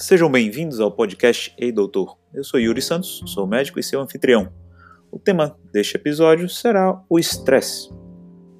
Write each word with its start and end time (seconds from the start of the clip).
Sejam 0.00 0.32
bem-vindos 0.32 0.80
ao 0.80 0.90
podcast 0.90 1.54
Ei 1.58 1.70
Doutor. 1.70 2.16
Eu 2.32 2.42
sou 2.42 2.58
Yuri 2.58 2.80
Santos, 2.80 3.22
sou 3.26 3.46
médico 3.46 3.78
e 3.78 3.82
seu 3.82 4.00
anfitrião. 4.00 4.50
O 5.12 5.18
tema 5.18 5.58
deste 5.70 5.94
episódio 5.94 6.48
será 6.48 7.04
o 7.06 7.18
estresse. 7.18 7.90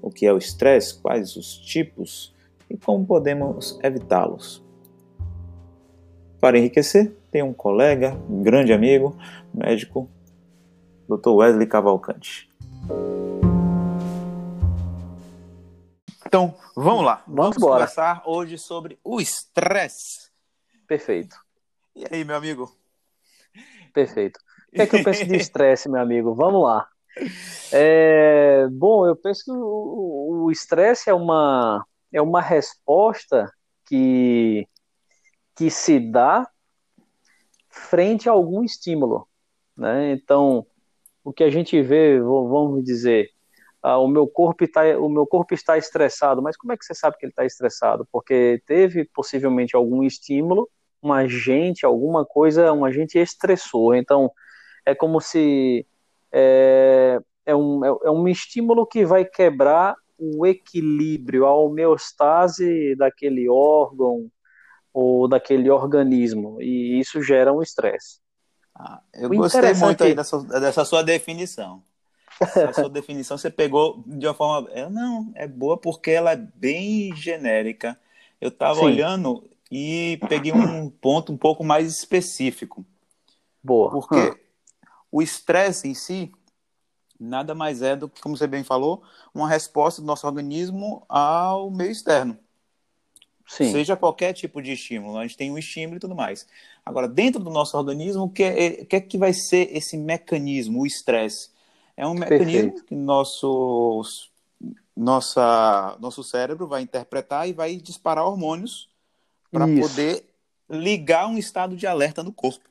O 0.02 0.11
que 0.11 0.27
é 0.27 0.32
o 0.34 0.37
estresse, 0.37 1.00
quais 1.00 1.37
os 1.37 1.56
tipos 1.56 2.34
e 2.68 2.77
como 2.77 3.06
podemos 3.06 3.79
evitá-los. 3.82 4.62
Para 6.38 6.59
enriquecer, 6.59 7.16
tem 7.30 7.43
um 7.43 7.54
colega, 7.54 8.12
um 8.29 8.43
grande 8.43 8.74
amigo, 8.74 9.16
médico, 9.52 10.10
Dr. 11.09 11.30
Wesley 11.30 11.66
Cavalcante. 11.66 12.51
Então, 16.27 16.54
vamos 16.77 17.02
lá. 17.02 17.24
Vamos, 17.27 17.57
Vamos 17.57 17.57
conversar 17.57 18.23
hoje 18.27 18.59
sobre 18.59 18.98
o 19.02 19.23
estresse. 19.23 20.30
Perfeito, 20.91 21.37
E 21.95 22.05
aí, 22.11 22.25
meu 22.25 22.35
amigo? 22.35 22.69
perfeito. 23.95 24.41
O 24.71 24.75
que 24.75 24.83
é 24.83 24.87
que 24.89 24.97
eu 24.97 25.05
penso 25.05 25.25
de 25.25 25.37
estresse, 25.39 25.89
meu 25.89 26.01
amigo? 26.01 26.35
Vamos 26.35 26.65
lá. 26.65 26.89
É, 27.73 28.66
bom, 28.73 29.07
eu 29.07 29.15
penso 29.15 29.45
que 29.45 29.53
o 29.53 30.51
estresse 30.51 31.09
é 31.09 31.15
uma, 31.15 31.87
é 32.13 32.21
uma 32.21 32.41
resposta 32.41 33.49
que, 33.87 34.66
que 35.55 35.71
se 35.71 36.01
dá 36.01 36.51
frente 37.69 38.29
a 38.29 38.32
algum 38.32 38.65
estímulo, 38.65 39.29
né? 39.77 40.10
Então, 40.10 40.66
o 41.23 41.32
que 41.32 41.45
a 41.45 41.51
gente 41.51 41.80
vê, 41.80 42.19
vamos 42.19 42.82
dizer, 42.82 43.30
ah, 43.80 43.99
o 43.99 44.09
meu 44.09 44.27
corpo 44.27 44.65
está, 44.65 44.82
o 44.99 45.09
meu 45.09 45.25
corpo 45.25 45.54
está 45.54 45.79
estressado, 45.79 46.43
mas 46.43 46.57
como 46.57 46.73
é 46.73 46.77
que 46.77 46.85
você 46.85 46.97
sabe 46.97 47.16
que 47.16 47.27
ele 47.27 47.30
está 47.30 47.45
estressado? 47.47 48.04
Porque 48.10 48.60
teve 48.66 49.04
possivelmente 49.15 49.77
algum 49.77 50.02
estímulo, 50.02 50.69
um 51.02 51.12
agente, 51.12 51.87
alguma 51.87 52.24
coisa, 52.24 52.73
um 52.73 52.84
agente 52.84 53.18
estressor. 53.18 53.96
Então, 53.96 54.30
é 54.87 54.95
como 54.95 55.20
se 55.20 55.87
é, 56.32 57.18
é 57.46 57.54
um, 57.57 57.84
é, 57.84 57.88
é 58.07 58.10
um 58.10 58.29
estímulo 58.29 58.87
que 58.87 59.04
vai 59.07 59.24
quebrar 59.24 59.96
o 60.18 60.46
equilíbrio, 60.46 61.46
a 61.46 61.54
homeostase 61.54 62.95
daquele 62.96 63.48
órgão 63.48 64.31
ou 64.94 65.28
daquele 65.28 65.70
organismo, 65.70 66.60
e 66.62 67.00
isso 67.00 67.22
gera 67.22 67.53
um 67.53 67.62
estresse. 67.62 68.20
Ah, 68.75 69.03
eu 69.14 69.31
O 69.31 69.34
gostei 69.34 69.75
muito 69.75 70.03
aí 70.04 70.14
dessa, 70.14 70.42
dessa 70.42 70.84
sua 70.84 71.03
definição. 71.03 71.82
Essa 72.62 72.75
sua 72.75 72.91
definição 72.91 73.38
você 73.38 73.50
pegou 73.50 74.04
de 74.06 74.26
uma 74.26 74.34
forma. 74.34 74.70
é, 74.72 74.88
Não, 74.91 75.32
é 75.37 75.48
boa 75.48 75.78
porque 75.78 76.12
ela 76.12 76.32
é 76.32 76.37
bem 76.37 77.14
genérica. 77.16 78.00
Eu 78.41 78.50
estava 78.50 78.81
olhando 78.81 79.50
e 79.71 80.19
peguei 80.28 80.53
um 80.53 80.91
ponto 80.91 81.32
um 81.32 81.37
pouco 81.37 81.65
mais 81.65 81.88
específico. 81.99 82.84
Boa. 83.62 83.91
Porque 83.91 84.10
Hum, 84.10 84.37
o 85.10 85.22
estresse 85.22 85.88
em 85.88 85.94
si 85.94 86.32
nada 87.19 87.54
mais 87.54 87.82
é 87.82 87.94
do 87.94 88.09
que, 88.09 88.22
como 88.22 88.37
você 88.37 88.47
bem 88.47 88.65
falou, 88.65 89.03
uma 89.34 89.48
resposta 89.48 90.00
do 90.00 90.06
nosso 90.06 90.26
organismo 90.26 91.04
ao 91.09 91.71
meio 91.71 91.91
externo. 91.91 92.38
sim, 93.47 93.72
Seja 93.72 93.97
qualquer 93.97 94.32
tipo 94.32 94.62
de 94.62 94.72
estímulo, 94.72 95.19
a 95.19 95.22
gente 95.22 95.37
tem 95.37 95.50
um 95.50 95.59
estímulo 95.59 95.97
e 95.97 96.00
tudo 96.00 96.15
mais. 96.15 96.47
Agora, 96.84 97.06
dentro 97.06 97.43
do 97.43 97.50
nosso 97.50 97.76
organismo, 97.76 98.25
o 98.25 98.31
que 98.31 98.43
é, 98.43 98.84
que, 98.84 98.97
é 98.97 99.00
que 99.00 99.19
vai 99.19 99.34
ser 99.34 99.69
esse 99.76 99.97
mecanismo, 99.98 100.81
o 100.81 100.87
estresse? 100.87 101.50
É 101.97 102.06
um 102.06 102.15
mecanismo 102.15 102.72
Perfeito. 102.72 102.84
que 102.87 102.94
nosso, 102.94 104.02
nossa, 104.97 105.97
nosso 106.00 106.25
cérebro 106.25 106.66
vai 106.66 106.82
interpretar 106.82 107.48
e 107.48 107.52
vai 107.52 107.76
disparar 107.76 108.25
hormônios 108.25 108.88
para 109.50 109.66
poder 109.66 110.25
ligar 110.69 111.27
um 111.27 111.37
estado 111.37 111.77
de 111.77 111.87
alerta 111.87 112.22
no 112.22 112.33
corpo, 112.33 112.69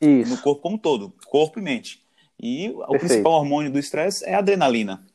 no 0.00 0.08
isso, 0.08 0.42
corpo 0.42 0.62
como 0.62 0.76
um 0.76 0.78
todo, 0.78 1.12
corpo 1.26 1.58
e 1.58 1.62
mente. 1.62 2.02
E 2.40 2.70
o 2.70 2.78
Perfeito. 2.78 3.00
principal 3.00 3.32
hormônio 3.34 3.70
do 3.70 3.78
estresse 3.78 4.24
é 4.24 4.34
a 4.34 4.38
adrenalina, 4.38 5.06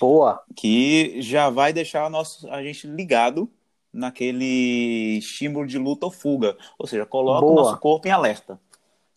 boa, 0.00 0.42
que 0.56 1.20
já 1.20 1.50
vai 1.50 1.72
deixar 1.72 2.08
nosso, 2.08 2.48
a 2.50 2.62
gente 2.62 2.86
ligado 2.86 3.50
naquele 3.92 5.18
estímulo 5.18 5.66
de 5.66 5.78
luta 5.78 6.06
ou 6.06 6.12
fuga. 6.12 6.56
Ou 6.78 6.86
seja, 6.86 7.06
coloca 7.06 7.46
o 7.46 7.54
Boa. 7.54 7.62
nosso 7.64 7.80
corpo 7.80 8.06
em 8.06 8.10
alerta. 8.10 8.60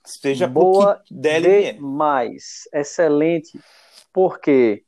Seja 0.05 0.47
Boa 0.47 0.95
por 0.95 1.03
que 1.03 1.13
der 1.13 1.43
e 1.43 1.49
vier. 1.49 1.73
demais, 1.75 2.67
excelente, 2.73 3.59
porque 4.11 4.83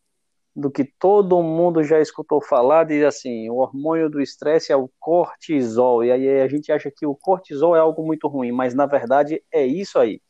do 0.56 0.69
que 0.69 0.84
todo 0.84 1.41
mundo 1.41 1.84
já 1.84 2.00
escutou 2.01 2.41
falar, 2.41 2.84
diz 2.84 3.03
assim, 3.06 3.50
o 3.50 3.56
hormônio 3.56 4.09
do 4.09 4.22
estresse 4.22 4.72
é 4.72 4.75
o 4.75 4.89
cortisol, 5.00 6.03
e 6.03 6.12
aí 6.12 6.41
a 6.41 6.47
gente 6.47 6.72
acha 6.72 6.91
que 6.91 7.06
o 7.06 7.16
cortisol 7.16 7.75
é 7.75 7.79
algo 7.79 8.06
muito 8.06 8.28
ruim, 8.28 8.51
mas 8.51 8.73
na 8.73 8.85
verdade 8.85 9.41
é 9.51 9.66
isso 9.66 9.97
aí. 9.97 10.22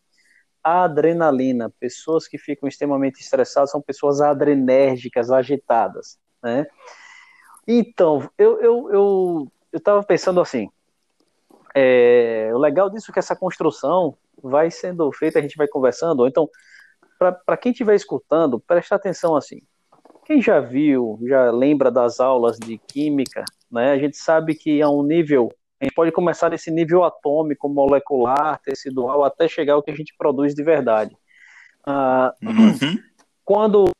A 0.63 0.83
adrenalina, 0.83 1.73
pessoas 1.79 2.27
que 2.27 2.37
ficam 2.37 2.69
extremamente 2.69 3.19
estressadas 3.19 3.71
são 3.71 3.81
pessoas 3.81 4.21
adrenérgicas, 4.21 5.31
agitadas, 5.31 6.19
né? 6.43 6.67
Então, 7.67 8.29
eu 8.37 8.61
eu 8.61 8.91
eu 8.91 9.51
eu 9.71 9.77
estava 9.77 10.03
pensando 10.03 10.39
assim, 10.39 10.69
é, 11.73 12.51
o 12.53 12.57
legal 12.57 12.89
disso 12.89 13.09
é 13.09 13.13
que 13.13 13.19
essa 13.19 13.35
construção 13.35 14.15
vai 14.43 14.69
sendo 14.69 15.11
feita, 15.11 15.39
a 15.39 15.41
gente 15.41 15.57
vai 15.57 15.67
conversando, 15.67 16.27
então, 16.27 16.49
para 17.45 17.57
quem 17.57 17.71
estiver 17.71 17.95
escutando, 17.95 18.59
presta 18.59 18.95
atenção 18.95 19.35
assim. 19.35 19.61
Quem 20.25 20.41
já 20.41 20.59
viu, 20.59 21.19
já 21.23 21.51
lembra 21.51 21.91
das 21.91 22.19
aulas 22.19 22.57
de 22.57 22.77
química, 22.77 23.43
né? 23.71 23.91
A 23.91 23.97
gente 23.97 24.17
sabe 24.17 24.55
que 24.55 24.81
a 24.81 24.89
um 24.89 25.03
nível, 25.03 25.51
a 25.79 25.85
gente 25.85 25.93
pode 25.93 26.11
começar 26.11 26.49
nesse 26.49 26.69
nível 26.71 27.03
atômico, 27.03 27.67
molecular, 27.67 28.59
tecidual, 28.61 29.23
até 29.23 29.47
chegar 29.47 29.73
ao 29.73 29.83
que 29.83 29.91
a 29.91 29.95
gente 29.95 30.13
produz 30.17 30.53
de 30.53 30.63
verdade. 30.63 31.15
Ah, 31.85 32.33
Uhum. 32.41 32.77
quando 33.43 33.91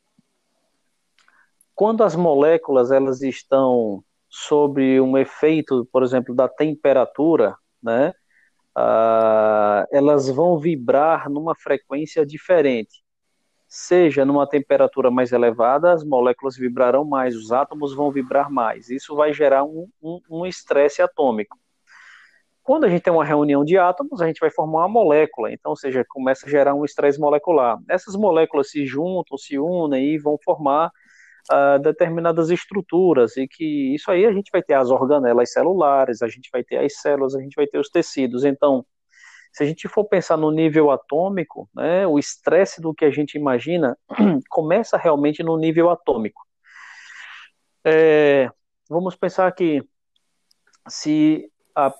quando 1.74 2.04
as 2.04 2.14
moléculas 2.14 2.92
elas 2.92 3.22
estão 3.22 4.04
sob 4.28 5.00
um 5.00 5.18
efeito, 5.18 5.86
por 5.92 6.02
exemplo, 6.02 6.34
da 6.34 6.48
temperatura, 6.48 7.56
né, 7.82 8.12
ah, 8.74 9.84
elas 9.90 10.28
vão 10.28 10.58
vibrar 10.58 11.28
numa 11.28 11.54
frequência 11.54 12.24
diferente. 12.24 13.02
Seja 13.74 14.22
numa 14.26 14.46
temperatura 14.46 15.10
mais 15.10 15.32
elevada, 15.32 15.92
as 15.94 16.04
moléculas 16.04 16.58
vibrarão 16.58 17.06
mais, 17.06 17.34
os 17.34 17.52
átomos 17.52 17.94
vão 17.94 18.12
vibrar 18.12 18.50
mais. 18.50 18.90
Isso 18.90 19.16
vai 19.16 19.32
gerar 19.32 19.64
um 19.64 19.88
um- 20.02 20.20
um 20.28 20.46
estresse 20.46 21.00
atômico. 21.00 21.58
Quando 22.62 22.84
a 22.84 22.88
gente 22.90 23.02
tem 23.02 23.12
uma 23.12 23.24
reunião 23.24 23.64
de 23.64 23.78
átomos, 23.78 24.20
a 24.20 24.26
gente 24.26 24.40
vai 24.40 24.50
formar 24.50 24.80
uma 24.80 24.88
molécula, 24.88 25.50
então, 25.52 25.70
ou 25.70 25.76
seja, 25.76 26.04
começa 26.08 26.46
a 26.46 26.50
gerar 26.50 26.74
um 26.74 26.84
estresse 26.84 27.18
molecular. 27.18 27.78
Essas 27.88 28.14
moléculas 28.14 28.70
se 28.70 28.84
juntam, 28.86 29.38
se 29.38 29.58
unem 29.58 30.14
e 30.14 30.18
vão 30.18 30.38
formar 30.44 30.90
ah, 31.50 31.78
determinadas 31.78 32.50
estruturas, 32.50 33.36
e 33.36 33.48
que 33.48 33.94
isso 33.94 34.10
aí 34.10 34.26
a 34.26 34.32
gente 34.32 34.50
vai 34.52 34.62
ter 34.62 34.74
as 34.74 34.90
organelas 34.90 35.52
celulares, 35.52 36.22
a 36.22 36.28
gente 36.28 36.50
vai 36.52 36.64
ter 36.64 36.78
as 36.78 37.00
células, 37.00 37.34
a 37.34 37.40
gente 37.40 37.54
vai 37.56 37.66
ter 37.66 37.78
os 37.78 37.88
tecidos. 37.90 38.44
Então, 38.44 38.84
se 39.52 39.62
a 39.62 39.66
gente 39.66 39.86
for 39.86 40.04
pensar 40.04 40.36
no 40.36 40.50
nível 40.50 40.90
atômico, 40.90 41.68
né, 41.74 42.06
o 42.06 42.18
estresse 42.18 42.80
do 42.80 42.94
que 42.94 43.04
a 43.04 43.10
gente 43.10 43.36
imagina 43.36 43.96
começa 44.48 44.96
realmente 44.96 45.42
no 45.42 45.56
nível 45.58 45.90
atômico. 45.90 46.40
É, 47.84 48.48
vamos 48.88 49.14
pensar 49.14 49.52
que 49.52 49.82
se, 50.88 51.50
a, 51.74 51.92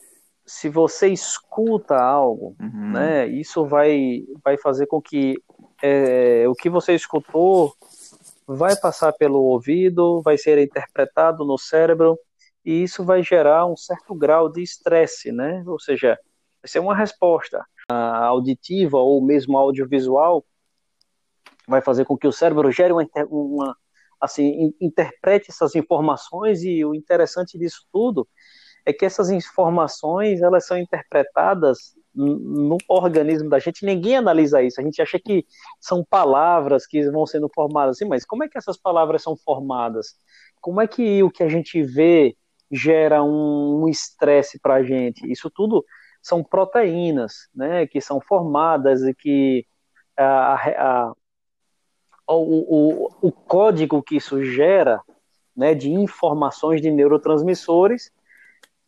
se 0.47 0.69
você 0.69 1.09
escuta 1.09 1.97
algo, 2.01 2.57
Uhum. 2.61 2.93
né, 2.93 3.27
isso 3.27 3.67
vai, 3.67 4.25
vai 4.43 4.57
fazer 4.57 4.87
com 4.87 5.01
que 5.01 5.37
é, 5.83 6.49
o 6.49 6.55
que 6.55 6.71
você 6.71 6.95
escutou 6.95 7.75
vai 8.47 8.77
passar 8.77 9.13
pelo 9.13 9.41
ouvido, 9.43 10.23
vai 10.23 10.39
ser 10.39 10.59
interpretado 10.59 11.45
no 11.45 11.59
cérebro, 11.59 12.19
e 12.65 12.83
isso 12.83 13.05
vai 13.05 13.23
gerar 13.23 13.67
um 13.67 13.77
certo 13.77 14.15
grau 14.15 14.49
de 14.49 14.63
estresse, 14.63 15.33
né? 15.33 15.65
Ou 15.67 15.81
seja, 15.81 16.19
vai 16.63 16.69
ser 16.69 16.79
uma 16.79 16.95
resposta 16.95 17.65
auditiva 17.89 18.99
ou 18.99 19.21
mesmo 19.21 19.59
audiovisual, 19.59 20.45
vai 21.67 21.83
fazer 21.83 22.05
com 22.05 22.17
que 22.17 22.27
o 22.27 22.33
cérebro 22.33 22.71
gere 22.71 22.93
uma, 22.93 23.07
uma 23.29 23.77
assim, 24.21 24.45
in- 24.45 24.75
interprete 24.81 25.51
essas 25.51 25.75
informações, 25.75 26.63
e 26.63 26.85
o 26.85 26.95
interessante 26.95 27.59
disso 27.59 27.85
tudo 27.93 28.27
é 28.85 28.93
que 28.93 29.05
essas 29.05 29.31
informações 29.31 30.41
elas 30.43 30.67
são 30.67 30.77
interpretadas 30.79 31.95
no 32.15 32.77
organismo 32.89 33.49
da 33.49 33.59
gente, 33.59 33.87
ninguém 33.87 34.17
analisa 34.17 34.63
isso. 34.63 34.81
A 34.81 34.85
gente 34.85 35.01
acha 35.01 35.19
que 35.19 35.47
são 35.81 36.05
palavras 36.05 36.87
que 36.87 37.09
vão 37.11 37.27
sendo 37.27 37.49
formadas 37.55 37.97
assim, 37.97 38.05
mas 38.05 38.25
como 38.25 38.45
é 38.45 38.49
que 38.49 38.59
essas 38.59 38.77
palavras 38.77 39.23
são 39.23 39.37
formadas? 39.37 40.15
Como 40.61 40.81
é 40.81 40.87
que 40.87 41.23
o 41.23 41.31
que 41.31 41.43
a 41.43 41.49
gente 41.49 41.83
vê 41.83 42.37
gera 42.71 43.23
um 43.23 43.83
um 43.83 43.89
estresse 43.89 44.59
para 44.61 44.75
a 44.75 44.83
gente? 44.83 45.31
Isso 45.31 45.51
tudo 45.51 45.85
são 46.23 46.43
proteínas, 46.43 47.49
né, 47.55 47.87
que 47.87 48.01
são 48.01 48.21
formadas 48.21 49.03
e 49.03 49.13
que 49.13 49.67
a, 50.17 50.55
a, 50.55 51.13
o, 52.29 52.37
o, 52.37 53.29
o 53.29 53.33
código 53.33 54.03
que 54.03 54.17
isso 54.17 54.43
gera, 54.45 55.03
né, 55.55 55.75
de 55.75 55.91
informações 55.91 56.81
de 56.81 56.91
neurotransmissores 56.91 58.11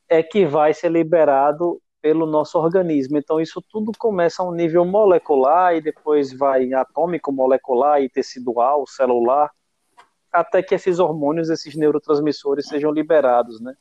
é 0.09 0.23
que 0.23 0.47
vai 0.47 0.73
ser 0.73 0.91
liberado 0.91 1.81
pelo 2.01 2.27
nosso 2.27 2.59
organismo. 2.59 3.19
Então, 3.19 3.41
isso 3.41 3.63
tudo 3.63 3.91
começa 3.99 4.43
a 4.43 4.47
um 4.47 4.53
nível 4.53 4.85
molecular 4.85 5.75
e 5.75 5.81
depois 5.81 6.33
vai 6.33 6.73
atômico, 6.73 7.33
molecular 7.33 8.01
e 8.03 8.09
tecidual, 8.09 8.87
celular, 8.87 9.51
até 10.31 10.63
que 10.63 10.75
esses 10.75 10.99
hormônios, 10.99 11.49
esses 11.49 11.75
neurotransmissores 11.75 12.67
sejam 12.67 12.93
liberados, 12.93 13.61
né? 13.61 13.75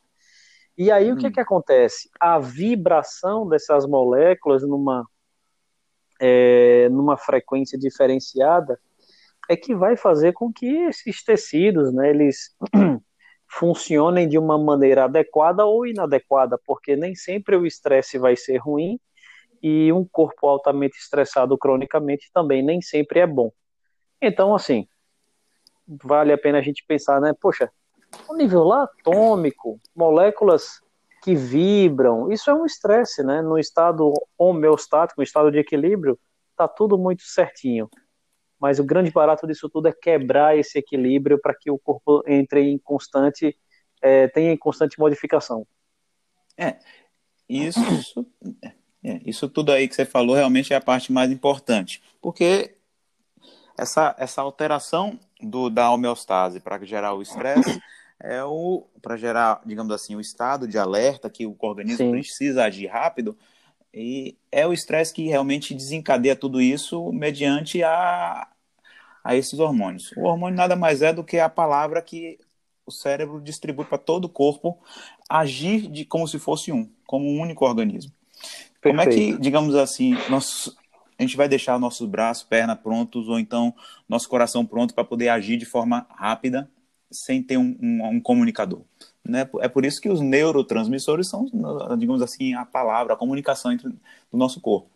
E 0.77 0.91
aí 0.91 1.11
hum. 1.11 1.15
o 1.15 1.17
que, 1.17 1.27
hum. 1.27 1.31
que 1.31 1.39
acontece? 1.39 2.09
A 2.19 2.39
vibração 2.39 3.47
dessas 3.47 3.85
moléculas 3.85 4.63
numa, 4.63 5.05
é, 6.19 6.89
numa 6.89 7.17
frequência 7.17 7.77
diferenciada 7.77 8.79
é 9.49 9.55
que 9.55 9.75
vai 9.75 9.97
fazer 9.97 10.33
com 10.33 10.51
que 10.51 10.65
esses 10.65 11.23
tecidos, 11.23 11.93
né, 11.93 12.09
eles 12.09 12.55
funcionem 13.47 14.27
de 14.27 14.37
uma 14.37 14.57
maneira 14.57 15.03
adequada 15.03 15.65
ou 15.65 15.85
inadequada, 15.85 16.57
porque 16.65 16.95
nem 16.95 17.13
sempre 17.13 17.55
o 17.55 17.65
estresse 17.65 18.17
vai 18.17 18.35
ser 18.35 18.57
ruim 18.57 18.99
e 19.61 19.91
um 19.93 20.05
corpo 20.05 20.47
altamente 20.47 20.97
estressado 20.97 21.57
cronicamente 21.57 22.29
também 22.33 22.63
nem 22.63 22.81
sempre 22.81 23.19
é 23.19 23.27
bom. 23.27 23.51
Então, 24.21 24.55
assim, 24.55 24.87
vale 25.87 26.33
a 26.33 26.37
pena 26.37 26.59
a 26.59 26.61
gente 26.61 26.83
pensar, 26.85 27.19
né? 27.21 27.33
Poxa, 27.39 27.69
o 28.27 28.35
nível 28.35 28.63
lá 28.63 28.83
atômico, 28.83 29.79
moléculas 29.95 30.81
que 31.23 31.35
vibram, 31.35 32.31
isso 32.31 32.49
é 32.49 32.53
um 32.53 32.65
estresse, 32.65 33.23
né? 33.23 33.41
No 33.41 33.57
estado 33.57 34.13
homeostático, 34.37 35.21
no 35.21 35.23
estado 35.23 35.51
de 35.51 35.57
equilíbrio, 35.57 36.19
tá 36.55 36.67
tudo 36.67 36.97
muito 36.97 37.23
certinho. 37.23 37.89
Mas 38.59 38.79
o 38.79 38.83
grande 38.83 39.11
barato 39.11 39.47
disso 39.47 39.69
tudo 39.69 39.87
é 39.87 39.93
quebrar 39.93 40.57
esse 40.57 40.77
equilíbrio 40.77 41.39
para 41.39 41.53
que 41.53 41.71
o 41.71 41.79
corpo 41.79 42.23
entre 42.27 42.61
em 42.61 42.77
constante, 42.77 43.57
é, 44.01 44.27
tenha 44.27 44.51
em 44.51 44.57
constante 44.57 44.99
modificação. 44.99 45.65
É, 46.57 46.77
isso, 47.47 47.79
é, 49.03 49.21
isso 49.25 49.49
tudo 49.49 49.71
aí 49.71 49.87
que 49.87 49.95
você 49.95 50.05
falou 50.05 50.35
realmente 50.35 50.73
é 50.73 50.75
a 50.75 50.81
parte 50.81 51.11
mais 51.11 51.31
importante, 51.31 52.01
porque 52.21 52.75
essa, 53.77 54.15
essa 54.19 54.41
alteração 54.41 55.19
do, 55.41 55.69
da 55.69 55.89
homeostase 55.91 56.59
para 56.59 56.83
gerar 56.85 57.13
o 57.13 57.21
estresse 57.21 57.81
é 58.23 58.43
o 58.43 58.87
para 59.01 59.17
gerar, 59.17 59.61
digamos 59.65 59.93
assim, 59.93 60.15
o 60.15 60.21
estado 60.21 60.65
de 60.65 60.77
alerta 60.77 61.29
que 61.29 61.45
o 61.45 61.55
organismo 61.59 61.97
Sim. 61.97 62.11
precisa 62.11 62.63
agir 62.63 62.87
rápido 62.87 63.37
e 63.93 64.37
é 64.49 64.65
o 64.65 64.73
estresse 64.73 65.13
que 65.13 65.27
realmente 65.27 65.73
desencadeia 65.73 66.35
tudo 66.35 66.61
isso 66.61 67.11
mediante 67.11 67.83
a, 67.83 68.47
a 69.23 69.35
esses 69.35 69.59
hormônios. 69.59 70.11
O 70.15 70.21
hormônio 70.21 70.57
nada 70.57 70.75
mais 70.75 71.01
é 71.01 71.11
do 71.11 71.23
que 71.23 71.37
a 71.37 71.49
palavra 71.49 72.01
que 72.01 72.39
o 72.85 72.91
cérebro 72.91 73.41
distribui 73.41 73.85
para 73.85 73.97
todo 73.97 74.25
o 74.25 74.29
corpo 74.29 74.79
agir 75.29 75.87
de 75.87 76.05
como 76.05 76.27
se 76.27 76.39
fosse 76.39 76.71
um, 76.71 76.89
como 77.05 77.29
um 77.29 77.39
único 77.39 77.65
organismo. 77.65 78.11
Perfeito. 78.81 78.83
Como 78.83 79.01
é 79.01 79.07
que, 79.07 79.37
digamos 79.37 79.75
assim, 79.75 80.17
nós, 80.29 80.75
a 81.17 81.21
gente 81.21 81.37
vai 81.37 81.47
deixar 81.47 81.77
nossos 81.77 82.07
braços, 82.07 82.43
pernas 82.43 82.79
prontos, 82.79 83.27
ou 83.27 83.37
então 83.37 83.73
nosso 84.07 84.27
coração 84.27 84.65
pronto 84.65 84.93
para 84.93 85.03
poder 85.03 85.29
agir 85.29 85.57
de 85.57 85.65
forma 85.65 86.05
rápida, 86.09 86.69
sem 87.13 87.41
ter 87.41 87.57
um, 87.57 87.77
um, 87.81 88.07
um, 88.07 88.19
comunicador. 88.19 88.81
Né? 89.23 89.47
É 89.61 89.67
por 89.67 89.85
isso 89.85 90.01
que 90.01 90.09
os 90.09 90.19
neurotransmissores 90.19 91.27
são, 91.27 91.45
digamos 91.97 92.21
assim, 92.21 92.53
a 92.53 92.65
palavra, 92.65 93.13
a 93.13 93.17
comunicação 93.17 93.71
entre 93.71 93.89
do 93.89 94.37
nosso 94.37 94.59
corpo. 94.59 94.89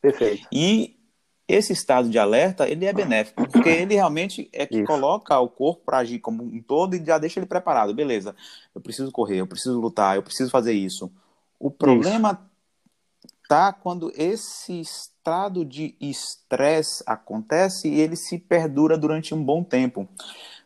Perfeito. 0.00 0.48
E 0.50 0.96
esse 1.46 1.72
estado 1.72 2.08
de 2.08 2.18
alerta, 2.18 2.68
ele 2.68 2.86
é 2.86 2.92
benéfico, 2.92 3.46
porque 3.48 3.68
ele 3.68 3.94
realmente 3.94 4.48
é 4.52 4.66
que 4.66 4.78
isso. 4.78 4.86
coloca 4.86 5.38
o 5.38 5.48
corpo 5.48 5.82
para 5.84 5.98
agir 5.98 6.18
como 6.18 6.42
um 6.42 6.62
todo 6.62 6.94
e 6.94 7.04
já 7.04 7.18
deixa 7.18 7.38
ele 7.38 7.46
preparado. 7.46 7.94
Beleza, 7.94 8.34
eu 8.74 8.80
preciso 8.80 9.12
correr, 9.12 9.38
eu 9.40 9.46
preciso 9.46 9.80
lutar, 9.80 10.16
eu 10.16 10.22
preciso 10.22 10.50
fazer 10.50 10.72
isso. 10.72 11.12
O 11.58 11.70
problema 11.70 12.32
isso. 13.24 13.32
tá 13.48 13.72
quando 13.72 14.12
esse 14.16 14.80
estado 14.80 15.64
de 15.64 15.94
estresse 16.00 17.04
acontece 17.06 17.88
e 17.88 18.00
ele 18.00 18.16
se 18.16 18.38
perdura 18.38 18.96
durante 18.96 19.34
um 19.34 19.42
bom 19.42 19.62
tempo. 19.62 20.08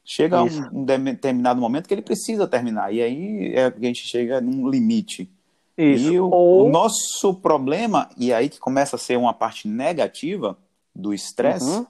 Chega 0.08 0.40
um, 0.40 0.82
um, 0.82 0.84
determinado 0.84 1.60
momento 1.60 1.88
que 1.88 1.94
ele 1.94 2.00
precisa 2.00 2.46
terminar, 2.46 2.94
e 2.94 3.02
aí 3.02 3.52
é 3.56 3.68
que 3.68 3.84
a 3.84 3.88
gente 3.88 4.06
chega 4.06 4.40
num 4.40 4.70
limite. 4.70 5.28
Isso. 5.76 6.12
E 6.12 6.20
o, 6.20 6.30
Ou... 6.30 6.68
o 6.68 6.70
nosso 6.70 7.34
problema, 7.34 8.08
e 8.16 8.32
aí 8.32 8.48
que 8.48 8.60
começa 8.60 8.94
a 8.94 8.98
ser 9.00 9.18
uma 9.18 9.34
parte 9.34 9.66
negativa 9.66 10.56
do 10.94 11.12
estresse, 11.12 11.68
uhum. 11.68 11.86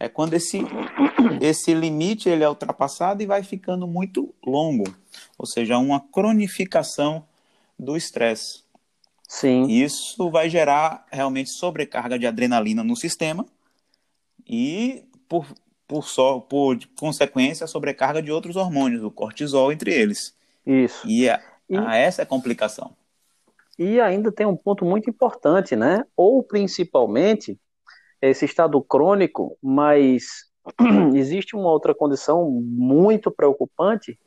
é 0.00 0.08
quando 0.08 0.32
esse, 0.32 0.62
esse 1.42 1.74
limite 1.74 2.26
ele 2.26 2.42
é 2.42 2.48
ultrapassado 2.48 3.22
e 3.22 3.26
vai 3.26 3.42
ficando 3.42 3.86
muito 3.86 4.34
longo. 4.44 4.84
Ou 5.36 5.46
seja, 5.46 5.76
uma 5.76 6.00
cronificação 6.00 7.22
do 7.78 7.98
estresse. 7.98 8.62
Sim. 9.28 9.66
Isso 9.66 10.30
vai 10.30 10.48
gerar 10.48 11.04
realmente 11.12 11.50
sobrecarga 11.50 12.18
de 12.18 12.26
adrenalina 12.26 12.82
no 12.82 12.96
sistema 12.96 13.44
e, 14.48 15.04
por, 15.28 15.46
por, 15.88 16.04
só, 16.04 16.38
por 16.38 16.78
consequência, 16.96 17.64
a 17.64 17.68
sobrecarga 17.68 18.22
de 18.22 18.30
outros 18.30 18.54
hormônios, 18.54 19.02
o 19.02 19.10
cortisol 19.10 19.72
entre 19.72 19.92
eles. 19.92 20.36
Isso. 20.64 21.08
E, 21.08 21.28
a, 21.28 21.42
e... 21.68 21.76
A 21.76 21.96
essa 21.96 22.22
é 22.22 22.24
a 22.24 22.26
complicação. 22.26 22.94
E 23.78 23.98
ainda 24.00 24.30
tem 24.30 24.46
um 24.46 24.56
ponto 24.56 24.84
muito 24.84 25.08
importante, 25.08 25.74
né? 25.74 26.04
Ou 26.14 26.42
principalmente 26.42 27.58
esse 28.20 28.44
estado 28.44 28.80
crônico, 28.82 29.56
mas 29.62 30.48
existe 31.14 31.56
uma 31.56 31.70
outra 31.70 31.94
condição 31.94 32.50
muito 32.50 33.30
preocupante 33.30 34.18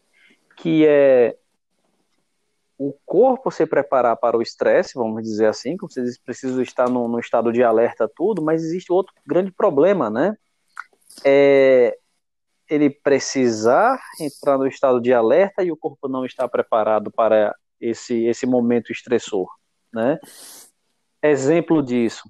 que 0.57 0.85
é 0.87 1.35
o 2.77 2.93
corpo 3.05 3.51
se 3.51 3.65
preparar 3.65 4.17
para 4.17 4.37
o 4.37 4.41
estresse, 4.41 4.93
vamos 4.95 5.21
dizer 5.21 5.45
assim, 5.45 5.77
como 5.77 5.91
vocês 5.91 6.17
precisam 6.17 6.61
estar 6.63 6.89
no, 6.89 7.07
no, 7.07 7.19
estado 7.19 7.51
de 7.51 7.63
alerta 7.63 8.09
tudo, 8.15 8.41
mas 8.41 8.63
existe 8.63 8.91
outro 8.91 9.13
grande 9.25 9.51
problema, 9.51 10.09
né? 10.09 10.35
É 11.23 11.97
ele 12.71 12.89
precisar 12.89 14.01
entrar 14.17 14.57
no 14.57 14.65
estado 14.65 15.01
de 15.01 15.13
alerta 15.13 15.61
e 15.61 15.69
o 15.73 15.77
corpo 15.77 16.07
não 16.07 16.25
está 16.25 16.47
preparado 16.47 17.11
para 17.11 17.53
esse, 17.81 18.23
esse 18.23 18.45
momento 18.45 18.93
estressor, 18.93 19.49
né? 19.93 20.17
Exemplo 21.21 21.83
disso, 21.83 22.23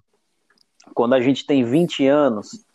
quando 0.95 1.13
a 1.13 1.21
gente 1.21 1.45
tem 1.45 1.63
20 1.63 2.07
anos, 2.07 2.65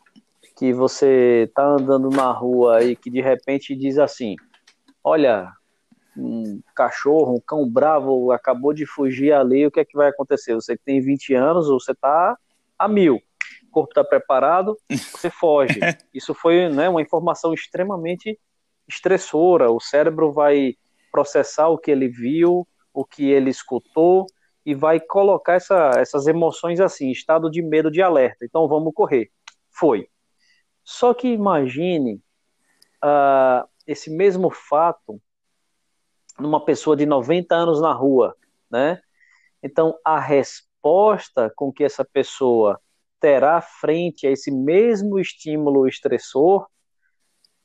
que 0.57 0.73
você 0.73 1.51
tá 1.55 1.67
andando 1.67 2.09
na 2.09 2.31
rua 2.31 2.85
e 2.85 2.95
que 2.95 3.11
de 3.11 3.21
repente 3.21 3.75
diz 3.75 3.99
assim, 3.99 4.37
olha, 5.03 5.53
um 6.17 6.61
cachorro, 6.75 7.35
um 7.35 7.41
cão 7.41 7.69
bravo 7.69 8.31
acabou 8.31 8.73
de 8.73 8.87
fugir 8.87 9.33
ali, 9.33 9.67
o 9.67 9.73
que 9.73 9.81
é 9.81 9.85
que 9.85 9.97
vai 9.97 10.09
acontecer? 10.09 10.55
Você 10.55 10.77
tem 10.77 11.01
20 11.01 11.35
anos, 11.35 11.69
você 11.69 11.91
está 11.91 12.39
a 12.79 12.89
mil, 12.89 13.21
corpo 13.77 13.91
está 13.91 14.03
preparado, 14.03 14.79
você 14.89 15.29
foge. 15.29 15.79
Isso 16.15 16.33
foi 16.33 16.71
né, 16.71 16.89
uma 16.89 17.03
informação 17.03 17.53
extremamente 17.53 18.41
estressora, 18.89 19.71
o 19.71 19.79
cérebro 19.79 20.33
vai 20.33 20.75
processar 21.13 21.69
o 21.69 21.77
que 21.77 21.91
ele 21.91 22.09
viu, 22.09 22.67
o 22.95 23.05
que 23.05 23.29
ele 23.29 23.51
escutou, 23.51 24.25
e 24.65 24.75
vai 24.75 24.99
colocar 24.99 25.55
essa, 25.55 25.91
essas 25.99 26.27
emoções 26.27 26.81
assim, 26.81 27.11
estado 27.11 27.51
de 27.51 27.61
medo, 27.61 27.91
de 27.91 28.01
alerta. 28.01 28.47
Então 28.47 28.67
vamos 28.67 28.95
correr. 28.95 29.31
Foi. 29.71 30.09
Só 30.83 31.13
que 31.13 31.29
imagine 31.29 32.15
uh, 33.05 33.69
esse 33.87 34.11
mesmo 34.11 34.51
fato 34.51 35.21
numa 36.39 36.65
pessoa 36.65 36.97
de 36.97 37.05
90 37.05 37.55
anos 37.55 37.81
na 37.81 37.93
rua, 37.93 38.35
né? 38.71 39.01
Então, 39.63 39.99
a 40.05 40.21
resposta 40.21 41.53
com 41.57 41.73
que 41.73 41.83
essa 41.83 42.05
pessoa 42.05 42.81
terá 43.21 43.61
frente 43.61 44.27
a 44.27 44.31
esse 44.31 44.51
mesmo 44.51 45.19
estímulo 45.19 45.89
estressor, 45.89 46.67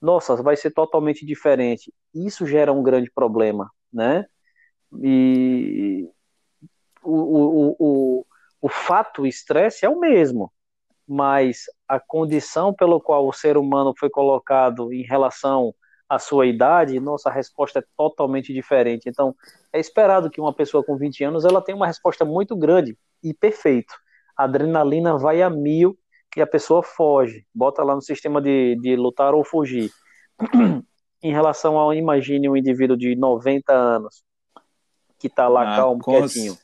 nossa, 0.02 0.36
vai 0.42 0.56
ser 0.56 0.72
totalmente 0.72 1.26
diferente. 1.26 1.94
Isso 2.14 2.46
gera 2.46 2.74
um 2.74 2.82
grande 2.82 3.12
problema, 3.12 3.70
né? 3.94 4.26
E 5.02 6.10
o, 7.04 7.14
o, 7.14 7.76
o, 7.80 8.26
o 8.62 8.70
fato, 8.70 9.22
o 9.22 9.28
estresse 9.28 9.86
é 9.86 9.90
o 9.90 10.00
mesmo, 10.00 10.52
mas 11.08 11.66
a 11.88 12.00
condição 12.00 12.74
pelo 12.74 13.00
qual 13.00 13.28
o 13.28 13.34
ser 13.34 13.58
humano 13.58 13.94
foi 13.98 14.10
colocado 14.10 14.92
em 14.92 15.04
relação 15.04 15.74
a 16.10 16.20
sua 16.20 16.46
idade, 16.46 17.00
nossa 17.00 17.30
resposta 17.30 17.80
é 17.80 17.84
totalmente 17.96 18.54
diferente. 18.54 19.08
Então, 19.08 19.34
é 19.72 19.80
esperado 19.80 20.30
que 20.30 20.42
uma 20.42 20.54
pessoa 20.54 20.84
com 20.84 20.98
20 20.98 21.24
anos 21.24 21.46
ela 21.46 21.62
tenha 21.62 21.76
uma 21.76 21.88
resposta 21.88 22.26
muito 22.26 22.54
grande 22.54 22.98
e 23.24 23.34
perfeito. 23.34 23.94
A 24.38 24.44
adrenalina 24.44 25.18
vai 25.18 25.42
a 25.42 25.50
mil 25.50 25.98
e 26.36 26.42
a 26.42 26.48
pessoa 26.48 26.82
foge, 26.82 27.46
bota 27.54 27.84
lá 27.84 27.94
no 27.94 28.02
sistema 28.02 28.42
de, 28.42 28.78
de 28.82 28.96
lutar 28.96 29.34
ou 29.34 29.44
fugir. 29.44 29.92
em 31.22 31.32
relação 31.32 31.78
ao, 31.78 31.94
imagine 31.94 32.50
um 32.50 32.58
indivíduo 32.58 32.98
de 32.98 33.16
90 33.16 33.72
anos 33.72 34.24
que 35.20 35.28
está 35.28 35.48
lá 35.48 35.74
ah, 35.74 35.76
calmo, 35.78 36.02
quietinho. 36.04 36.58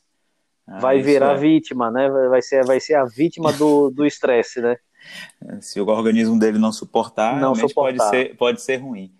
Ah, 0.67 0.79
vai 0.79 0.99
virar 0.99 1.33
é. 1.33 1.37
vítima, 1.37 1.91
né? 1.91 2.09
Vai 2.09 2.41
ser, 2.41 2.65
vai 2.65 2.79
ser 2.79 2.95
a 2.95 3.05
vítima 3.05 3.53
do 3.53 4.05
estresse, 4.05 4.59
né? 4.59 4.75
Se 5.61 5.79
o 5.79 5.87
organismo 5.87 6.39
dele 6.39 6.57
não 6.57 6.71
suportar, 6.71 7.39
não 7.39 7.53
suportar. 7.53 7.97
Pode, 7.97 8.09
ser, 8.09 8.35
pode 8.35 8.61
ser 8.61 8.77
ruim. 8.77 9.13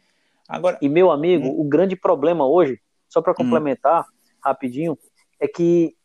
Agora, 0.50 0.78
e 0.82 0.90
meu 0.90 1.12
amigo, 1.12 1.48
hum. 1.48 1.60
o 1.60 1.64
grande 1.64 1.96
problema 1.96 2.48
hoje, 2.48 2.80
só 3.08 3.22
para 3.22 3.36
complementar, 3.36 4.02
hum. 4.02 4.38
rapidinho, 4.44 4.98
é 5.40 5.48
que 5.48 5.96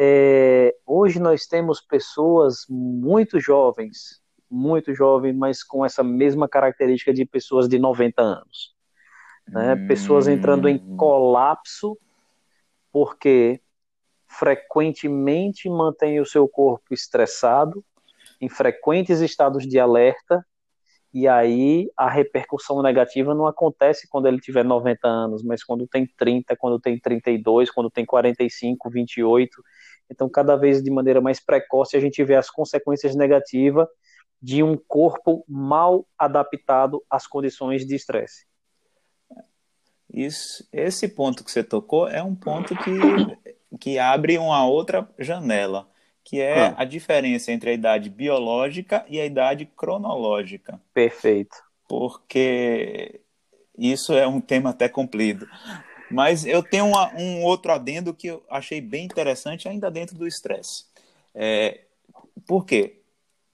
é, 0.00 0.76
hoje 0.86 1.18
nós 1.18 1.44
temos 1.46 1.80
pessoas 1.80 2.64
muito 2.68 3.40
jovens, 3.40 4.22
muito 4.48 4.94
jovens, 4.94 5.36
mas 5.36 5.64
com 5.64 5.84
essa 5.84 6.04
mesma 6.04 6.48
característica 6.48 7.12
de 7.12 7.24
pessoas 7.24 7.68
de 7.68 7.80
90 7.80 8.22
anos. 8.22 8.76
Né? 9.48 9.74
Hum. 9.74 9.86
Pessoas 9.88 10.28
entrando 10.28 10.68
em 10.68 10.78
colapso 10.96 11.98
porque 12.92 13.60
frequentemente 14.28 15.68
mantém 15.68 16.20
o 16.20 16.26
seu 16.26 16.46
corpo 16.48 16.94
estressado, 16.94 17.84
em 18.40 18.48
frequentes 18.48 19.20
estados 19.20 19.66
de 19.66 19.80
alerta, 19.80 20.46
e 21.12 21.26
aí 21.26 21.90
a 21.96 22.08
repercussão 22.08 22.82
negativa 22.82 23.34
não 23.34 23.46
acontece 23.46 24.06
quando 24.08 24.28
ele 24.28 24.38
tiver 24.38 24.64
90 24.64 25.08
anos, 25.08 25.42
mas 25.42 25.64
quando 25.64 25.86
tem 25.86 26.06
30, 26.06 26.54
quando 26.56 26.78
tem 26.78 26.98
32, 26.98 27.70
quando 27.70 27.90
tem 27.90 28.04
45, 28.04 28.90
28. 28.90 29.62
Então, 30.10 30.28
cada 30.28 30.56
vez 30.56 30.82
de 30.82 30.90
maneira 30.90 31.20
mais 31.20 31.40
precoce, 31.40 31.96
a 31.96 32.00
gente 32.00 32.22
vê 32.24 32.34
as 32.34 32.50
consequências 32.50 33.14
negativas 33.14 33.86
de 34.40 34.62
um 34.62 34.76
corpo 34.76 35.44
mal 35.48 36.06
adaptado 36.18 37.02
às 37.10 37.26
condições 37.26 37.86
de 37.86 37.94
estresse. 37.94 38.46
Isso, 40.12 40.66
esse 40.72 41.08
ponto 41.08 41.44
que 41.44 41.50
você 41.50 41.62
tocou 41.62 42.08
é 42.08 42.22
um 42.22 42.34
ponto 42.34 42.74
que, 42.76 43.76
que 43.78 43.98
abre 43.98 44.38
uma 44.38 44.66
outra 44.66 45.08
janela 45.18 45.88
que 46.28 46.42
é 46.42 46.66
ah. 46.66 46.74
a 46.76 46.84
diferença 46.84 47.50
entre 47.50 47.70
a 47.70 47.72
idade 47.72 48.10
biológica 48.10 49.02
e 49.08 49.18
a 49.18 49.24
idade 49.24 49.64
cronológica. 49.64 50.78
Perfeito. 50.92 51.56
Porque 51.88 53.22
isso 53.78 54.12
é 54.12 54.26
um 54.26 54.38
tema 54.38 54.70
até 54.70 54.90
comprido. 54.90 55.48
Mas 56.10 56.44
eu 56.44 56.62
tenho 56.62 56.86
uma, 56.86 57.10
um 57.16 57.42
outro 57.42 57.72
adendo 57.72 58.12
que 58.12 58.26
eu 58.26 58.44
achei 58.50 58.78
bem 58.78 59.06
interessante 59.06 59.66
ainda 59.66 59.90
dentro 59.90 60.18
do 60.18 60.26
estresse. 60.26 60.84
É, 61.34 61.84
por 62.46 62.66
quê? 62.66 63.00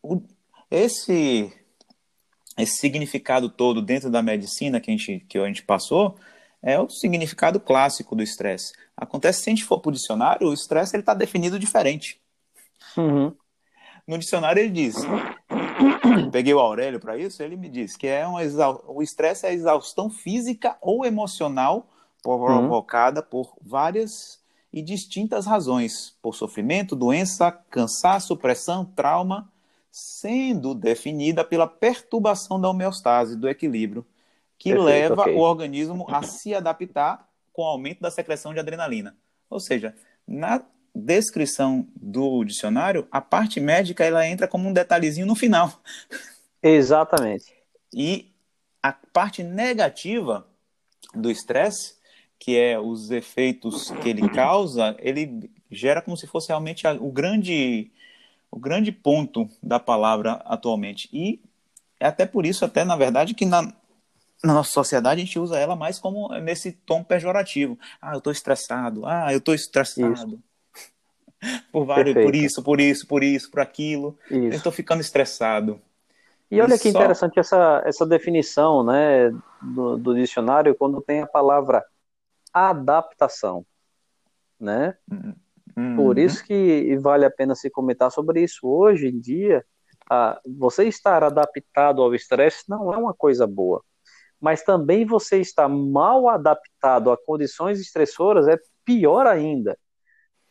O, 0.03 0.21
esse, 0.69 1.53
esse 2.59 2.77
significado 2.79 3.49
todo 3.49 3.81
dentro 3.81 4.11
da 4.11 4.21
medicina 4.21 4.81
que 4.81 4.91
a 4.91 4.97
gente, 4.97 5.21
que 5.29 5.39
a 5.39 5.47
gente 5.47 5.63
passou 5.63 6.19
é 6.61 6.77
o 6.81 6.91
significado 6.91 7.61
clássico 7.61 8.17
do 8.17 8.23
estresse. 8.23 8.73
Acontece 8.97 9.43
se 9.43 9.51
a 9.51 9.53
gente 9.53 9.65
for 9.65 9.79
para 9.79 9.91
o 9.91 9.93
dicionário, 9.93 10.49
o 10.49 10.55
estresse 10.55 10.97
está 10.97 11.15
definido 11.15 11.57
diferente. 11.57 12.24
Uhum. 12.97 13.35
No 14.07 14.19
dicionário 14.19 14.61
ele 14.61 14.71
diz, 14.71 14.97
peguei 16.31 16.53
o 16.53 16.59
Aurélio 16.59 17.01
para 17.01 17.17
isso, 17.17 17.43
ele 17.43 17.57
me 17.57 17.69
diz 17.69 17.97
que 17.97 18.07
é 18.07 18.27
uma 18.27 18.41
o 18.87 19.03
estresse 19.03 19.47
é 19.47 19.49
a 19.51 19.53
exaustão 19.53 20.11
física 20.11 20.77
ou 20.81 21.07
emocional 21.07 21.89
provocada 22.23 23.21
uhum. 23.21 23.27
por 23.27 23.57
várias 23.63 24.43
e 24.73 24.83
distintas 24.83 25.47
razões, 25.47 26.19
por 26.21 26.35
sofrimento, 26.35 26.97
doença, 26.97 27.53
cansaço, 27.71 28.37
pressão, 28.37 28.85
trauma, 28.85 29.49
sendo 29.89 30.75
definida 30.75 31.45
pela 31.45 31.69
perturbação 31.69 32.61
da 32.61 32.69
homeostase, 32.69 33.37
do 33.37 33.49
equilíbrio, 33.49 34.05
que 34.59 34.71
Perfeito, 34.71 34.85
leva 34.85 35.23
okay. 35.23 35.35
o 35.37 35.39
organismo 35.39 36.05
a 36.09 36.25
se 36.25 36.53
adaptar 36.53 37.29
com 37.53 37.63
o 37.63 37.67
aumento 37.67 38.01
da 38.01 38.11
secreção 38.11 38.53
de 38.53 38.59
adrenalina. 38.59 39.17
Ou 39.49 39.61
seja, 39.61 39.95
na 40.27 40.61
descrição 40.95 41.89
do 41.97 42.45
dicionário, 42.45 43.09
a 43.11 43.21
parte 43.21 43.59
médica 43.59 44.05
ela 44.05 44.27
entra 44.27 44.47
como 44.47 44.69
um 44.69 44.73
detalhezinho 44.73 45.27
no 45.27 45.35
final. 45.35 45.83
Exatamente. 46.63 47.53
E 47.93 48.33
a 48.83 48.93
parte 48.93 49.43
negativa 49.43 50.47
do 51.15 51.31
estresse, 51.31 51.97
que 52.39 52.57
é 52.57 52.79
os 52.79 53.11
efeitos 53.11 53.91
que 54.03 54.09
ele 54.09 54.29
causa, 54.29 54.95
ele 55.01 55.51
gera 55.71 56.01
como 56.01 56.17
se 56.17 56.27
fosse 56.27 56.49
realmente 56.49 56.87
o 56.87 57.11
grande 57.11 57.91
o 58.51 58.59
grande 58.59 58.93
ponto 58.93 59.49
da 59.61 59.81
palavra 59.81 60.35
atualmente. 60.45 61.09
E 61.13 61.41
é 61.99 62.07
até 62.07 62.25
por 62.25 62.47
isso, 62.47 62.65
até 62.65 62.85
na 62.85 62.95
verdade, 62.95 63.35
que 63.35 63.45
na, 63.45 63.63
na 64.45 64.55
nossa 64.55 64.71
sociedade 64.71 65.21
a 65.21 65.25
gente 65.25 65.41
usa 65.41 65.59
ela 65.59 65.75
mais 65.75 65.99
como 65.99 66.29
nesse 66.39 66.71
tom 66.71 67.03
pejorativo. 67.03 67.77
Ah, 68.01 68.13
eu 68.13 68.19
estou 68.19 68.33
estressado. 68.33 69.05
Ah, 69.07 69.33
eu 69.33 69.39
estou 69.39 69.55
estressado. 69.55 70.13
Isso 70.13 70.54
por 71.73 71.85
vários, 71.85 72.15
por 72.15 72.35
isso, 72.35 72.63
por 72.63 72.81
isso, 72.81 73.07
por 73.07 73.23
isso, 73.23 73.51
por 73.51 73.61
aquilo. 73.61 74.19
Isso. 74.31 74.35
Eu 74.35 74.51
estou 74.51 74.73
ficando 74.73 75.01
estressado. 75.01 75.81
E 76.51 76.61
olha 76.61 76.75
e 76.75 76.79
que 76.79 76.93
só... 76.93 76.99
interessante 76.99 77.39
essa, 77.39 77.83
essa 77.85 78.07
definição 78.07 78.85
né, 78.85 79.31
do, 79.61 79.97
do, 79.97 80.15
dicionário 80.15 80.75
quando 80.75 81.01
tem 81.01 81.21
a 81.21 81.27
palavra 81.27 81.85
adaptação. 82.53 83.65
Né? 84.61 84.97
Uhum. 85.77 85.97
Por 85.97 86.19
isso 86.19 86.45
que 86.45 86.97
vale 86.99 87.25
a 87.25 87.31
pena 87.31 87.55
se 87.55 87.69
comentar 87.69 88.11
sobre 88.11 88.43
isso. 88.43 88.67
Hoje 88.67 89.09
em 89.09 89.19
dia, 89.19 89.65
a, 90.09 90.41
você 90.47 90.85
estar 90.85 91.25
adaptado 91.25 92.03
ao 92.03 92.15
estresse 92.15 92.69
não 92.69 92.93
é 92.93 92.97
uma 92.97 93.15
coisa 93.15 93.47
boa. 93.47 93.83
Mas 94.41 94.63
também 94.63 95.07
você 95.07 95.41
estar 95.41 95.69
mal 95.69 96.29
adaptado 96.29 97.11
a 97.11 97.17
condições 97.17 97.81
estressoras 97.81 98.47
é 98.47 98.59
pior 98.85 99.27
ainda 99.27 99.77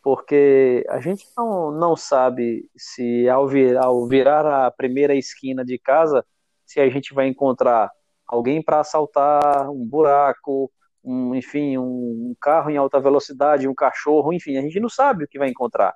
porque 0.04 0.84
a 0.90 1.00
gente 1.00 1.26
não, 1.34 1.70
não 1.70 1.96
sabe 1.96 2.68
se 2.76 3.26
ao, 3.26 3.48
vir, 3.48 3.74
ao 3.78 4.06
virar 4.06 4.66
a 4.66 4.70
primeira 4.70 5.14
esquina 5.14 5.64
de 5.64 5.78
casa, 5.78 6.22
se 6.66 6.78
a 6.78 6.90
gente 6.90 7.14
vai 7.14 7.26
encontrar 7.26 7.90
alguém 8.26 8.62
para 8.62 8.80
assaltar, 8.80 9.70
um 9.70 9.82
buraco, 9.82 10.70
um, 11.02 11.34
enfim, 11.34 11.78
um 11.78 12.36
carro 12.38 12.68
em 12.68 12.76
alta 12.76 13.00
velocidade, 13.00 13.66
um 13.66 13.74
cachorro, 13.74 14.30
enfim, 14.34 14.58
a 14.58 14.60
gente 14.60 14.78
não 14.78 14.90
sabe 14.90 15.24
o 15.24 15.28
que 15.28 15.38
vai 15.38 15.48
encontrar, 15.48 15.94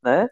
né? 0.00 0.28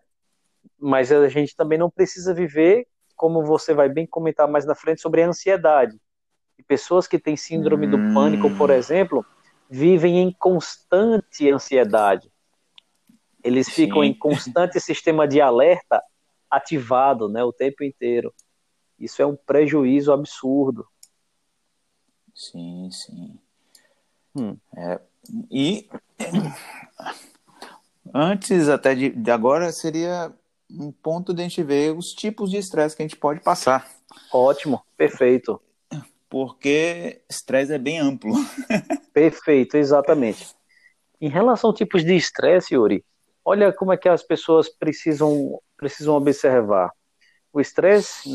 Mas 0.78 1.11
a 1.11 1.28
gente 1.28 1.56
também 1.56 1.78
não 1.78 1.90
precisa 1.90 2.33
viver, 2.33 2.87
como 3.16 3.45
você 3.45 3.75
vai 3.75 3.88
bem 3.88 4.06
comentar 4.06 4.47
mais 4.47 4.64
na 4.64 4.76
frente, 4.76 5.00
sobre 5.00 5.25
a 5.25 5.28
ansiedade. 5.28 6.00
E 6.56 6.62
pessoas 6.62 7.09
que 7.09 7.18
têm 7.18 7.37
síndrome 7.37 7.88
hum. 7.88 7.90
do 7.90 8.14
pânico, 8.14 8.56
por 8.56 8.71
exemplo, 8.71 9.26
vivem 9.68 10.21
em 10.21 10.30
constante 10.30 11.50
ansiedade 11.50 12.30
eles 13.46 13.68
ficam 13.68 14.02
Sim. 14.02 14.08
em 14.08 14.14
constante 14.14 14.80
sistema 14.80 15.26
de 15.26 15.40
alerta 15.40 16.02
ativado, 16.50 17.28
né, 17.28 17.44
o 17.44 17.52
tempo 17.52 17.84
inteiro. 17.84 18.34
Isso 18.98 19.22
é 19.22 19.26
um 19.26 19.36
prejuízo 19.36 20.12
absurdo. 20.12 20.84
Sim, 22.34 22.90
sim. 22.90 23.38
Hum. 24.34 24.56
É, 24.76 25.00
e 25.48 25.88
antes 28.12 28.68
até 28.68 28.94
de, 28.94 29.10
de, 29.10 29.30
agora 29.30 29.70
seria 29.70 30.34
um 30.68 30.90
ponto 30.90 31.32
de 31.32 31.40
a 31.40 31.44
gente 31.44 31.62
ver 31.62 31.96
os 31.96 32.12
tipos 32.12 32.50
de 32.50 32.56
estresse 32.56 32.96
que 32.96 33.02
a 33.02 33.06
gente 33.06 33.16
pode 33.16 33.40
passar. 33.40 33.88
Ótimo, 34.32 34.82
perfeito. 34.96 35.60
Porque 36.28 37.22
estresse 37.30 37.72
é 37.72 37.78
bem 37.78 38.00
amplo. 38.00 38.34
perfeito, 39.14 39.76
exatamente. 39.76 40.54
Em 41.20 41.28
relação 41.28 41.70
a 41.70 41.74
tipos 41.74 42.04
de 42.04 42.14
estresse, 42.14 42.74
Yuri, 42.74 43.04
olha 43.46 43.72
como 43.72 43.92
é 43.92 43.96
que 43.96 44.08
as 44.08 44.24
pessoas 44.24 44.68
precisam, 44.68 45.60
precisam 45.76 46.16
observar. 46.16 46.90
O 47.52 47.60
estresse, 47.60 48.28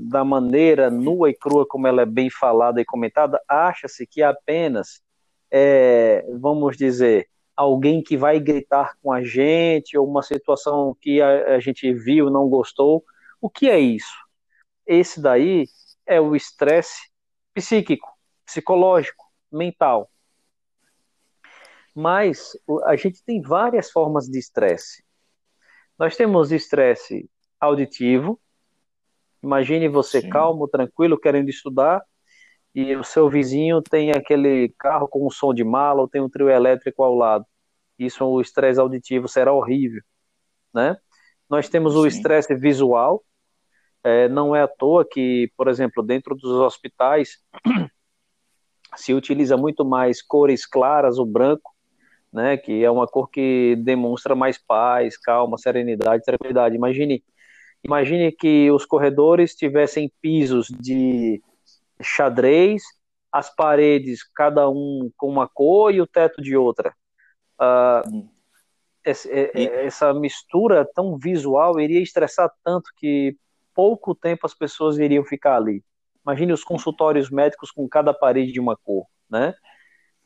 da 0.00 0.24
maneira 0.24 0.90
nua 0.90 1.28
e 1.28 1.34
crua 1.34 1.66
como 1.68 1.86
ela 1.86 2.02
é 2.02 2.06
bem 2.06 2.30
falada 2.30 2.80
e 2.80 2.84
comentada, 2.84 3.38
acha-se 3.46 4.06
que 4.06 4.22
apenas, 4.22 5.02
é, 5.50 6.24
vamos 6.40 6.76
dizer, 6.76 7.28
alguém 7.54 8.02
que 8.02 8.16
vai 8.16 8.40
gritar 8.40 8.94
com 9.02 9.12
a 9.12 9.22
gente, 9.22 9.96
ou 9.96 10.08
uma 10.08 10.22
situação 10.22 10.96
que 11.02 11.20
a, 11.20 11.56
a 11.56 11.60
gente 11.60 11.92
viu, 11.92 12.30
não 12.30 12.48
gostou. 12.48 13.04
O 13.40 13.50
que 13.50 13.68
é 13.68 13.78
isso? 13.78 14.16
Esse 14.86 15.20
daí 15.20 15.66
é 16.06 16.18
o 16.18 16.34
estresse 16.34 17.10
psíquico, 17.52 18.08
psicológico, 18.46 19.24
mental. 19.52 20.10
Mas 21.96 22.50
a 22.84 22.94
gente 22.94 23.24
tem 23.24 23.40
várias 23.40 23.90
formas 23.90 24.26
de 24.26 24.38
estresse. 24.38 25.02
Nós 25.98 26.14
temos 26.14 26.52
estresse 26.52 27.26
auditivo. 27.58 28.38
Imagine 29.42 29.88
você 29.88 30.20
Sim. 30.20 30.28
calmo, 30.28 30.68
tranquilo, 30.68 31.18
querendo 31.18 31.48
estudar, 31.48 32.04
e 32.74 32.94
o 32.94 33.02
seu 33.02 33.30
vizinho 33.30 33.80
tem 33.80 34.10
aquele 34.10 34.74
carro 34.78 35.08
com 35.08 35.26
um 35.26 35.30
som 35.30 35.54
de 35.54 35.64
mala 35.64 36.02
ou 36.02 36.08
tem 36.08 36.20
um 36.20 36.28
trio 36.28 36.50
elétrico 36.50 37.02
ao 37.02 37.14
lado. 37.14 37.46
Isso, 37.98 38.22
o 38.26 38.42
estresse 38.42 38.78
auditivo 38.78 39.26
será 39.26 39.54
horrível, 39.54 40.02
né? 40.74 40.98
Nós 41.48 41.66
temos 41.66 41.94
Sim. 41.94 42.00
o 42.00 42.06
estresse 42.06 42.54
visual. 42.54 43.24
É, 44.04 44.28
não 44.28 44.54
é 44.54 44.62
à 44.62 44.68
toa 44.68 45.06
que, 45.08 45.50
por 45.56 45.66
exemplo, 45.66 46.02
dentro 46.02 46.34
dos 46.34 46.50
hospitais 46.50 47.38
se 48.96 49.14
utiliza 49.14 49.56
muito 49.56 49.82
mais 49.82 50.20
cores 50.20 50.66
claras, 50.66 51.18
o 51.18 51.24
branco, 51.24 51.75
né, 52.36 52.58
que 52.58 52.84
é 52.84 52.90
uma 52.90 53.06
cor 53.06 53.30
que 53.30 53.76
demonstra 53.76 54.34
mais 54.34 54.58
paz, 54.58 55.16
calma, 55.16 55.56
serenidade, 55.56 56.22
tranquilidade. 56.22 56.76
Imagine, 56.76 57.24
imagine 57.82 58.30
que 58.30 58.70
os 58.70 58.84
corredores 58.84 59.54
tivessem 59.54 60.12
pisos 60.20 60.68
de 60.68 61.42
xadrez, 62.02 62.82
as 63.32 63.48
paredes 63.54 64.22
cada 64.34 64.68
um 64.68 65.10
com 65.16 65.30
uma 65.30 65.48
cor 65.48 65.94
e 65.94 66.02
o 66.02 66.06
teto 66.06 66.42
de 66.42 66.54
outra. 66.54 66.94
uh, 67.58 68.28
essa, 69.02 69.30
essa 69.32 70.12
mistura 70.12 70.84
tão 70.94 71.16
visual 71.16 71.80
iria 71.80 72.02
estressar 72.02 72.50
tanto 72.62 72.90
que 72.98 73.34
pouco 73.74 74.14
tempo 74.14 74.44
as 74.44 74.52
pessoas 74.52 74.98
iriam 74.98 75.24
ficar 75.24 75.56
ali. 75.56 75.82
Imagine 76.26 76.52
os 76.52 76.64
consultórios 76.64 77.30
médicos 77.30 77.70
com 77.70 77.88
cada 77.88 78.12
parede 78.12 78.52
de 78.52 78.60
uma 78.60 78.76
cor, 78.76 79.06
né? 79.30 79.54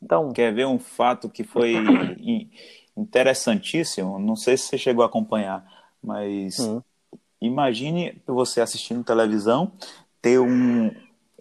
Então, 0.02 0.32
quer 0.32 0.52
ver 0.52 0.66
um 0.66 0.78
fato 0.78 1.28
que 1.28 1.44
foi 1.44 1.74
interessantíssimo? 2.96 4.18
Não 4.18 4.36
sei 4.36 4.56
se 4.56 4.64
você 4.64 4.78
chegou 4.78 5.02
a 5.02 5.06
acompanhar, 5.06 5.64
mas 6.02 6.58
hum. 6.58 6.82
imagine 7.40 8.20
você 8.26 8.60
assistindo 8.60 9.04
televisão 9.04 9.72
ter 10.22 10.38
um, 10.38 10.90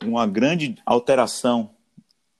uma 0.04 0.28
grande 0.28 0.75
alteração 0.86 1.72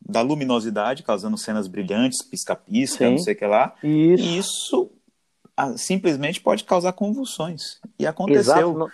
da 0.01 0.21
luminosidade, 0.21 1.03
causando 1.03 1.38
cenas 1.38 1.67
brilhantes, 1.67 2.23
pisca-pisca, 2.23 3.09
não 3.09 3.17
sei 3.17 3.33
o 3.33 3.38
que 3.38 3.45
lá. 3.45 3.75
Isso. 3.83 4.23
E 4.23 4.38
isso 4.38 4.91
ah, 5.55 5.77
simplesmente 5.77 6.41
pode 6.41 6.63
causar 6.63 6.93
convulsões. 6.93 7.79
E 7.97 8.07
aconteceu 8.07 8.71
Exato. 8.71 8.91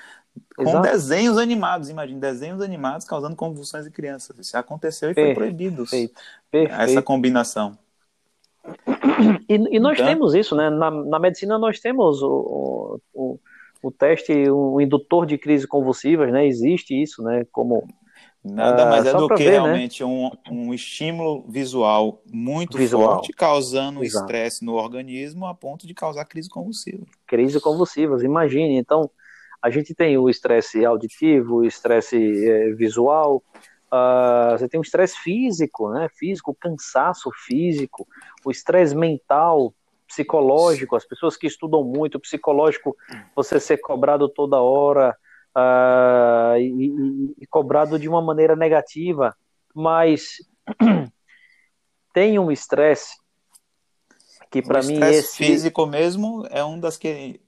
Com 0.55 0.63
Exato. 0.63 0.81
desenhos 0.81 1.37
animados, 1.37 1.89
imagine, 1.89 2.19
desenhos 2.19 2.61
animados 2.61 3.05
causando 3.05 3.35
convulsões 3.35 3.85
em 3.85 3.91
crianças. 3.91 4.37
Isso 4.39 4.57
aconteceu 4.57 5.11
e 5.11 5.13
foi 5.13 5.33
proibido 5.33 5.85
Perfeito. 5.85 6.21
essa 6.51 7.01
combinação. 7.01 7.77
E, 9.47 9.53
e 9.75 9.79
nós 9.79 9.93
então... 9.93 10.07
temos 10.07 10.33
isso, 10.33 10.55
né? 10.55 10.69
Na, 10.69 10.89
na 10.89 11.19
medicina 11.19 11.57
nós 11.57 11.79
temos 11.79 12.21
o, 12.21 12.99
o, 13.13 13.39
o 13.83 13.91
teste, 13.91 14.49
o 14.49 14.81
indutor 14.81 15.25
de 15.25 15.37
crise 15.37 15.67
convulsivas, 15.67 16.31
né? 16.31 16.45
Existe 16.47 16.99
isso, 16.99 17.21
né? 17.21 17.45
Como 17.51 17.87
Nada 18.45 18.85
mais 18.85 19.07
é 19.07 19.13
do 19.13 19.27
que 19.27 19.43
ver, 19.43 19.45
né? 19.45 19.51
realmente 19.51 20.03
né? 20.03 20.07
um, 20.07 20.31
um 20.51 20.73
estímulo 20.73 21.43
visual 21.49 22.21
muito 22.31 22.77
visual. 22.77 23.15
forte, 23.15 23.33
causando 23.33 24.03
estresse 24.03 24.63
no 24.63 24.73
organismo 24.73 25.47
a 25.47 25.55
ponto 25.55 25.87
de 25.87 25.95
causar 25.95 26.25
crise 26.25 26.47
convulsiva. 26.47 27.03
Crise 27.25 27.59
convulsivas, 27.59 28.21
imagine. 28.21 28.77
Então, 28.77 29.09
a 29.65 29.69
gente 29.71 29.95
tem 29.95 30.15
o 30.15 30.29
estresse 30.29 30.85
auditivo, 30.85 31.55
o 31.55 31.65
estresse 31.65 32.15
é, 32.47 32.69
visual, 32.73 33.43
uh, 33.91 34.51
você 34.51 34.69
tem 34.69 34.79
o 34.79 34.83
estresse 34.83 35.17
físico, 35.17 35.89
né? 35.89 36.07
Físico, 36.13 36.55
cansaço 36.59 37.31
físico, 37.47 38.07
o 38.45 38.51
estresse 38.51 38.95
mental, 38.95 39.73
psicológico, 40.07 40.95
as 40.95 41.03
pessoas 41.03 41.35
que 41.35 41.47
estudam 41.47 41.83
muito, 41.83 42.19
psicológico, 42.19 42.95
você 43.35 43.59
ser 43.59 43.77
cobrado 43.77 44.29
toda 44.29 44.61
hora, 44.61 45.17
uh, 45.57 46.59
e, 46.59 47.33
e, 47.41 47.47
cobrado 47.47 47.97
de 47.97 48.07
uma 48.07 48.21
maneira 48.21 48.55
negativa, 48.55 49.35
mas 49.73 50.35
tem 52.13 52.37
um 52.37 52.51
estresse 52.51 53.15
que 54.51 54.61
para 54.61 54.83
mim 54.83 55.03
esse 55.05 55.35
físico 55.37 55.87
mesmo 55.87 56.45
é 56.51 56.63
um 56.63 56.79
das 56.79 56.97
que 56.97 57.41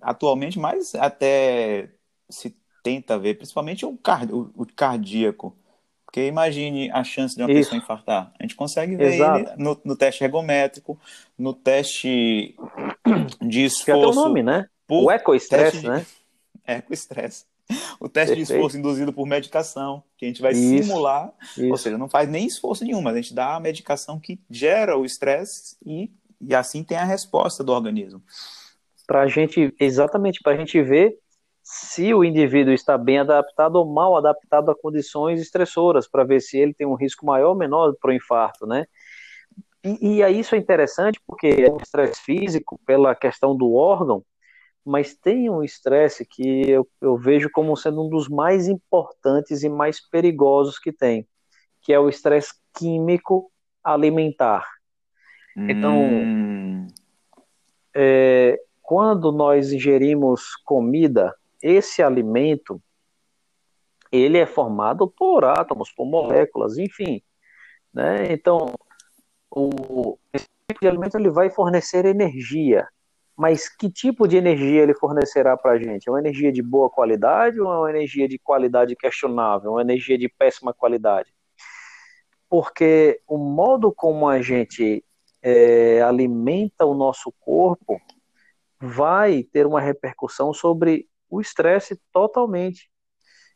atualmente 0.00 0.58
mais 0.58 0.94
até 0.94 1.90
se 2.28 2.56
tenta 2.82 3.18
ver, 3.18 3.34
principalmente 3.34 3.84
o, 3.84 3.96
card, 3.96 4.32
o, 4.32 4.50
o 4.56 4.66
cardíaco. 4.66 5.56
Porque 6.04 6.26
imagine 6.26 6.90
a 6.90 7.04
chance 7.04 7.36
de 7.36 7.42
uma 7.42 7.50
Isso. 7.52 7.70
pessoa 7.70 7.78
infartar. 7.78 8.32
A 8.36 8.42
gente 8.42 8.56
consegue 8.56 8.96
ver 8.96 9.14
Exato. 9.14 9.38
ele 9.38 9.62
no, 9.62 9.80
no, 9.84 9.96
teste 9.96 10.24
ergométrico, 10.24 10.98
no 11.38 11.54
teste 11.54 12.56
de 13.40 13.64
esforço. 13.64 13.84
Que 13.84 13.90
é 13.92 13.94
o 13.94 14.12
nome, 14.12 14.42
né? 14.42 14.66
O 14.88 15.10
ecoestresse, 15.10 15.86
né? 15.86 16.04
estresse. 16.90 17.44
O 18.00 18.08
teste 18.08 18.34
Perfeito. 18.34 18.46
de 18.48 18.52
esforço 18.54 18.76
induzido 18.76 19.12
por 19.12 19.24
medicação, 19.24 20.02
que 20.16 20.24
a 20.24 20.28
gente 20.28 20.42
vai 20.42 20.52
isso, 20.52 20.82
simular, 20.82 21.32
isso. 21.56 21.70
ou 21.70 21.76
seja, 21.76 21.96
não 21.96 22.08
faz 22.08 22.28
nem 22.28 22.44
esforço 22.44 22.84
nenhum, 22.84 23.00
mas 23.00 23.14
a 23.14 23.20
gente 23.20 23.32
dá 23.32 23.54
a 23.54 23.60
medicação 23.60 24.18
que 24.18 24.40
gera 24.50 24.98
o 24.98 25.04
estresse 25.04 25.76
e, 25.86 26.10
e 26.40 26.52
assim 26.54 26.82
tem 26.82 26.96
a 26.96 27.04
resposta 27.04 27.62
do 27.62 27.72
organismo. 27.72 28.20
Para 29.10 29.22
a 29.22 29.26
gente, 29.26 29.74
exatamente, 29.80 30.38
para 30.40 30.52
a 30.52 30.56
gente 30.56 30.80
ver 30.80 31.18
se 31.64 32.14
o 32.14 32.22
indivíduo 32.22 32.72
está 32.72 32.96
bem 32.96 33.18
adaptado 33.18 33.74
ou 33.74 33.84
mal 33.84 34.16
adaptado 34.16 34.70
a 34.70 34.74
condições 34.80 35.40
estressoras, 35.40 36.06
para 36.08 36.22
ver 36.22 36.38
se 36.38 36.56
ele 36.56 36.72
tem 36.72 36.86
um 36.86 36.94
risco 36.94 37.26
maior 37.26 37.48
ou 37.48 37.56
menor 37.56 37.92
para 38.00 38.10
o 38.12 38.14
infarto, 38.14 38.68
né? 38.68 38.86
E, 39.82 40.18
e 40.18 40.22
aí 40.22 40.38
isso 40.38 40.54
é 40.54 40.58
interessante 40.58 41.20
porque 41.26 41.48
é 41.48 41.68
um 41.68 41.78
estresse 41.78 42.22
físico, 42.22 42.80
pela 42.86 43.12
questão 43.12 43.56
do 43.56 43.74
órgão, 43.74 44.24
mas 44.86 45.12
tem 45.16 45.50
um 45.50 45.64
estresse 45.64 46.24
que 46.24 46.70
eu, 46.70 46.88
eu 47.00 47.16
vejo 47.16 47.50
como 47.50 47.76
sendo 47.76 48.06
um 48.06 48.08
dos 48.08 48.28
mais 48.28 48.68
importantes 48.68 49.64
e 49.64 49.68
mais 49.68 50.00
perigosos 50.08 50.78
que 50.78 50.92
tem, 50.92 51.26
que 51.82 51.92
é 51.92 51.98
o 51.98 52.08
estresse 52.08 52.54
químico 52.78 53.50
alimentar. 53.82 54.64
Então, 55.56 56.00
hum. 56.00 56.86
é, 57.92 58.56
quando 58.90 59.30
nós 59.30 59.72
ingerimos 59.72 60.56
comida, 60.64 61.32
esse 61.62 62.02
alimento 62.02 62.82
ele 64.10 64.36
é 64.36 64.44
formado 64.44 65.06
por 65.06 65.44
átomos, 65.44 65.92
por 65.92 66.04
moléculas, 66.06 66.76
enfim. 66.76 67.22
Né? 67.94 68.32
Então, 68.32 68.74
o, 69.48 70.18
esse 70.32 70.48
tipo 70.68 70.80
de 70.80 70.88
alimento 70.88 71.16
ele 71.16 71.30
vai 71.30 71.50
fornecer 71.50 72.04
energia 72.04 72.88
mas 73.36 73.68
que 73.68 73.88
tipo 73.88 74.26
de 74.26 74.36
energia 74.36 74.82
ele 74.82 74.92
fornecerá 74.92 75.56
para 75.56 75.70
a 75.70 75.78
gente? 75.78 76.08
É 76.08 76.10
uma 76.10 76.18
energia 76.18 76.52
de 76.52 76.60
boa 76.60 76.90
qualidade 76.90 77.60
ou 77.60 77.72
é 77.72 77.78
uma 77.78 77.90
energia 77.90 78.26
de 78.26 78.40
qualidade 78.40 78.96
questionável, 78.96 79.70
uma 79.70 79.82
energia 79.82 80.18
de 80.18 80.28
péssima 80.28 80.74
qualidade? 80.74 81.32
Porque 82.48 83.22
o 83.28 83.38
modo 83.38 83.92
como 83.92 84.28
a 84.28 84.42
gente 84.42 85.02
é, 85.40 86.02
alimenta 86.02 86.84
o 86.84 86.92
nosso 86.92 87.32
corpo 87.40 88.00
vai 88.80 89.42
ter 89.42 89.66
uma 89.66 89.80
repercussão 89.80 90.54
sobre 90.54 91.06
o 91.28 91.40
estresse 91.40 92.00
totalmente. 92.12 92.90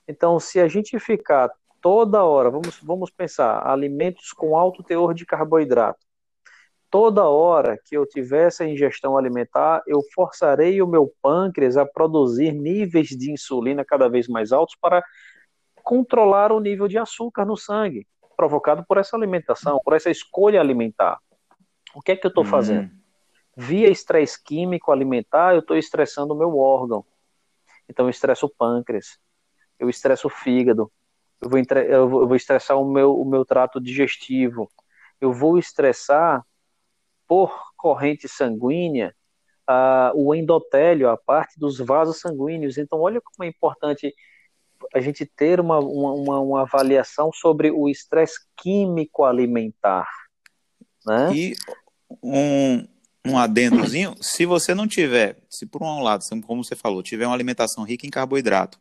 Então, 0.07 0.39
se 0.39 0.61
a 0.61 0.69
gente 0.69 0.99
ficar 0.99 1.51
toda 1.81 2.25
hora, 2.25 2.51
vamos, 2.51 2.79
vamos 2.83 3.11
pensar, 3.11 3.67
alimentos 3.67 4.33
com 4.33 4.57
alto 4.57 4.83
teor 4.83 5.15
de 5.15 5.25
carboidrato, 5.25 5.99
toda 6.91 7.29
hora 7.29 7.79
que 7.85 7.97
eu 7.97 8.07
tiver 8.07 8.47
essa 8.49 8.65
ingestão 8.65 9.17
alimentar, 9.17 9.83
eu 9.87 10.01
forçarei 10.15 10.81
o 10.81 10.87
meu 10.87 11.13
pâncreas 11.21 11.77
a 11.77 11.85
produzir 11.85 12.53
níveis 12.53 13.09
de 13.09 13.33
insulina 13.33 13.85
cada 13.85 14.09
vez 14.09 14.29
mais 14.29 14.53
altos 14.53 14.77
para 14.81 15.03
controlar 15.83 16.53
o 16.53 16.61
nível 16.61 16.87
de 16.87 16.97
açúcar 16.97 17.45
no 17.45 17.57
sangue, 17.57 18.07
provocado 18.37 18.85
por 18.87 18.99
essa 18.99 19.17
alimentação, 19.17 19.81
por 19.85 19.95
essa 19.95 20.11
escolha 20.11 20.61
alimentar. 20.61 21.19
O 21.95 22.01
que 22.01 22.13
é 22.13 22.17
que 22.17 22.27
eu 22.27 22.29
estou 22.29 22.45
hum. 22.45 22.49
fazendo? 22.49 22.91
Via 23.57 23.88
estresse 23.88 24.43
químico 24.43 24.90
alimentar, 24.90 25.55
eu 25.55 25.61
estou 25.61 25.77
estressando 25.77 26.35
o 26.35 26.37
meu 26.37 26.57
órgão. 26.59 27.05
Então, 27.88 28.07
eu 28.07 28.11
estresso 28.11 28.47
o 28.47 28.51
pâncreas, 28.51 29.19
eu 29.79 29.88
estresso 29.88 30.27
o 30.27 30.31
fígado, 30.31 30.90
eu 31.40 31.49
vou, 31.49 31.61
eu 31.61 32.09
vou 32.09 32.37
estressar 32.37 32.79
o 32.79 32.90
meu, 32.90 33.19
o 33.19 33.25
meu 33.25 33.45
trato 33.45 33.81
digestivo, 33.81 34.71
eu 35.21 35.33
vou 35.33 35.59
estressar 35.59 36.45
por 37.27 37.73
corrente 37.77 38.29
sanguínea 38.29 39.14
uh, 39.69 40.12
o 40.14 40.35
endotélio, 40.35 41.09
a 41.09 41.17
parte 41.17 41.59
dos 41.59 41.79
vasos 41.79 42.21
sanguíneos. 42.21 42.79
Então, 42.79 43.01
olha 43.01 43.21
como 43.21 43.45
é 43.45 43.49
importante 43.49 44.14
a 44.95 45.01
gente 45.01 45.25
ter 45.25 45.61
uma, 45.61 45.79
uma, 45.79 46.40
uma 46.40 46.62
avaliação 46.62 47.31
sobre 47.33 47.71
o 47.71 47.88
estresse 47.88 48.40
químico 48.57 49.25
alimentar. 49.25 50.09
Né? 51.07 51.35
E 51.35 51.55
um, 52.23 52.87
um 53.27 53.39
adendozinho, 53.39 54.15
se 54.21 54.45
você 54.45 54.75
não 54.75 54.87
tiver, 54.87 55.39
se 55.49 55.65
por 55.65 55.83
um 55.83 56.03
lado, 56.03 56.23
como 56.47 56.63
você 56.63 56.77
falou, 56.77 57.03
tiver 57.03 57.27
uma 57.27 57.35
alimentação 57.35 57.83
rica 57.83 58.07
em 58.07 58.11
carboidrato 58.11 58.79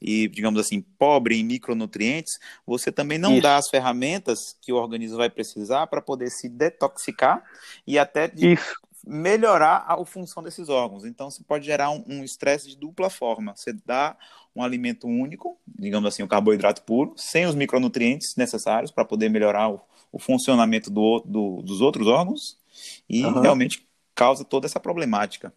e, 0.00 0.28
digamos 0.28 0.60
assim, 0.60 0.80
pobre 0.80 1.38
em 1.38 1.44
micronutrientes, 1.44 2.38
você 2.66 2.90
também 2.90 3.18
não 3.18 3.34
Isso. 3.34 3.42
dá 3.42 3.56
as 3.56 3.68
ferramentas 3.68 4.56
que 4.60 4.72
o 4.72 4.76
organismo 4.76 5.18
vai 5.18 5.28
precisar 5.28 5.86
para 5.86 6.00
poder 6.00 6.30
se 6.30 6.48
detoxicar 6.48 7.44
e 7.86 7.98
até 7.98 8.26
de 8.26 8.58
melhorar 9.06 9.84
a, 9.86 10.04
função 10.04 10.42
desses 10.42 10.68
órgãos. 10.68 11.04
Então, 11.04 11.30
você 11.30 11.42
pode 11.44 11.66
gerar 11.66 11.90
um 11.90 12.24
estresse 12.24 12.68
de 12.68 12.76
dupla 12.76 13.10
forma. 13.10 13.54
Você 13.54 13.72
dá 13.84 14.16
um 14.54 14.62
alimento 14.62 15.06
único, 15.06 15.58
digamos 15.66 16.08
assim, 16.08 16.22
o 16.22 16.26
um 16.26 16.28
carboidrato 16.28 16.82
puro, 16.82 17.14
sem 17.16 17.46
os 17.46 17.54
micronutrientes 17.54 18.34
necessários 18.36 18.90
para 18.90 19.04
poder 19.04 19.28
melhorar 19.28 19.70
o, 19.70 19.80
o 20.10 20.18
funcionamento 20.18 20.90
do, 20.90 21.22
do, 21.24 21.62
dos 21.62 21.80
outros 21.80 22.06
órgãos 22.06 22.61
e 23.08 23.24
uhum. 23.24 23.40
realmente 23.40 23.86
causa 24.14 24.44
toda 24.44 24.66
essa 24.66 24.80
problemática. 24.80 25.52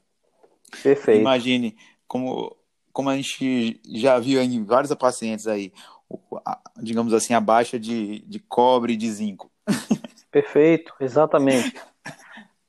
Perfeito. 0.84 1.22
Imagine 1.22 1.76
como 2.08 2.56
como 2.96 3.10
a 3.10 3.16
gente 3.18 3.82
já 3.94 4.18
viu 4.18 4.42
em 4.42 4.64
vários 4.64 4.94
pacientes 4.96 5.48
aí, 5.48 5.74
digamos 6.82 7.14
assim, 7.14 7.34
a 7.34 7.42
baixa 7.42 7.78
de, 7.78 8.20
de 8.20 8.40
cobre 8.40 8.94
e 8.94 8.98
de 8.98 9.12
zinco. 9.12 9.52
Perfeito, 10.32 10.94
exatamente. 11.02 11.76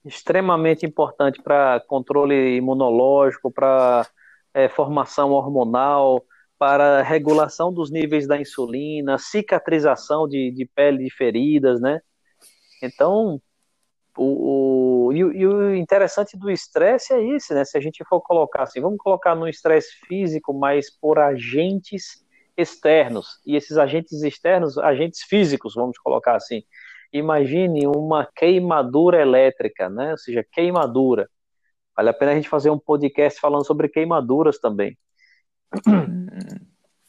Extremamente 0.04 0.84
importante 0.84 1.40
para 1.40 1.80
controle 1.86 2.56
imunológico, 2.56 3.52
para 3.52 4.04
é, 4.52 4.68
formação 4.68 5.30
hormonal, 5.30 6.24
para 6.58 7.02
regulação 7.02 7.72
dos 7.72 7.88
níveis 7.88 8.26
da 8.26 8.40
insulina, 8.40 9.18
cicatrização 9.18 10.26
de, 10.26 10.50
de 10.50 10.66
pele 10.66 11.04
de 11.04 11.10
feridas, 11.10 11.80
né? 11.80 12.00
Então, 12.82 13.40
o, 14.16 15.06
o, 15.08 15.12
e, 15.12 15.18
e 15.18 15.46
o 15.46 15.74
interessante 15.74 16.36
do 16.36 16.50
estresse 16.50 17.12
é 17.12 17.20
isso, 17.20 17.54
né? 17.54 17.64
Se 17.64 17.76
a 17.76 17.80
gente 17.80 18.04
for 18.04 18.20
colocar 18.20 18.62
assim, 18.62 18.80
vamos 18.80 18.98
colocar 18.98 19.34
no 19.34 19.48
estresse 19.48 19.92
físico, 20.06 20.52
mas 20.54 20.90
por 20.90 21.18
agentes 21.18 22.24
externos. 22.56 23.40
E 23.46 23.56
esses 23.56 23.76
agentes 23.76 24.22
externos, 24.22 24.78
agentes 24.78 25.22
físicos, 25.22 25.74
vamos 25.74 25.98
colocar 25.98 26.36
assim. 26.36 26.62
Imagine 27.12 27.86
uma 27.86 28.26
queimadura 28.26 29.20
elétrica, 29.20 29.88
né? 29.88 30.12
Ou 30.12 30.18
seja, 30.18 30.44
queimadura. 30.50 31.28
Vale 31.96 32.10
a 32.10 32.14
pena 32.14 32.32
a 32.32 32.34
gente 32.34 32.48
fazer 32.48 32.70
um 32.70 32.78
podcast 32.78 33.40
falando 33.40 33.66
sobre 33.66 33.88
queimaduras 33.88 34.58
também. 34.58 34.96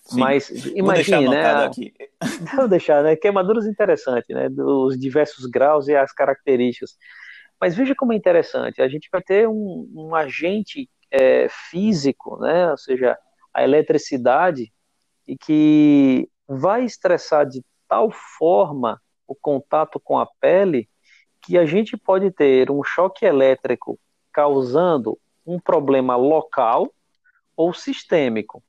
Sim. 0.08 0.20
Mas 0.20 0.50
imagine, 0.68 1.28
né? 1.30 1.66
Aqui. 1.66 1.94
Vou 2.56 2.68
deixar, 2.68 3.04
né? 3.04 3.16
Queimaduras 3.16 3.66
interessantes, 3.66 4.34
né? 4.34 4.50
Dos 4.50 4.98
diversos 4.98 5.46
graus 5.46 5.88
e 5.88 5.96
as 5.96 6.14
características. 6.14 6.96
Mas 7.60 7.76
veja 7.76 7.94
como 7.96 8.14
é 8.14 8.16
interessante. 8.16 8.82
A 8.82 8.88
gente 8.88 9.10
vai 9.12 9.22
ter 9.22 9.48
um, 9.48 9.90
um 9.94 10.16
agente 10.16 10.90
é, 11.12 11.48
físico, 11.50 12.38
né? 12.40 12.72
Ou 12.72 12.78
seja, 12.78 13.18
a 13.54 13.64
eletricidade, 13.64 14.72
e 15.28 15.38
que 15.38 16.30
vai 16.48 16.86
estressar 16.86 17.46
de 17.46 17.64
tal 17.88 18.10
forma 18.12 19.02
o 19.28 19.36
contato 19.36 20.00
com 20.00 20.18
a 20.18 20.26
pele 20.40 20.88
que 21.42 21.58
a 21.58 21.66
gente 21.66 21.98
pode 21.98 22.32
ter 22.32 22.72
um 22.72 22.84
choque 22.84 23.26
elétrico 23.26 24.00
causando 24.32 25.20
um 25.46 25.60
problema 25.60 26.16
local 26.16 26.92
ou 27.56 27.74
sistêmico. 27.74 28.64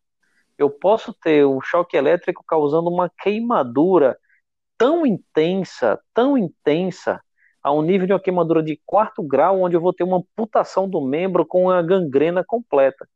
Eu 0.58 0.68
posso 0.68 1.14
ter 1.14 1.46
um 1.46 1.60
choque 1.60 1.96
elétrico 1.96 2.44
causando 2.46 2.90
uma 2.90 3.08
queimadura 3.08 4.18
tão 4.76 5.06
intensa, 5.06 6.00
tão 6.12 6.36
intensa, 6.36 7.22
a 7.62 7.72
um 7.72 7.82
nível 7.82 8.06
de 8.06 8.12
uma 8.12 8.20
queimadura 8.20 8.62
de 8.62 8.80
quarto 8.84 9.22
grau, 9.22 9.62
onde 9.62 9.76
eu 9.76 9.80
vou 9.80 9.92
ter 9.92 10.04
uma 10.04 10.18
amputação 10.18 10.88
do 10.88 11.00
membro 11.00 11.46
com 11.46 11.70
a 11.70 11.80
gangrena 11.82 12.44
completa. 12.44 13.08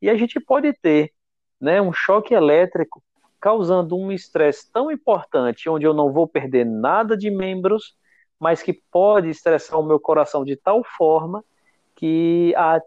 E 0.00 0.08
a 0.08 0.16
gente 0.16 0.40
pode 0.40 0.72
ter 0.74 1.12
né, 1.60 1.80
um 1.80 1.92
choque 1.92 2.34
elétrico 2.34 3.02
causando 3.40 3.96
um 3.96 4.10
estresse 4.10 4.70
tão 4.72 4.90
importante, 4.90 5.68
onde 5.68 5.86
eu 5.86 5.94
não 5.94 6.12
vou 6.12 6.26
perder 6.26 6.64
nada 6.64 7.16
de 7.16 7.30
membros, 7.30 7.94
mas 8.38 8.62
que 8.62 8.72
pode 8.90 9.28
estressar 9.30 9.78
o 9.78 9.86
meu 9.86 10.00
coração 10.00 10.44
de 10.44 10.56
tal 10.56 10.82
forma 10.96 11.44
que 11.94 12.54
a 12.56 12.78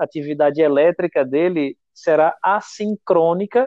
atividade 0.00 0.60
elétrica 0.60 1.24
dele 1.24 1.76
será 1.98 2.36
assincrônica 2.42 3.66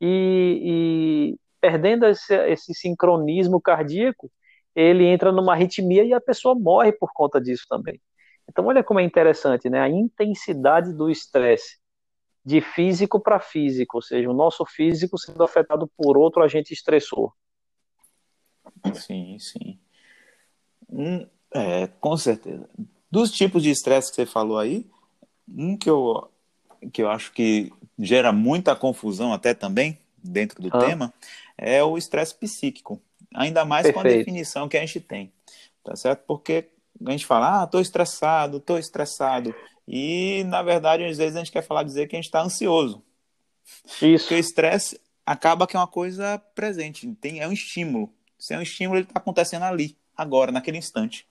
e, 0.00 0.60
e 0.62 1.38
perdendo 1.60 2.06
esse, 2.06 2.34
esse, 2.48 2.74
sincronismo 2.74 3.60
cardíaco, 3.60 4.30
ele 4.74 5.04
entra 5.04 5.32
numa 5.32 5.52
arritmia 5.52 6.04
e 6.04 6.12
a 6.12 6.20
pessoa 6.20 6.54
morre 6.54 6.92
por 6.92 7.10
conta 7.12 7.40
disso 7.40 7.64
também. 7.68 8.00
Então, 8.48 8.66
olha 8.66 8.84
como 8.84 9.00
é 9.00 9.02
interessante, 9.02 9.70
né? 9.70 9.80
A 9.80 9.88
intensidade 9.88 10.92
do 10.92 11.10
estresse 11.10 11.78
de 12.44 12.60
físico 12.60 13.18
para 13.18 13.40
físico, 13.40 13.96
ou 13.96 14.02
seja, 14.02 14.28
o 14.28 14.34
nosso 14.34 14.66
físico 14.66 15.16
sendo 15.16 15.42
afetado 15.42 15.90
por 15.96 16.18
outro 16.18 16.42
agente 16.42 16.74
estressor. 16.74 17.32
Sim, 18.92 19.38
sim. 19.38 19.78
É, 21.50 21.86
com 21.86 22.16
certeza. 22.16 22.68
Dos 23.10 23.30
tipos 23.30 23.62
de 23.62 23.70
estresse 23.70 24.10
que 24.10 24.16
você 24.16 24.26
falou 24.26 24.58
aí, 24.58 24.86
um 25.48 25.76
que 25.78 25.88
eu, 25.88 26.30
que 26.92 27.02
eu 27.02 27.10
acho 27.10 27.32
que 27.32 27.72
gera 27.98 28.32
muita 28.32 28.74
confusão 28.74 29.32
até 29.32 29.54
também, 29.54 29.98
dentro 30.22 30.62
do 30.62 30.68
ah. 30.72 30.78
tema, 30.78 31.14
é 31.56 31.82
o 31.82 31.96
estresse 31.96 32.34
psíquico. 32.34 33.00
Ainda 33.34 33.64
mais 33.64 33.84
Perfeito. 33.86 34.02
com 34.02 34.08
a 34.08 34.16
definição 34.16 34.68
que 34.68 34.76
a 34.76 34.80
gente 34.80 35.00
tem. 35.00 35.32
Tá 35.82 35.96
certo? 35.96 36.24
Porque 36.26 36.68
a 37.04 37.10
gente 37.10 37.26
fala, 37.26 37.62
ah, 37.62 37.66
tô 37.66 37.80
estressado, 37.80 38.60
tô 38.60 38.78
estressado. 38.78 39.54
E, 39.86 40.44
na 40.44 40.62
verdade, 40.62 41.04
às 41.04 41.18
vezes 41.18 41.36
a 41.36 41.40
gente 41.40 41.52
quer 41.52 41.62
falar, 41.62 41.82
dizer 41.82 42.08
que 42.08 42.16
a 42.16 42.18
gente 42.18 42.26
está 42.26 42.42
ansioso. 42.42 43.02
Isso. 44.00 44.24
Porque 44.24 44.34
o 44.34 44.38
estresse 44.38 45.00
acaba 45.26 45.66
que 45.66 45.76
é 45.76 45.78
uma 45.78 45.86
coisa 45.86 46.38
presente, 46.54 47.10
tem, 47.20 47.40
é 47.40 47.48
um 47.48 47.52
estímulo. 47.52 48.10
Se 48.38 48.54
é 48.54 48.58
um 48.58 48.62
estímulo, 48.62 48.98
ele 48.98 49.06
está 49.06 49.18
acontecendo 49.18 49.62
ali, 49.64 49.96
agora, 50.16 50.52
naquele 50.52 50.78
instante. 50.78 51.26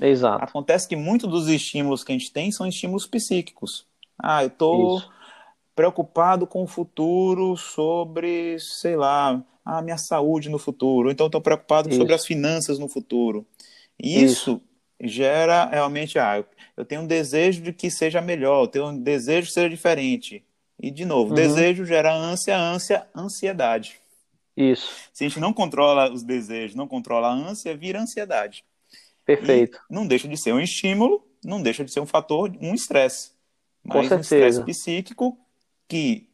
Exato. 0.00 0.44
Acontece 0.44 0.88
que 0.88 0.96
muitos 0.96 1.30
dos 1.30 1.48
estímulos 1.48 2.02
que 2.02 2.12
a 2.12 2.14
gente 2.14 2.32
tem 2.32 2.50
são 2.50 2.66
estímulos 2.66 3.06
psíquicos. 3.06 3.86
Ah, 4.26 4.42
eu 4.42 4.48
estou 4.48 5.02
preocupado 5.74 6.46
com 6.46 6.62
o 6.62 6.66
futuro 6.66 7.56
sobre, 7.56 8.58
sei 8.58 8.96
lá, 8.96 9.44
a 9.64 9.82
minha 9.82 9.98
saúde 9.98 10.48
no 10.48 10.58
futuro. 10.58 11.10
Então 11.10 11.26
estou 11.26 11.40
preocupado 11.40 11.88
Isso. 11.88 11.98
sobre 11.98 12.14
as 12.14 12.24
finanças 12.24 12.78
no 12.78 12.88
futuro. 12.88 13.46
E 14.00 14.22
isso, 14.22 14.32
isso 14.32 14.62
gera 15.00 15.66
realmente, 15.66 16.18
ah, 16.18 16.42
eu 16.76 16.84
tenho 16.84 17.02
um 17.02 17.06
desejo 17.06 17.60
de 17.60 17.72
que 17.72 17.90
seja 17.90 18.20
melhor, 18.20 18.62
eu 18.62 18.68
tenho 18.68 18.86
um 18.86 18.98
desejo 18.98 19.48
de 19.48 19.52
ser 19.52 19.68
diferente. 19.68 20.42
E, 20.80 20.90
de 20.90 21.04
novo, 21.04 21.30
uhum. 21.30 21.36
desejo 21.36 21.84
gera 21.84 22.12
ânsia, 22.14 22.56
ânsia, 22.56 23.06
ansiedade. 23.14 24.00
Isso. 24.56 24.90
Se 25.12 25.24
a 25.24 25.28
gente 25.28 25.40
não 25.40 25.52
controla 25.52 26.10
os 26.10 26.22
desejos, 26.22 26.74
não 26.74 26.88
controla 26.88 27.28
a 27.28 27.32
ânsia, 27.32 27.76
vira 27.76 28.00
ansiedade. 28.00 28.64
Perfeito. 29.24 29.78
E 29.90 29.94
não 29.94 30.06
deixa 30.06 30.28
de 30.28 30.36
ser 30.36 30.52
um 30.52 30.60
estímulo, 30.60 31.24
não 31.44 31.62
deixa 31.62 31.84
de 31.84 31.92
ser 31.92 32.00
um 32.00 32.06
fator, 32.06 32.52
um 32.60 32.74
estresse. 32.74 33.33
Mas 33.84 34.10
um 34.10 34.20
estresse 34.20 34.64
psíquico 34.64 35.38
que 35.86 36.28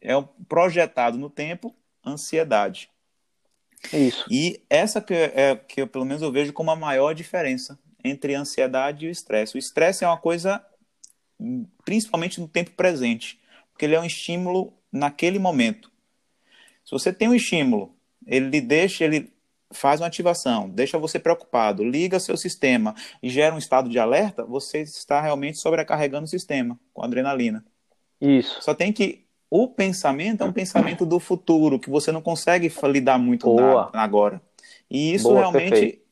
é 0.00 0.12
projetado 0.48 1.16
no 1.16 1.30
tempo, 1.30 1.74
ansiedade. 2.04 2.90
Isso. 3.92 4.24
E 4.30 4.62
essa 4.68 5.00
que, 5.00 5.14
é, 5.14 5.56
que 5.56 5.80
eu, 5.80 5.86
pelo 5.86 6.04
menos 6.04 6.22
eu 6.22 6.30
vejo 6.30 6.52
como 6.52 6.70
a 6.70 6.76
maior 6.76 7.14
diferença 7.14 7.78
entre 8.04 8.34
a 8.34 8.40
ansiedade 8.40 9.04
e 9.04 9.08
o 9.08 9.10
estresse. 9.10 9.56
O 9.56 9.58
estresse 9.58 10.04
é 10.04 10.06
uma 10.06 10.18
coisa, 10.18 10.64
principalmente 11.84 12.40
no 12.40 12.46
tempo 12.46 12.72
presente, 12.72 13.40
porque 13.72 13.86
ele 13.86 13.94
é 13.94 14.00
um 14.00 14.04
estímulo 14.04 14.74
naquele 14.92 15.38
momento. 15.38 15.90
Se 16.84 16.90
você 16.90 17.12
tem 17.12 17.28
um 17.28 17.34
estímulo, 17.34 17.96
ele 18.26 18.50
lhe 18.50 18.60
deixa, 18.60 19.04
ele 19.04 19.33
faz 19.74 20.00
uma 20.00 20.06
ativação, 20.06 20.68
deixa 20.68 20.98
você 20.98 21.18
preocupado, 21.18 21.84
liga 21.84 22.20
seu 22.20 22.36
sistema 22.36 22.94
e 23.22 23.28
gera 23.28 23.54
um 23.54 23.58
estado 23.58 23.88
de 23.88 23.98
alerta, 23.98 24.44
você 24.44 24.80
está 24.80 25.20
realmente 25.20 25.58
sobrecarregando 25.58 26.24
o 26.24 26.28
sistema 26.28 26.78
com 26.92 27.02
adrenalina. 27.02 27.64
Isso. 28.20 28.62
Só 28.62 28.74
tem 28.74 28.92
que 28.92 29.24
o 29.50 29.68
pensamento 29.68 30.42
é 30.42 30.46
um 30.46 30.52
pensamento 30.52 31.06
do 31.06 31.20
futuro 31.20 31.78
que 31.78 31.90
você 31.90 32.10
não 32.10 32.22
consegue 32.22 32.72
lidar 32.84 33.18
muito 33.18 33.54
na, 33.54 33.90
agora. 33.92 34.40
E 34.90 35.14
isso 35.14 35.28
Boa, 35.28 35.40
realmente 35.40 35.70
perfeito 35.70 36.04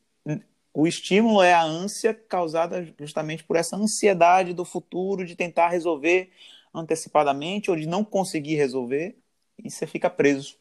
o 0.73 0.87
estímulo 0.87 1.41
é 1.41 1.53
a 1.53 1.63
ânsia 1.63 2.13
causada 2.13 2.91
justamente 2.99 3.43
por 3.43 3.55
essa 3.55 3.75
ansiedade 3.75 4.53
do 4.53 4.65
futuro, 4.65 5.23
de 5.23 5.35
tentar 5.35 5.69
resolver 5.69 6.31
antecipadamente 6.73 7.69
ou 7.69 7.77
de 7.77 7.85
não 7.85 8.03
conseguir 8.03 8.55
resolver, 8.55 9.15
e 9.63 9.69
você 9.69 9.85
fica 9.85 10.09
preso. 10.09 10.57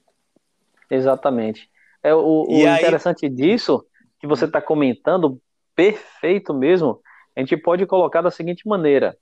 Exatamente. 0.91 1.71
É 2.03 2.15
o, 2.15 2.45
o 2.49 2.69
interessante 2.69 3.29
disso 3.29 3.85
que 4.19 4.27
você 4.27 4.45
está 4.45 4.61
comentando, 4.61 5.41
perfeito 5.75 6.53
mesmo. 6.55 7.01
A 7.37 7.41
gente 7.41 7.57
pode 7.57 7.87
colocar 7.87 8.23
da 8.23 8.31
seguinte 8.31 8.67
maneira: 8.67 9.17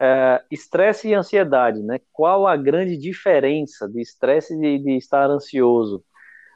é, 0.00 0.42
estresse 0.50 1.08
e 1.08 1.14
ansiedade, 1.14 1.82
né? 1.82 2.00
Qual 2.12 2.46
a 2.46 2.56
grande 2.56 2.96
diferença 2.96 3.88
de 3.88 4.00
estresse 4.00 4.54
e 4.54 4.78
de 4.78 4.96
estar 4.96 5.30
ansioso? 5.30 6.04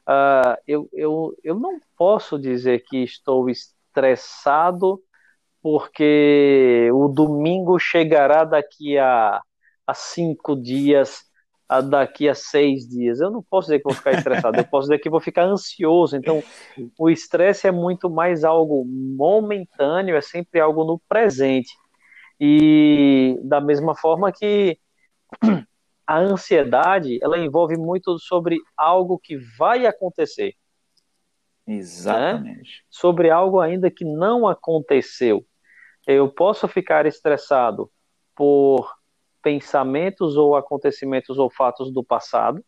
Uh, 0.08 0.58
eu, 0.66 0.88
eu, 0.92 1.36
eu 1.44 1.54
não 1.54 1.78
posso 1.96 2.38
dizer 2.38 2.82
que 2.84 3.04
estou 3.04 3.48
estressado 3.48 5.00
porque 5.62 6.90
o 6.92 7.06
domingo 7.06 7.78
chegará 7.78 8.44
daqui 8.44 8.98
a, 8.98 9.40
a 9.86 9.94
cinco 9.94 10.56
dias, 10.56 11.22
a 11.72 11.80
daqui 11.80 12.28
a 12.28 12.34
seis 12.34 12.86
dias. 12.86 13.18
Eu 13.18 13.30
não 13.30 13.42
posso 13.42 13.68
dizer 13.68 13.78
que 13.78 13.84
vou 13.84 13.94
ficar 13.94 14.12
estressado, 14.12 14.58
eu 14.58 14.64
posso 14.64 14.88
dizer 14.88 14.98
que 14.98 15.08
vou 15.08 15.20
ficar 15.20 15.44
ansioso. 15.44 16.14
Então, 16.16 16.42
o 16.98 17.08
estresse 17.08 17.66
é 17.66 17.70
muito 17.70 18.10
mais 18.10 18.44
algo 18.44 18.84
momentâneo, 18.84 20.14
é 20.14 20.20
sempre 20.20 20.60
algo 20.60 20.84
no 20.84 21.00
presente. 21.08 21.72
E 22.38 23.38
da 23.42 23.58
mesma 23.58 23.94
forma 23.94 24.30
que 24.30 24.78
a 26.06 26.18
ansiedade, 26.18 27.18
ela 27.22 27.38
envolve 27.38 27.78
muito 27.78 28.18
sobre 28.18 28.58
algo 28.76 29.18
que 29.18 29.38
vai 29.58 29.86
acontecer. 29.86 30.54
Exatamente. 31.66 32.58
Né? 32.58 32.62
Sobre 32.90 33.30
algo 33.30 33.60
ainda 33.60 33.90
que 33.90 34.04
não 34.04 34.46
aconteceu. 34.46 35.42
Eu 36.06 36.28
posso 36.28 36.68
ficar 36.68 37.06
estressado 37.06 37.90
por 38.34 38.92
pensamentos 39.42 40.36
ou 40.36 40.56
acontecimentos 40.56 41.38
ou 41.38 41.50
fatos 41.50 41.92
do 41.92 42.02
passado, 42.04 42.64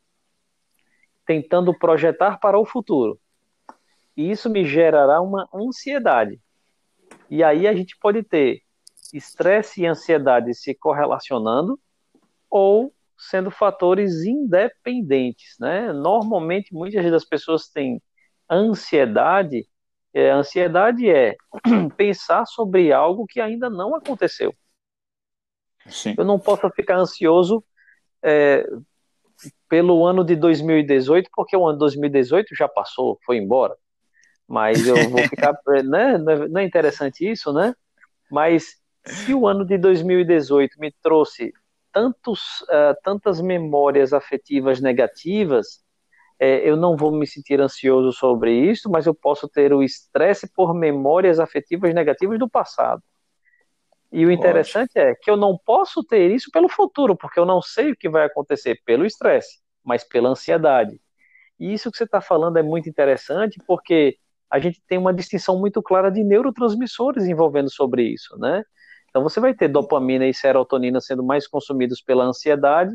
tentando 1.27 1.77
projetar 1.79 2.39
para 2.39 2.59
o 2.59 2.67
futuro. 2.67 3.19
E 4.17 4.31
isso 4.31 4.51
me 4.51 4.65
gerará 4.65 5.21
uma 5.21 5.49
ansiedade. 5.55 6.41
E 7.31 7.43
aí 7.43 7.67
a 7.67 7.75
gente 7.75 7.97
pode 7.99 8.23
ter 8.23 8.63
estresse 9.13 9.83
e 9.83 9.87
ansiedade 9.87 10.55
se 10.55 10.75
correlacionando 10.75 11.79
ou 12.51 12.93
sendo 13.17 13.51
fatores 13.51 14.25
independentes, 14.25 15.57
né? 15.59 15.93
Normalmente 15.93 16.75
muitas 16.75 17.11
das 17.11 17.25
pessoas 17.25 17.69
têm 17.69 18.03
ansiedade 18.51 19.67
É, 20.15 20.31
ansiedade 20.31 21.11
é 21.11 21.35
pensar 21.97 22.47
sobre 22.47 22.93
algo 22.93 23.27
que 23.27 23.41
ainda 23.41 23.69
não 23.69 23.97
aconteceu. 23.97 24.55
Sim. 25.88 26.14
Eu 26.16 26.25
não 26.25 26.38
posso 26.38 26.68
ficar 26.70 26.97
ansioso 26.99 27.62
é, 28.23 28.66
pelo 29.68 30.05
ano 30.07 30.25
de 30.25 30.37
2018, 30.37 31.31
porque 31.35 31.57
o 31.57 31.66
ano 31.66 31.75
de 31.75 31.81
2018 31.81 32.55
já 32.55 32.68
passou, 32.68 33.18
foi 33.25 33.37
embora. 33.37 33.75
Mas 34.47 34.87
eu 34.87 34.97
vou 35.09 35.23
ficar. 35.29 35.59
né? 35.85 36.18
Não 36.18 36.61
é 36.61 36.64
interessante 36.64 37.29
isso, 37.31 37.53
né? 37.53 37.75
Mas 38.31 38.77
se 39.05 39.35
o 39.35 39.47
ano 39.47 39.64
de 39.64 39.77
2018 39.77 40.79
me 40.79 40.92
trouxe 41.03 41.53
tantos, 41.92 42.62
uh, 42.62 42.97
tantas 43.03 43.40
memórias 43.40 44.12
afetivas 44.12 44.81
negativas, 44.81 45.85
é, 46.38 46.68
eu 46.68 46.77
não 46.77 46.97
vou 46.97 47.12
me 47.12 47.27
sentir 47.27 47.61
ansioso 47.61 48.12
sobre 48.12 48.53
isso, 48.53 48.90
mas 48.90 49.07
eu 49.07 49.14
posso 49.14 49.49
ter 49.49 49.73
o 49.73 49.83
estresse 49.83 50.51
por 50.53 50.75
memórias 50.75 51.38
afetivas 51.38 51.94
negativas 51.94 52.38
do 52.38 52.49
passado. 52.49 53.03
E 54.16 54.24
o 54.24 54.31
interessante 54.31 54.96
Ótimo. 54.96 55.11
é 55.11 55.14
que 55.20 55.29
eu 55.29 55.37
não 55.37 55.59
posso 55.59 56.05
ter 56.05 56.31
isso 56.31 56.48
pelo 56.53 56.68
futuro, 56.68 57.16
porque 57.16 57.40
eu 57.40 57.44
não 57.44 57.61
sei 57.61 57.90
o 57.90 57.96
que 57.96 58.09
vai 58.09 58.24
acontecer 58.24 58.81
pelo 58.85 59.05
estresse, 59.05 59.59
mas 59.85 60.05
pela 60.05 60.29
ansiedade. 60.29 61.00
E 61.59 61.72
isso 61.72 61.90
que 61.90 61.98
você 61.98 62.05
está 62.05 62.20
falando 62.20 62.57
é 62.57 62.62
muito 62.62 62.88
interessante, 62.88 63.59
porque 63.66 64.16
a 64.48 64.61
gente 64.61 64.81
tem 64.87 64.98
uma 64.98 65.12
distinção 65.12 65.59
muito 65.59 65.83
clara 65.83 66.12
de 66.12 66.22
neurotransmissores 66.22 67.24
envolvendo 67.24 67.68
sobre 67.68 68.05
isso, 68.05 68.38
né? 68.38 68.62
Então 69.11 69.20
você 69.20 69.40
vai 69.40 69.53
ter 69.53 69.66
dopamina 69.66 70.24
e 70.29 70.33
serotonina 70.33 71.00
sendo 71.00 71.24
mais 71.24 71.48
consumidos 71.48 72.00
pela 72.00 72.22
ansiedade, 72.22 72.94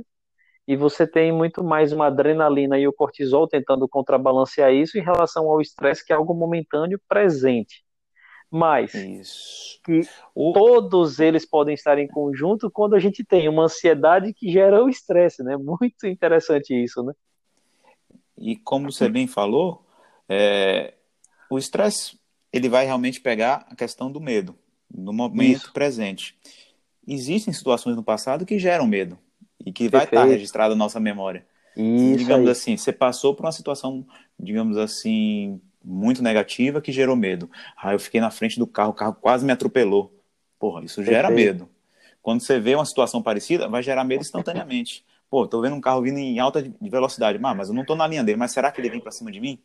e 0.66 0.78
você 0.78 1.06
tem 1.06 1.34
muito 1.34 1.62
mais 1.62 1.92
uma 1.92 2.08
adrenalina 2.08 2.80
e 2.80 2.88
o 2.88 2.94
cortisol 2.94 3.46
tentando 3.46 3.90
contrabalancear 3.90 4.72
isso 4.72 4.98
em 4.98 5.02
relação 5.02 5.50
ao 5.50 5.60
estresse, 5.60 6.06
que 6.06 6.14
é 6.14 6.16
algo 6.16 6.34
momentâneo 6.34 6.98
presente. 7.10 7.84
Mas 8.52 8.94
isso. 8.96 9.80
que 9.86 10.02
o... 10.34 10.54
todos 10.54 11.20
eles 11.20 11.46
podem 11.46 11.76
estar 11.76 12.00
em 12.00 12.08
conjunto 12.08 12.70
quando 12.72 12.96
a 12.96 13.00
gente 13.00 13.24
tem 13.24 13.48
uma 13.48 13.66
ansiedade 13.66 14.34
que 14.34 14.52
gera 14.52 14.84
o 14.84 14.90
estresse, 14.90 15.44
né? 15.44 15.56
Muito 15.56 16.08
interessante 16.08 16.74
isso, 16.74 17.04
né? 17.04 17.14
E 18.38 18.56
como 18.56 18.92
você 18.92 19.08
bem 19.08 19.28
falou, 19.28 19.86
é... 20.28 20.94
o 21.50 21.58
estresse 21.58 22.18
ele 22.52 22.68
vai 22.68 22.86
realmente 22.86 23.22
pegar 23.22 23.68
a 23.70 23.76
questão 23.76 24.12
do 24.12 24.20
medo 24.20 24.56
no 24.92 25.14
momento 25.14 25.58
isso. 25.58 25.74
presente. 25.74 26.36
Existem 27.08 27.54
situações 27.54 27.96
no 27.96 28.04
passado 28.04 28.46
que 28.46 28.58
geram 28.58 28.88
medo 28.88 29.18
e 29.64 29.72
que 29.72 29.88
vai 29.88 30.06
estar 30.06 30.26
registrado 30.26 30.76
na 30.76 30.80
nossa 30.80 31.00
memória. 31.00 31.46
Isso 31.76 32.18
digamos 32.18 32.48
aí. 32.48 32.52
assim, 32.52 32.78
você 32.78 32.92
passou 32.92 33.36
por 33.36 33.46
uma 33.46 33.52
situação, 33.52 34.06
digamos 34.40 34.78
assim, 34.78 35.62
muito 35.84 36.22
negativa 36.22 36.82
que 36.82 36.92
gerou 36.92 37.16
medo. 37.16 37.50
Ah, 37.78 37.94
eu 37.94 38.00
fiquei 38.00 38.20
na 38.20 38.32
frente 38.32 38.60
do 38.60 38.68
carro, 38.68 38.92
o 38.92 38.94
carro 38.94 39.14
quase 39.14 39.46
me 39.46 39.52
atropelou. 39.52 40.14
Porra, 40.60 40.84
isso 40.84 40.98
Perfeito. 40.98 41.16
gera 41.16 41.30
medo. 41.30 41.70
Quando 42.22 42.42
você 42.42 42.60
vê 42.60 42.76
uma 42.76 42.86
situação 42.86 43.22
parecida, 43.22 43.68
vai 43.68 43.82
gerar 43.82 44.04
medo 44.04 44.22
instantaneamente. 44.22 45.06
Pô, 45.30 45.48
tô 45.48 45.62
vendo 45.62 45.76
um 45.76 45.82
carro 45.82 46.02
vindo 46.02 46.18
em 46.18 46.40
alta 46.40 46.64
velocidade, 46.82 47.40
ah, 47.42 47.54
mas 47.54 47.70
eu 47.70 47.76
não 47.76 47.86
tô 47.86 47.96
na 47.96 48.08
linha 48.08 48.24
dele, 48.24 48.38
mas 48.38 48.52
será 48.52 48.72
que 48.72 48.82
ele 48.82 48.90
vem 48.90 49.00
para 49.00 49.12
cima 49.12 49.32
de 49.32 49.40
mim? 49.40 49.60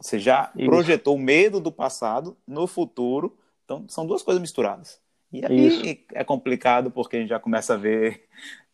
Você 0.00 0.18
já 0.18 0.50
isso. 0.54 0.68
projetou 0.68 1.14
o 1.14 1.18
medo 1.18 1.60
do 1.60 1.72
passado 1.72 2.36
no 2.46 2.66
futuro, 2.66 3.36
então 3.64 3.84
são 3.88 4.06
duas 4.06 4.22
coisas 4.22 4.40
misturadas. 4.40 5.00
E 5.32 5.44
aí 5.44 5.66
isso. 5.66 6.00
é 6.12 6.24
complicado 6.24 6.90
porque 6.90 7.16
a 7.16 7.20
gente 7.20 7.28
já 7.28 7.38
começa 7.38 7.74
a 7.74 7.76
ver 7.76 8.24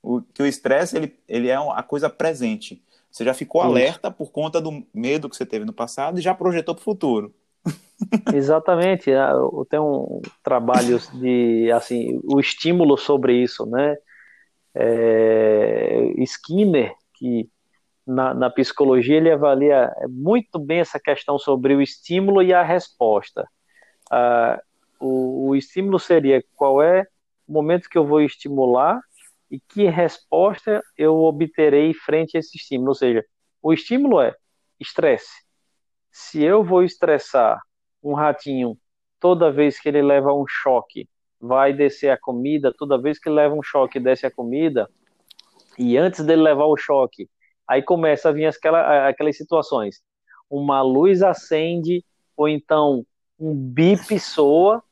o, 0.02 0.20
que 0.20 0.42
o 0.42 0.46
estresse 0.46 0.96
ele, 0.96 1.16
ele 1.28 1.48
é 1.48 1.56
a 1.56 1.82
coisa 1.82 2.10
presente. 2.10 2.82
Você 3.12 3.24
já 3.24 3.34
ficou 3.34 3.60
Isso. 3.60 3.70
alerta 3.70 4.10
por 4.10 4.32
conta 4.32 4.58
do 4.58 4.84
medo 4.94 5.28
que 5.28 5.36
você 5.36 5.44
teve 5.44 5.66
no 5.66 5.72
passado 5.72 6.18
e 6.18 6.22
já 6.22 6.34
projetou 6.34 6.74
para 6.74 6.80
o 6.80 6.84
futuro. 6.84 7.34
Exatamente. 8.32 9.10
É, 9.10 9.30
eu 9.32 9.66
tenho 9.68 10.22
trabalhos 10.42 11.08
de 11.10 11.70
assim 11.70 12.18
o 12.24 12.40
estímulo 12.40 12.96
sobre 12.96 13.34
isso, 13.34 13.66
né? 13.66 13.96
É, 14.74 16.14
Skinner, 16.16 16.94
que 17.14 17.46
na, 18.06 18.32
na, 18.32 18.48
psicologia 18.48 19.18
ele 19.18 19.30
avalia 19.30 19.92
muito 20.08 20.58
bem 20.58 20.80
essa 20.80 20.98
questão 20.98 21.38
sobre 21.38 21.74
o 21.74 21.82
estímulo 21.82 22.42
e 22.42 22.54
a 22.54 22.62
resposta. 22.62 23.46
Ah, 24.10 24.58
o, 24.98 25.48
o 25.48 25.56
estímulo 25.56 25.98
seria 25.98 26.42
qual 26.56 26.82
é 26.82 27.06
o 27.46 27.52
momento 27.52 27.90
que 27.90 27.98
eu 27.98 28.06
vou 28.06 28.22
estimular 28.22 29.02
e 29.52 29.60
que 29.60 29.86
resposta 29.86 30.82
eu 30.96 31.14
obterei 31.18 31.92
frente 31.92 32.38
a 32.38 32.40
esse 32.40 32.56
estímulo. 32.56 32.88
Ou 32.88 32.94
seja, 32.94 33.22
o 33.62 33.70
estímulo 33.70 34.18
é 34.18 34.34
estresse. 34.80 35.44
Se 36.10 36.42
eu 36.42 36.64
vou 36.64 36.82
estressar 36.82 37.60
um 38.02 38.14
ratinho 38.14 38.78
toda 39.20 39.52
vez 39.52 39.78
que 39.78 39.90
ele 39.90 40.00
leva 40.00 40.32
um 40.32 40.46
choque, 40.48 41.06
vai 41.38 41.74
descer 41.74 42.08
a 42.08 42.18
comida, 42.18 42.72
toda 42.76 43.00
vez 43.00 43.18
que 43.18 43.28
leva 43.28 43.54
um 43.54 43.62
choque, 43.62 44.00
desce 44.00 44.24
a 44.24 44.30
comida, 44.30 44.88
e 45.78 45.98
antes 45.98 46.24
dele 46.24 46.42
levar 46.42 46.64
o 46.64 46.76
choque, 46.76 47.28
aí 47.68 47.82
começa 47.82 48.30
a 48.30 48.32
vir 48.32 48.46
aquela, 48.46 49.08
aquelas 49.08 49.36
situações. 49.36 50.02
Uma 50.48 50.80
luz 50.80 51.22
acende, 51.22 52.02
ou 52.36 52.48
então 52.48 53.04
um 53.38 53.54
bip 53.54 54.18
soa, 54.18 54.82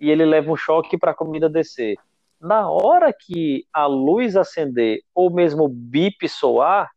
e 0.00 0.10
ele 0.10 0.24
leva 0.24 0.50
um 0.50 0.56
choque 0.56 0.96
para 0.96 1.10
a 1.10 1.14
comida 1.14 1.48
descer 1.48 1.96
na 2.40 2.70
hora 2.70 3.12
que 3.12 3.64
a 3.72 3.86
luz 3.86 4.36
acender 4.36 5.00
ou 5.14 5.30
mesmo 5.30 5.64
o 5.64 5.68
bip 5.68 6.28
soar, 6.28 6.90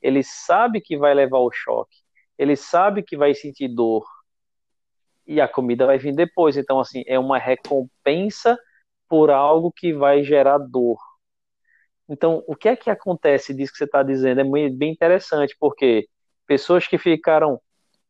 ele 0.00 0.22
sabe 0.22 0.80
que 0.80 0.96
vai 0.96 1.14
levar 1.14 1.38
o 1.38 1.50
choque, 1.52 1.98
ele 2.36 2.56
sabe 2.56 3.02
que 3.02 3.16
vai 3.16 3.34
sentir 3.34 3.68
dor 3.68 4.04
e 5.26 5.40
a 5.40 5.46
comida 5.46 5.84
vai 5.84 5.98
vir 5.98 6.14
depois. 6.14 6.56
Então, 6.56 6.80
assim, 6.80 7.02
é 7.06 7.18
uma 7.18 7.38
recompensa 7.38 8.58
por 9.08 9.30
algo 9.30 9.70
que 9.70 9.92
vai 9.92 10.24
gerar 10.24 10.58
dor. 10.58 10.98
Então, 12.08 12.42
o 12.46 12.56
que 12.56 12.68
é 12.68 12.76
que 12.76 12.88
acontece 12.88 13.52
disso 13.52 13.72
que 13.72 13.78
você 13.78 13.84
está 13.84 14.02
dizendo? 14.02 14.40
É 14.40 14.70
bem 14.70 14.90
interessante, 14.90 15.54
porque 15.60 16.08
pessoas 16.46 16.86
que 16.86 16.96
ficaram 16.96 17.60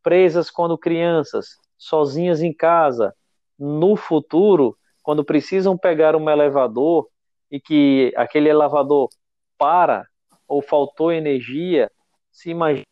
presas 0.03 0.51
quando 0.51 0.79
crianças, 0.79 1.57
sozinhas 1.77 2.41
em 2.41 2.53
casa, 2.53 3.12
no 3.59 3.97
futuro, 3.97 4.79
quando 5.09 5.25
precisam 5.25 5.75
pegar 5.75 6.14
um 6.14 6.29
elevador 6.29 7.09
e 7.51 7.59
que 7.59 8.12
aquele 8.14 8.51
elevador 8.51 9.09
para 9.57 10.07
ou 10.47 10.61
faltou 10.61 11.11
energia, 11.11 11.90
se 12.31 12.51
imagina 12.51 12.85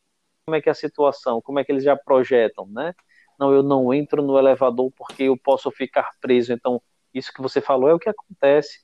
como 0.47 0.57
é 0.57 0.63
que 0.63 0.71
é 0.71 0.73
a 0.73 0.75
situação, 0.75 1.43
como 1.43 1.59
é 1.59 1.65
que 1.65 1.71
eles 1.71 1.85
já 1.85 1.95
projetam, 1.95 2.67
né? 2.69 2.95
Não, 3.39 3.53
eu 3.53 3.63
não 3.63 3.93
entro 3.93 4.23
no 4.23 4.39
elevador 4.39 4.91
porque 4.97 5.25
eu 5.25 5.37
posso 5.37 5.71
ficar 5.71 6.09
preso. 6.19 6.55
Então, 6.55 6.81
isso 7.13 7.31
que 7.31 7.43
você 7.43 7.61
falou 7.61 7.91
é 7.91 7.93
o 7.93 7.99
que 7.99 8.09
acontece 8.09 8.79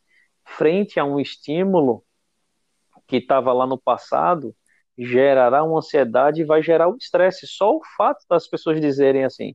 frente 0.45 1.01
a 1.01 1.05
um 1.07 1.19
estímulo 1.19 2.05
que 3.07 3.17
estava 3.17 3.51
lá 3.55 3.67
no 3.67 3.81
passado, 3.81 4.55
gerará 4.99 5.65
uma 5.65 5.79
ansiedade 5.79 6.43
e 6.43 6.45
vai 6.45 6.63
gerar 6.63 6.91
um 6.91 6.99
estresse. 6.99 7.47
Só 7.47 7.75
o 7.75 7.81
fato 7.97 8.27
das 8.29 8.47
pessoas 8.47 8.79
dizerem 8.79 9.25
assim: 9.25 9.55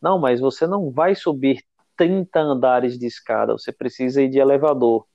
não, 0.00 0.18
mas 0.18 0.40
você 0.40 0.66
não 0.66 0.90
vai 0.90 1.14
subir 1.14 1.62
30 2.02 2.40
andares 2.40 2.98
de 2.98 3.06
escada, 3.06 3.52
você 3.52 3.72
precisa 3.72 4.20
ir 4.20 4.28
de 4.28 4.40
elevador. 4.40 5.06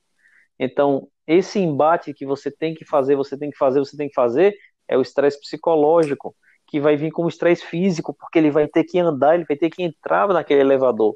Então, 0.58 1.10
esse 1.28 1.60
embate 1.60 2.14
que 2.14 2.26
você 2.26 2.50
tem 2.50 2.74
que 2.74 2.86
fazer, 2.86 3.18
você 3.18 3.38
tem 3.38 3.52
que 3.52 3.58
fazer, 3.58 3.80
você 3.80 3.98
tem 3.98 4.08
que 4.08 4.16
fazer, 4.16 4.56
é 4.88 4.98
o 4.98 5.02
estresse 5.02 5.38
psicológico, 5.42 6.34
que 6.66 6.80
vai 6.80 6.96
vir 6.96 7.12
com 7.12 7.26
o 7.26 7.28
estresse 7.28 7.66
físico, 7.66 8.16
porque 8.18 8.40
ele 8.40 8.50
vai 8.50 8.68
ter 8.70 8.86
que 8.86 8.98
andar, 9.00 9.36
ele 9.36 9.44
vai 9.46 9.58
ter 9.58 9.70
que 9.70 9.84
entrar 9.84 10.30
naquele 10.30 10.62
elevador. 10.62 11.16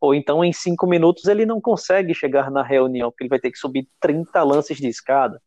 Ou 0.00 0.14
então, 0.16 0.44
em 0.44 0.52
cinco 0.52 0.84
minutos, 0.84 1.26
ele 1.26 1.46
não 1.46 1.60
consegue 1.60 2.12
chegar 2.12 2.50
na 2.50 2.62
reunião, 2.64 3.10
porque 3.10 3.22
ele 3.22 3.30
vai 3.30 3.38
ter 3.38 3.52
que 3.52 3.58
subir 3.58 3.86
30 4.00 4.42
lances 4.42 4.78
de 4.78 4.88
escada. 4.88 5.40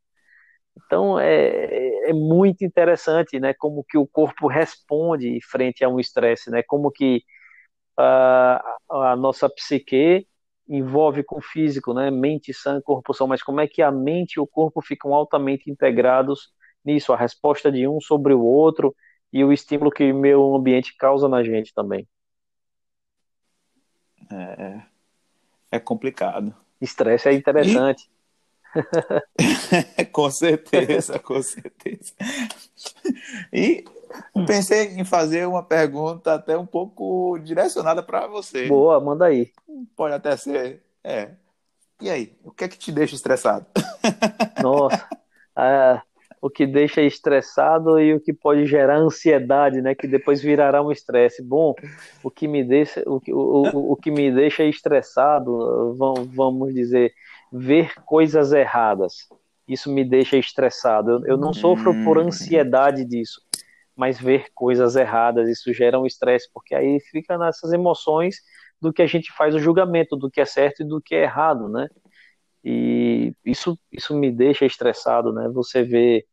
Então, 0.86 1.20
é, 1.20 2.10
é 2.10 2.14
muito 2.14 2.64
interessante, 2.64 3.38
né, 3.38 3.54
como 3.54 3.84
que 3.84 3.98
o 3.98 4.08
corpo 4.08 4.48
responde 4.48 5.40
frente 5.42 5.84
a 5.84 5.90
um 5.90 6.00
estresse, 6.00 6.50
né, 6.50 6.64
como 6.64 6.90
que 6.90 7.22
a, 7.98 8.78
a 8.90 9.16
nossa 9.16 9.50
psique 9.50 10.28
envolve 10.70 11.24
com 11.24 11.38
o 11.38 11.42
físico, 11.42 11.94
né? 11.94 12.12
Mente, 12.12 12.54
sangue, 12.54 12.84
corpo, 12.84 13.14
mas 13.28 13.42
como 13.42 13.62
é 13.62 13.68
que 13.68 13.82
a 13.82 13.92
mente 13.92 14.34
e 14.34 14.40
o 14.40 14.48
corpo 14.48 14.82
ficam 14.82 15.14
altamente 15.14 15.72
integrados 15.72 16.52
nisso? 16.84 17.14
A 17.14 17.18
resposta 17.18 17.72
de 17.72 17.88
um 17.88 18.00
sobre 18.02 18.34
o 18.34 18.42
outro 18.42 18.96
e 19.32 19.44
o 19.44 19.52
estímulo 19.52 19.92
que 19.92 20.12
o 20.12 20.16
meio 20.16 20.56
ambiente 20.56 20.96
causa 20.98 21.28
na 21.28 21.44
gente 21.44 21.74
também. 21.74 22.08
É, 24.32 24.82
é 25.72 25.80
complicado. 25.80 26.54
Estresse 26.82 27.30
é 27.30 27.34
interessante. 27.34 28.10
Com 30.12 30.30
certeza, 30.30 31.18
com 31.18 31.42
certeza. 31.42 32.14
E 33.52 33.84
Pensei 34.46 34.94
em 34.94 35.04
fazer 35.04 35.48
uma 35.48 35.64
pergunta 35.64 36.34
até 36.34 36.58
um 36.58 36.66
pouco 36.66 37.38
direcionada 37.40 38.02
para 38.04 38.28
você. 38.28 38.68
Boa, 38.68 39.00
manda 39.00 39.26
aí. 39.26 39.52
Pode 39.96 40.14
até 40.14 40.36
ser. 40.38 40.84
É. 41.04 41.32
E 42.02 42.10
aí, 42.10 42.36
o 42.44 42.52
que 42.52 42.64
é 42.64 42.68
que 42.68 42.78
te 42.78 42.92
deixa 42.92 43.16
estressado? 43.16 43.66
Nossa, 44.62 45.08
a, 45.56 46.02
o 46.42 46.50
que 46.50 46.68
deixa 46.68 47.02
estressado 47.02 48.00
e 48.00 48.14
o 48.14 48.20
que 48.20 48.32
pode 48.32 48.66
gerar 48.66 48.98
ansiedade, 48.98 49.82
né? 49.82 49.96
Que 49.96 50.08
depois 50.08 50.42
virará 50.42 50.82
um 50.82 50.92
estresse. 50.92 51.42
Bom, 51.44 51.74
o 52.24 52.30
que 52.30 52.48
me 52.48 52.64
deixa, 52.64 53.04
o, 53.08 53.20
o, 53.30 53.94
o 53.94 53.96
que 53.96 54.12
me 54.12 54.32
deixa 54.32 54.64
estressado, 54.64 55.96
vamos 56.34 56.74
dizer, 56.74 57.14
ver 57.52 57.94
coisas 58.06 58.52
erradas. 58.52 59.28
Isso 59.68 59.92
me 59.92 60.06
deixa 60.06 60.38
estressado. 60.38 61.12
Eu, 61.12 61.26
eu 61.26 61.38
não 61.38 61.54
sofro 61.54 61.94
por 62.04 62.18
hum. 62.18 62.28
ansiedade 62.28 63.04
disso, 63.04 63.42
mas 63.98 64.20
ver 64.20 64.48
coisas 64.54 64.96
erradas, 64.96 65.50
isso 65.50 65.74
gera 65.74 66.00
um 66.00 66.06
estresse, 66.06 66.48
porque 66.54 66.76
aí 66.76 67.00
fica 67.00 67.38
nessas 67.38 67.74
emoções 67.74 68.38
do 68.82 68.94
que 68.94 69.02
a 69.02 69.08
gente 69.08 69.32
faz 69.34 69.56
o 69.56 69.60
julgamento, 69.60 70.16
do 70.16 70.30
que 70.30 70.40
é 70.40 70.46
certo 70.46 70.82
e 70.84 70.88
do 70.88 71.02
que 71.02 71.16
é 71.16 71.24
errado, 71.24 71.68
né? 71.68 71.90
E 72.64 73.34
isso, 73.46 73.78
isso 73.92 74.16
me 74.16 74.32
deixa 74.32 74.66
estressado, 74.66 75.34
né? 75.34 75.50
Você 75.50 75.84
vê, 75.84 76.26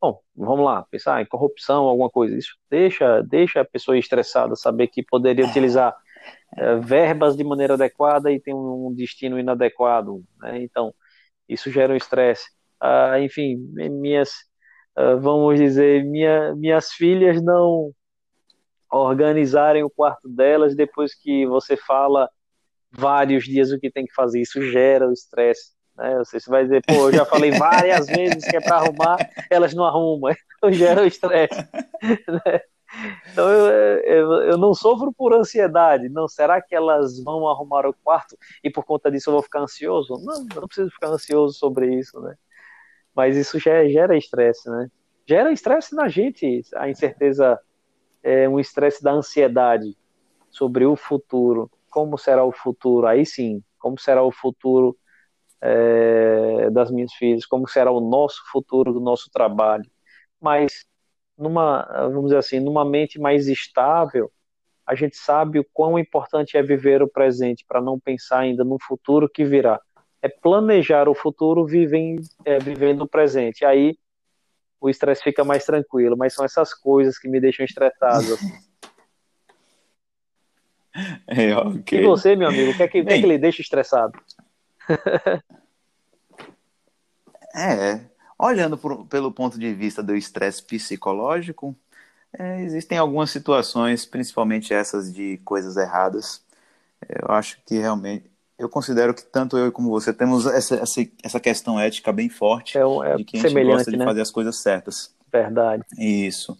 bom, 0.00 0.20
vamos 0.34 0.64
lá, 0.64 0.82
pensar 0.90 1.22
em 1.22 1.26
corrupção, 1.26 1.84
alguma 1.84 2.10
coisa, 2.10 2.36
isso 2.36 2.56
deixa, 2.70 3.22
deixa 3.22 3.60
a 3.60 3.64
pessoa 3.64 3.96
estressada, 3.98 4.56
saber 4.56 4.88
que 4.88 5.02
poderia 5.02 5.46
utilizar 5.46 5.94
é, 6.56 6.76
verbas 6.76 7.36
de 7.36 7.44
maneira 7.44 7.74
adequada 7.74 8.32
e 8.32 8.40
tem 8.40 8.54
um 8.54 8.92
destino 8.94 9.38
inadequado, 9.38 10.24
né? 10.40 10.62
Então, 10.62 10.94
isso 11.48 11.70
gera 11.70 11.92
um 11.92 11.96
estresse. 11.96 12.50
Ah, 12.80 13.20
enfim, 13.20 13.56
minhas, 13.90 14.32
ah, 14.96 15.14
vamos 15.16 15.58
dizer, 15.58 16.04
minha, 16.04 16.54
minhas 16.54 16.92
filhas 16.92 17.42
não 17.42 17.92
organizarem 18.90 19.82
o 19.82 19.90
quarto 19.90 20.28
delas 20.28 20.76
depois 20.76 21.14
que 21.14 21.46
você 21.46 21.76
fala 21.76 22.28
vários 22.90 23.44
dias 23.44 23.72
o 23.72 23.78
que 23.78 23.90
tem 23.90 24.04
que 24.04 24.14
fazer. 24.14 24.40
Isso 24.40 24.60
gera 24.70 25.08
o 25.08 25.12
estresse. 25.12 25.72
Né? 25.96 26.18
Você 26.18 26.38
vai 26.48 26.64
dizer, 26.64 26.82
pô, 26.86 27.08
eu 27.08 27.12
já 27.12 27.24
falei 27.24 27.50
várias 27.52 28.06
vezes 28.08 28.44
que 28.44 28.56
é 28.56 28.60
para 28.60 28.76
arrumar, 28.76 29.16
elas 29.50 29.74
não 29.74 29.84
arrumam. 29.84 30.32
Então 30.62 30.72
gera 30.72 31.02
o 31.02 31.06
estresse. 31.06 31.56
Né? 32.28 32.60
Então 33.32 33.48
eu, 33.48 33.66
eu, 34.00 34.32
eu, 34.50 34.58
não 34.58 34.74
sofro 34.74 35.12
por 35.12 35.32
ansiedade. 35.32 36.08
Não, 36.08 36.28
será 36.28 36.60
que 36.60 36.74
elas 36.74 37.22
vão 37.22 37.48
arrumar 37.48 37.86
o 37.86 37.94
quarto 37.94 38.36
e 38.62 38.68
por 38.68 38.84
conta 38.84 39.10
disso 39.10 39.30
eu 39.30 39.34
vou 39.34 39.42
ficar 39.42 39.60
ansioso? 39.60 40.14
Não, 40.22 40.46
eu 40.54 40.60
não 40.60 40.68
preciso 40.68 40.90
ficar 40.90 41.08
ansioso 41.08 41.56
sobre 41.56 41.94
isso, 41.94 42.20
né? 42.20 42.34
Mas 43.14 43.36
isso 43.36 43.58
já 43.58 43.86
gera 43.88 44.16
estresse, 44.16 44.68
né? 44.70 44.90
Gera 45.26 45.52
estresse 45.52 45.94
na 45.94 46.08
gente, 46.08 46.62
a 46.74 46.88
incerteza, 46.88 47.58
é 48.22 48.48
um 48.48 48.58
estresse 48.58 49.02
da 49.02 49.12
ansiedade 49.12 49.96
sobre 50.50 50.84
o 50.84 50.96
futuro 50.96 51.70
como 51.92 52.16
será 52.16 52.42
o 52.42 52.50
futuro, 52.50 53.06
aí 53.06 53.26
sim, 53.26 53.62
como 53.78 54.00
será 54.00 54.22
o 54.24 54.32
futuro 54.32 54.96
é, 55.60 56.70
das 56.70 56.90
minhas 56.90 57.12
filhas, 57.12 57.44
como 57.44 57.68
será 57.68 57.92
o 57.92 58.00
nosso 58.00 58.40
futuro 58.50 58.94
do 58.94 59.00
nosso 59.00 59.30
trabalho. 59.30 59.84
Mas, 60.40 60.86
numa, 61.36 61.84
vamos 62.08 62.24
dizer 62.24 62.38
assim, 62.38 62.60
numa 62.60 62.82
mente 62.82 63.20
mais 63.20 63.46
estável, 63.46 64.32
a 64.86 64.94
gente 64.94 65.16
sabe 65.18 65.58
o 65.58 65.66
quão 65.70 65.98
importante 65.98 66.56
é 66.56 66.62
viver 66.62 67.02
o 67.02 67.08
presente 67.08 67.62
para 67.68 67.80
não 67.80 68.00
pensar 68.00 68.38
ainda 68.40 68.64
no 68.64 68.78
futuro 68.80 69.28
que 69.28 69.44
virá. 69.44 69.78
É 70.22 70.28
planejar 70.28 71.08
o 71.08 71.14
futuro 71.14 71.66
vivendo, 71.66 72.22
é, 72.44 72.58
vivendo 72.58 73.02
o 73.02 73.08
presente. 73.08 73.64
Aí 73.64 73.98
o 74.80 74.88
estresse 74.88 75.22
fica 75.22 75.44
mais 75.44 75.64
tranquilo, 75.64 76.16
mas 76.16 76.34
são 76.34 76.44
essas 76.44 76.72
coisas 76.72 77.18
que 77.18 77.28
me 77.28 77.40
deixam 77.40 77.64
estressado. 77.64 78.36
É, 81.26 81.56
okay. 81.56 82.00
E 82.00 82.02
você, 82.02 82.36
meu 82.36 82.48
amigo, 82.48 82.70
o 82.70 82.76
que 82.76 82.82
é 82.82 82.86
que, 82.86 83.02
Bem, 83.02 83.06
que, 83.06 83.12
é 83.14 83.20
que 83.22 83.26
lhe 83.26 83.38
deixa 83.38 83.62
estressado? 83.62 84.12
é, 87.56 88.00
olhando 88.38 88.76
por, 88.76 89.06
pelo 89.06 89.32
ponto 89.32 89.58
de 89.58 89.72
vista 89.72 90.02
do 90.02 90.14
estresse 90.14 90.62
psicológico, 90.62 91.74
é, 92.38 92.62
existem 92.62 92.98
algumas 92.98 93.30
situações, 93.30 94.06
principalmente 94.06 94.72
essas 94.72 95.12
de 95.12 95.38
coisas 95.44 95.76
erradas. 95.76 96.42
Eu 97.08 97.34
acho 97.34 97.58
que 97.66 97.78
realmente, 97.78 98.30
eu 98.58 98.68
considero 98.68 99.14
que 99.14 99.24
tanto 99.24 99.56
eu 99.56 99.72
como 99.72 99.90
você 99.90 100.12
temos 100.12 100.46
essa, 100.46 100.76
essa, 100.76 101.06
essa 101.22 101.40
questão 101.40 101.78
ética 101.78 102.12
bem 102.12 102.28
forte 102.28 102.78
é, 102.78 102.80
é 102.80 103.16
de 103.16 103.24
que 103.24 103.38
a 103.38 103.48
gente 103.48 103.64
gosta 103.64 103.90
de 103.90 103.96
né? 103.96 104.04
fazer 104.04 104.20
as 104.20 104.30
coisas 104.30 104.62
certas. 104.62 105.14
Verdade. 105.32 105.82
Isso. 105.98 106.56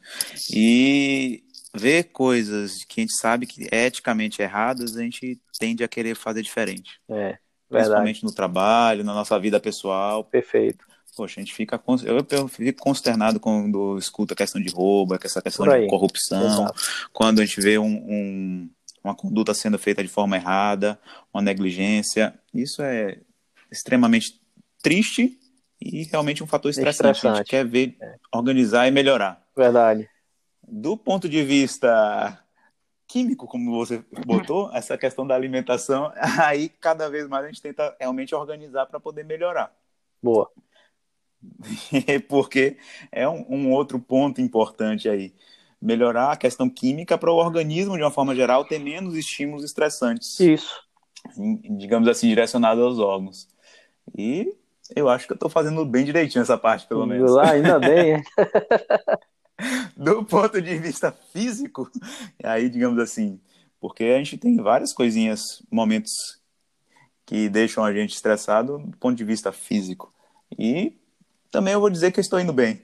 E 0.52 1.44
ver 1.74 2.04
coisas 2.04 2.84
que 2.84 3.00
a 3.00 3.02
gente 3.02 3.14
sabe 3.14 3.46
que 3.46 3.68
eticamente 3.70 4.40
erradas, 4.40 4.96
a 4.96 5.02
gente 5.02 5.40
tende 5.58 5.84
a 5.84 5.88
querer 5.88 6.14
fazer 6.14 6.42
diferente. 6.42 7.00
É, 7.08 7.38
Principalmente 7.68 8.16
verdade. 8.16 8.24
no 8.24 8.34
trabalho, 8.34 9.04
na 9.04 9.14
nossa 9.14 9.38
vida 9.38 9.60
pessoal. 9.60 10.24
Perfeito. 10.24 10.86
Poxa, 11.14 11.40
a 11.40 11.44
gente 11.44 11.54
fica. 11.54 11.80
Eu, 12.04 12.26
eu 12.30 12.48
fico 12.48 12.82
consternado 12.82 13.38
quando 13.38 13.98
escuta 13.98 14.32
a 14.32 14.36
questão 14.36 14.60
de 14.60 14.72
roubo, 14.72 15.14
essa 15.22 15.42
questão 15.42 15.66
de 15.66 15.86
corrupção, 15.86 16.64
Exato. 16.64 16.82
quando 17.12 17.40
a 17.40 17.44
gente 17.44 17.60
vê 17.60 17.78
um, 17.78 17.86
um, 17.86 18.70
uma 19.02 19.14
conduta 19.14 19.54
sendo 19.54 19.78
feita 19.78 20.02
de 20.02 20.08
forma 20.08 20.36
errada, 20.36 20.98
uma 21.32 21.42
negligência. 21.42 22.34
Isso 22.54 22.82
é 22.82 23.18
extremamente 23.70 24.40
triste 24.82 25.38
e 25.80 26.04
realmente 26.04 26.42
um 26.42 26.46
fator 26.46 26.70
estressante. 26.70 27.16
estressante. 27.16 27.34
A 27.34 27.36
gente 27.38 27.48
quer 27.50 27.66
ver, 27.66 27.96
é. 28.00 28.16
organizar 28.32 28.86
e 28.86 28.90
melhorar. 28.90 29.42
Verdade 29.56 30.08
do 30.72 30.96
ponto 30.96 31.28
de 31.28 31.42
vista 31.42 32.38
químico, 33.06 33.46
como 33.46 33.70
você 33.72 34.02
botou, 34.24 34.70
essa 34.72 34.96
questão 34.96 35.26
da 35.26 35.34
alimentação, 35.34 36.10
aí 36.42 36.68
cada 36.68 37.10
vez 37.10 37.28
mais 37.28 37.44
a 37.44 37.48
gente 37.48 37.60
tenta 37.60 37.94
realmente 38.00 38.34
organizar 38.34 38.86
para 38.86 38.98
poder 38.98 39.24
melhorar. 39.24 39.70
Boa. 40.22 40.50
Porque 42.28 42.78
é 43.10 43.28
um, 43.28 43.44
um, 43.48 43.70
outro 43.72 43.98
ponto 43.98 44.40
importante 44.40 45.08
aí. 45.08 45.34
Melhorar 45.82 46.32
a 46.32 46.36
questão 46.36 46.70
química 46.70 47.18
para 47.18 47.30
o 47.30 47.36
organismo, 47.36 47.96
de 47.96 48.02
uma 48.02 48.10
forma 48.10 48.34
geral, 48.34 48.64
ter 48.64 48.78
menos 48.78 49.16
estímulos 49.16 49.64
estressantes. 49.64 50.38
Isso. 50.38 50.80
Digamos 51.76 52.08
assim, 52.08 52.28
direcionado 52.28 52.82
aos 52.82 52.98
órgãos. 52.98 53.48
E 54.16 54.54
eu 54.94 55.08
acho 55.08 55.26
que 55.26 55.32
eu 55.32 55.36
estou 55.36 55.50
fazendo 55.50 55.84
bem 55.84 56.04
direitinho 56.04 56.42
essa 56.42 56.56
parte, 56.56 56.86
pelo 56.86 57.06
menos. 57.06 57.32
Lá, 57.32 57.50
ainda 57.50 57.78
bem, 57.78 58.22
do 59.96 60.24
ponto 60.24 60.60
de 60.60 60.78
vista 60.78 61.12
físico, 61.32 61.90
aí, 62.42 62.68
digamos 62.68 62.98
assim, 62.98 63.40
porque 63.80 64.04
a 64.04 64.18
gente 64.18 64.38
tem 64.38 64.56
várias 64.56 64.92
coisinhas, 64.92 65.62
momentos 65.70 66.40
que 67.26 67.48
deixam 67.48 67.84
a 67.84 67.92
gente 67.92 68.14
estressado 68.14 68.78
do 68.78 68.96
ponto 68.96 69.16
de 69.16 69.24
vista 69.24 69.52
físico. 69.52 70.12
E 70.58 70.96
também 71.50 71.72
eu 71.72 71.80
vou 71.80 71.90
dizer 71.90 72.12
que 72.12 72.20
eu 72.20 72.22
estou 72.22 72.40
indo 72.40 72.52
bem. 72.52 72.82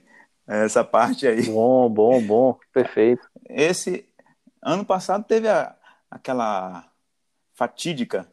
Essa 0.49 0.83
parte 0.83 1.27
aí. 1.27 1.43
Bom, 1.43 1.87
bom, 1.87 2.19
bom. 2.19 2.57
Perfeito. 2.73 3.21
Esse 3.47 4.05
ano 4.61 4.83
passado 4.83 5.23
teve 5.23 5.47
a, 5.47 5.75
aquela 6.09 6.89
fatídica 7.53 8.27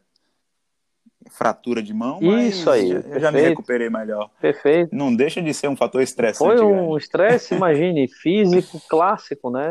fratura 1.29 1.83
de 1.83 1.93
mão, 1.93 2.19
Isso 2.21 2.69
aí, 2.69 2.89
eu 2.89 3.19
já 3.19 3.31
me 3.31 3.41
recuperei 3.41 3.89
melhor. 3.89 4.31
Perfeito. 4.39 4.95
Não 4.95 5.13
deixa 5.13 5.41
de 5.41 5.53
ser 5.53 5.67
um 5.67 5.75
fator 5.75 6.01
estressante. 6.01 6.57
Foi 6.57 6.65
um 6.65 6.97
estresse, 6.97 7.53
imagine, 7.53 8.07
físico 8.21 8.81
clássico, 8.89 9.51
né? 9.51 9.67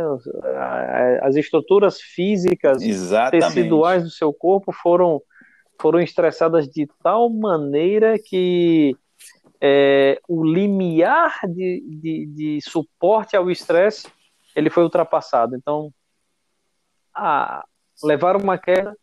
As 1.22 1.34
estruturas 1.34 2.00
físicas 2.00 2.82
Exatamente. 2.82 3.46
teciduais 3.46 4.04
do 4.04 4.10
seu 4.10 4.32
corpo 4.32 4.70
foram, 4.70 5.20
foram 5.80 5.98
estressadas 5.98 6.68
de 6.68 6.86
tal 7.02 7.30
maneira 7.30 8.18
que 8.18 8.94
é, 9.68 10.20
o 10.28 10.44
limiar 10.44 11.40
de, 11.48 11.82
de, 12.00 12.26
de 12.26 12.60
suporte 12.62 13.36
ao 13.36 13.50
estresse 13.50 14.08
ele 14.54 14.70
foi 14.70 14.84
ultrapassado. 14.84 15.56
Então, 15.56 15.92
a, 17.12 17.64
levar 18.02 18.36
uma 18.36 18.56
queda 18.56 18.96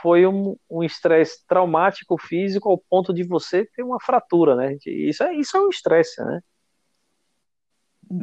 foi 0.00 0.26
um 0.26 0.56
estresse 0.82 1.46
traumático 1.46 2.18
físico 2.18 2.68
ao 2.68 2.78
ponto 2.78 3.12
de 3.12 3.22
você 3.22 3.64
ter 3.76 3.82
uma 3.82 4.00
fratura, 4.00 4.56
né? 4.56 4.76
Isso 4.84 5.22
é, 5.22 5.34
isso 5.34 5.56
é 5.56 5.60
um 5.60 5.68
estresse, 5.68 6.24
né? 6.24 6.40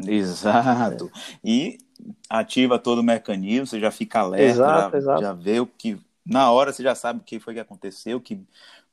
Exato. 0.08 1.10
E 1.44 1.78
ativa 2.30 2.78
todo 2.78 3.00
o 3.00 3.04
mecanismo, 3.04 3.68
você 3.68 3.80
já 3.80 3.92
fica 3.92 4.20
alerta, 4.20 4.46
exato, 4.46 4.92
já, 4.92 4.98
exato. 4.98 5.22
já 5.22 5.34
vê 5.34 5.60
o 5.60 5.68
que. 5.68 5.98
Na 6.26 6.52
hora 6.52 6.74
você 6.74 6.84
já 6.84 6.94
sabe 6.94 7.22
o 7.22 7.24
que 7.24 7.40
foi 7.40 7.54
que 7.54 7.60
aconteceu, 7.60 8.20
que, 8.20 8.40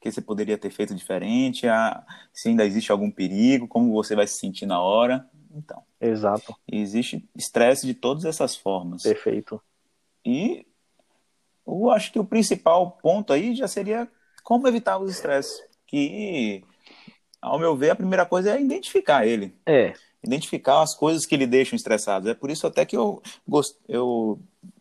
que 0.01 0.11
você 0.11 0.21
poderia 0.21 0.59
ter 0.59 0.71
feito 0.71 0.95
diferente, 0.95 1.67
a, 1.67 2.05
se 2.33 2.49
ainda 2.49 2.65
existe 2.65 2.93
algum 2.93 3.11
perigo, 3.11 3.67
como 3.67 3.93
você 3.93 4.15
vai 4.15 4.27
se 4.27 4.39
sentir 4.39 4.67
na 4.67 4.81
hora. 4.81 5.29
Então. 5.55 5.83
Exato. 6.01 6.55
Existe 6.71 7.29
estresse 7.35 7.87
de 7.87 7.95
todas 7.95 8.25
essas 8.25 8.55
formas. 8.55 9.03
Perfeito. 9.03 9.61
E 10.25 10.67
eu 11.67 11.91
acho 11.91 12.13
que 12.13 12.19
o 12.19 12.25
principal 12.25 12.93
ponto 13.03 13.33
aí 13.33 13.55
já 13.55 13.67
seria 13.67 14.09
como 14.45 14.69
evitar 14.69 14.99
os 14.99 15.11
estresses. 15.11 15.61
Que, 15.87 16.65
ao 17.41 17.59
meu 17.59 17.77
ver, 17.77 17.91
a 17.91 17.97
primeira 17.97 18.27
coisa 18.27 18.57
é 18.57 18.61
identificar 18.61 19.27
ele. 19.27 19.57
É. 19.65 19.95
Identificar 20.23 20.83
as 20.83 20.95
coisas 20.95 21.25
que 21.25 21.37
lhe 21.37 21.47
deixam 21.47 21.77
estressados. 21.77 22.29
É 22.29 22.35
por 22.35 22.51
isso 22.51 22.67
até 22.67 22.85
que 22.85 22.97
eu, 22.97 23.23
gost... 23.47 23.77
eu 23.89 24.41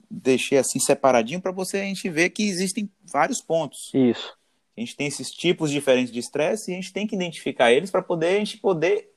deixei 0.09 0.57
assim 0.57 0.79
separadinho 0.79 1.41
para 1.41 1.51
você 1.51 1.77
a 1.77 1.83
gente 1.83 2.09
ver 2.09 2.29
que 2.31 2.43
existem 2.43 2.89
vários 3.03 3.41
pontos. 3.41 3.91
Isso. 3.93 4.35
A 4.77 4.81
gente 4.81 4.95
tem 4.95 5.07
esses 5.07 5.31
tipos 5.31 5.71
diferentes 5.71 6.11
de 6.11 6.19
estresse 6.19 6.69
e 6.69 6.73
a 6.73 6.77
gente 6.77 6.91
tem 6.91 7.07
que 7.07 7.15
identificar 7.15 7.71
eles 7.71 7.89
para 7.89 8.01
poder 8.01 8.35
a 8.35 8.39
gente 8.39 8.57
poder 8.57 9.09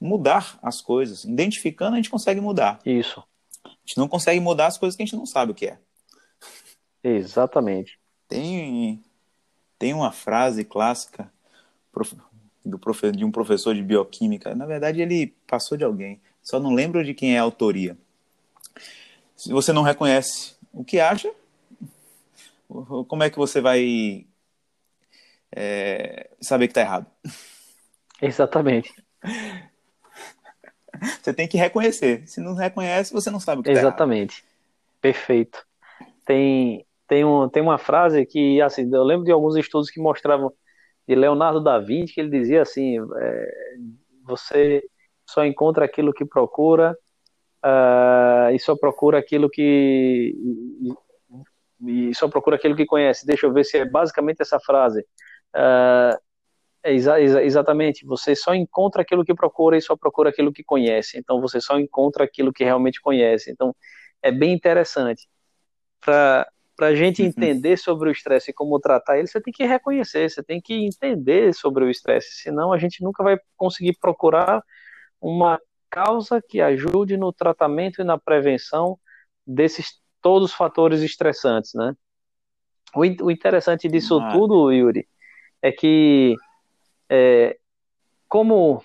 mudar 0.00 0.58
as 0.62 0.80
coisas. 0.80 1.24
Identificando, 1.24 1.94
a 1.94 1.96
gente 1.96 2.10
consegue 2.10 2.40
mudar. 2.40 2.80
Isso. 2.84 3.22
A 3.64 3.70
gente 3.84 3.98
não 3.98 4.08
consegue 4.08 4.40
mudar 4.40 4.66
as 4.66 4.78
coisas 4.78 4.96
que 4.96 5.02
a 5.02 5.06
gente 5.06 5.16
não 5.16 5.26
sabe 5.26 5.52
o 5.52 5.54
que 5.54 5.66
é. 5.66 5.78
Exatamente. 7.02 7.98
Tem, 8.28 9.00
tem 9.78 9.94
uma 9.94 10.10
frase 10.10 10.64
clássica 10.64 11.32
do 12.64 12.80
de 13.12 13.24
um 13.24 13.30
professor 13.30 13.74
de 13.74 13.82
bioquímica. 13.82 14.54
Na 14.54 14.66
verdade, 14.66 15.00
ele 15.00 15.28
passou 15.46 15.78
de 15.78 15.84
alguém. 15.84 16.20
Só 16.42 16.58
não 16.58 16.74
lembro 16.74 17.04
de 17.04 17.14
quem 17.14 17.36
é 17.36 17.38
a 17.38 17.42
autoria. 17.42 17.96
Se 19.36 19.52
você 19.52 19.72
não 19.72 19.82
reconhece 19.82 20.56
o 20.72 20.84
que 20.84 20.98
acha, 20.98 21.32
como 23.08 23.22
é 23.22 23.30
que 23.30 23.38
você 23.38 23.60
vai 23.60 24.26
é, 25.54 26.30
saber 26.40 26.66
que 26.66 26.72
está 26.72 26.80
errado? 26.80 27.06
Exatamente. 28.20 28.92
Você 31.22 31.34
tem 31.34 31.46
que 31.46 31.58
reconhecer. 31.58 32.26
Se 32.26 32.40
não 32.40 32.54
reconhece, 32.54 33.12
você 33.12 33.30
não 33.30 33.38
sabe 33.38 33.60
o 33.60 33.62
que 33.62 33.68
errado. 33.68 33.82
Exatamente. 33.82 34.42
Perfeito. 34.98 35.62
Tem, 36.24 36.86
tem, 37.06 37.22
um, 37.22 37.48
tem 37.50 37.62
uma 37.62 37.76
frase 37.76 38.24
que, 38.24 38.62
assim, 38.62 38.88
eu 38.90 39.04
lembro 39.04 39.24
de 39.24 39.30
alguns 39.30 39.56
estudos 39.56 39.90
que 39.90 40.00
mostravam 40.00 40.50
de 41.06 41.14
Leonardo 41.14 41.62
da 41.62 41.78
Vinci, 41.78 42.14
que 42.14 42.20
ele 42.20 42.30
dizia 42.30 42.62
assim: 42.62 42.96
é, 42.98 43.52
você 44.24 44.82
só 45.28 45.44
encontra 45.44 45.84
aquilo 45.84 46.12
que 46.12 46.24
procura 46.24 46.96
uh, 47.64 48.50
e 48.52 48.58
só 48.58 48.76
procura 48.76 49.18
aquilo 49.18 49.48
que 49.50 50.34
e, 51.82 52.08
e, 52.08 52.14
só 52.14 52.28
procura 52.28 52.56
aquilo 52.56 52.76
que 52.76 52.86
conhece. 52.86 53.26
Deixa 53.26 53.46
eu 53.46 53.52
ver 53.52 53.64
se 53.64 53.78
é 53.78 53.84
basicamente 53.84 54.40
essa 54.40 54.58
frase. 54.58 55.04
Uh, 55.54 56.18
é 56.86 56.94
exa 56.94 57.20
exa 57.20 57.42
exatamente. 57.42 58.06
Você 58.06 58.36
só 58.36 58.54
encontra 58.54 59.02
aquilo 59.02 59.24
que 59.24 59.34
procura 59.34 59.76
e 59.76 59.82
só 59.82 59.96
procura 59.96 60.30
aquilo 60.30 60.52
que 60.52 60.62
conhece. 60.62 61.18
Então 61.18 61.40
você 61.40 61.60
só 61.60 61.78
encontra 61.78 62.24
aquilo 62.24 62.52
que 62.52 62.62
realmente 62.62 63.00
conhece. 63.00 63.50
Então 63.50 63.74
é 64.22 64.30
bem 64.30 64.52
interessante. 64.52 65.28
Para 66.00 66.46
a 66.80 66.94
gente 66.94 67.22
uhum. 67.22 67.28
entender 67.28 67.76
sobre 67.76 68.08
o 68.08 68.12
estresse 68.12 68.50
e 68.50 68.54
como 68.54 68.78
tratar 68.78 69.18
ele, 69.18 69.26
você 69.26 69.40
tem 69.40 69.52
que 69.52 69.64
reconhecer, 69.64 70.30
você 70.30 70.42
tem 70.42 70.60
que 70.60 70.74
entender 70.74 71.52
sobre 71.54 71.84
o 71.84 71.90
estresse, 71.90 72.42
senão 72.42 72.72
a 72.72 72.78
gente 72.78 73.02
nunca 73.02 73.24
vai 73.24 73.38
conseguir 73.56 73.96
procurar 73.98 74.62
uma 75.20 75.60
causa 75.90 76.40
que 76.46 76.60
ajude 76.60 77.16
no 77.16 77.32
tratamento 77.32 78.00
e 78.00 78.04
na 78.04 78.18
prevenção 78.18 78.98
desses 79.46 80.00
todos 80.20 80.50
os 80.50 80.56
fatores 80.56 81.00
estressantes, 81.00 81.72
né? 81.74 81.96
O, 82.94 83.00
o 83.00 83.30
interessante 83.30 83.88
disso 83.88 84.18
ah. 84.20 84.32
tudo, 84.32 84.70
Yuri, 84.70 85.08
é 85.62 85.72
que 85.72 86.34
é, 87.08 87.56
como 88.28 88.82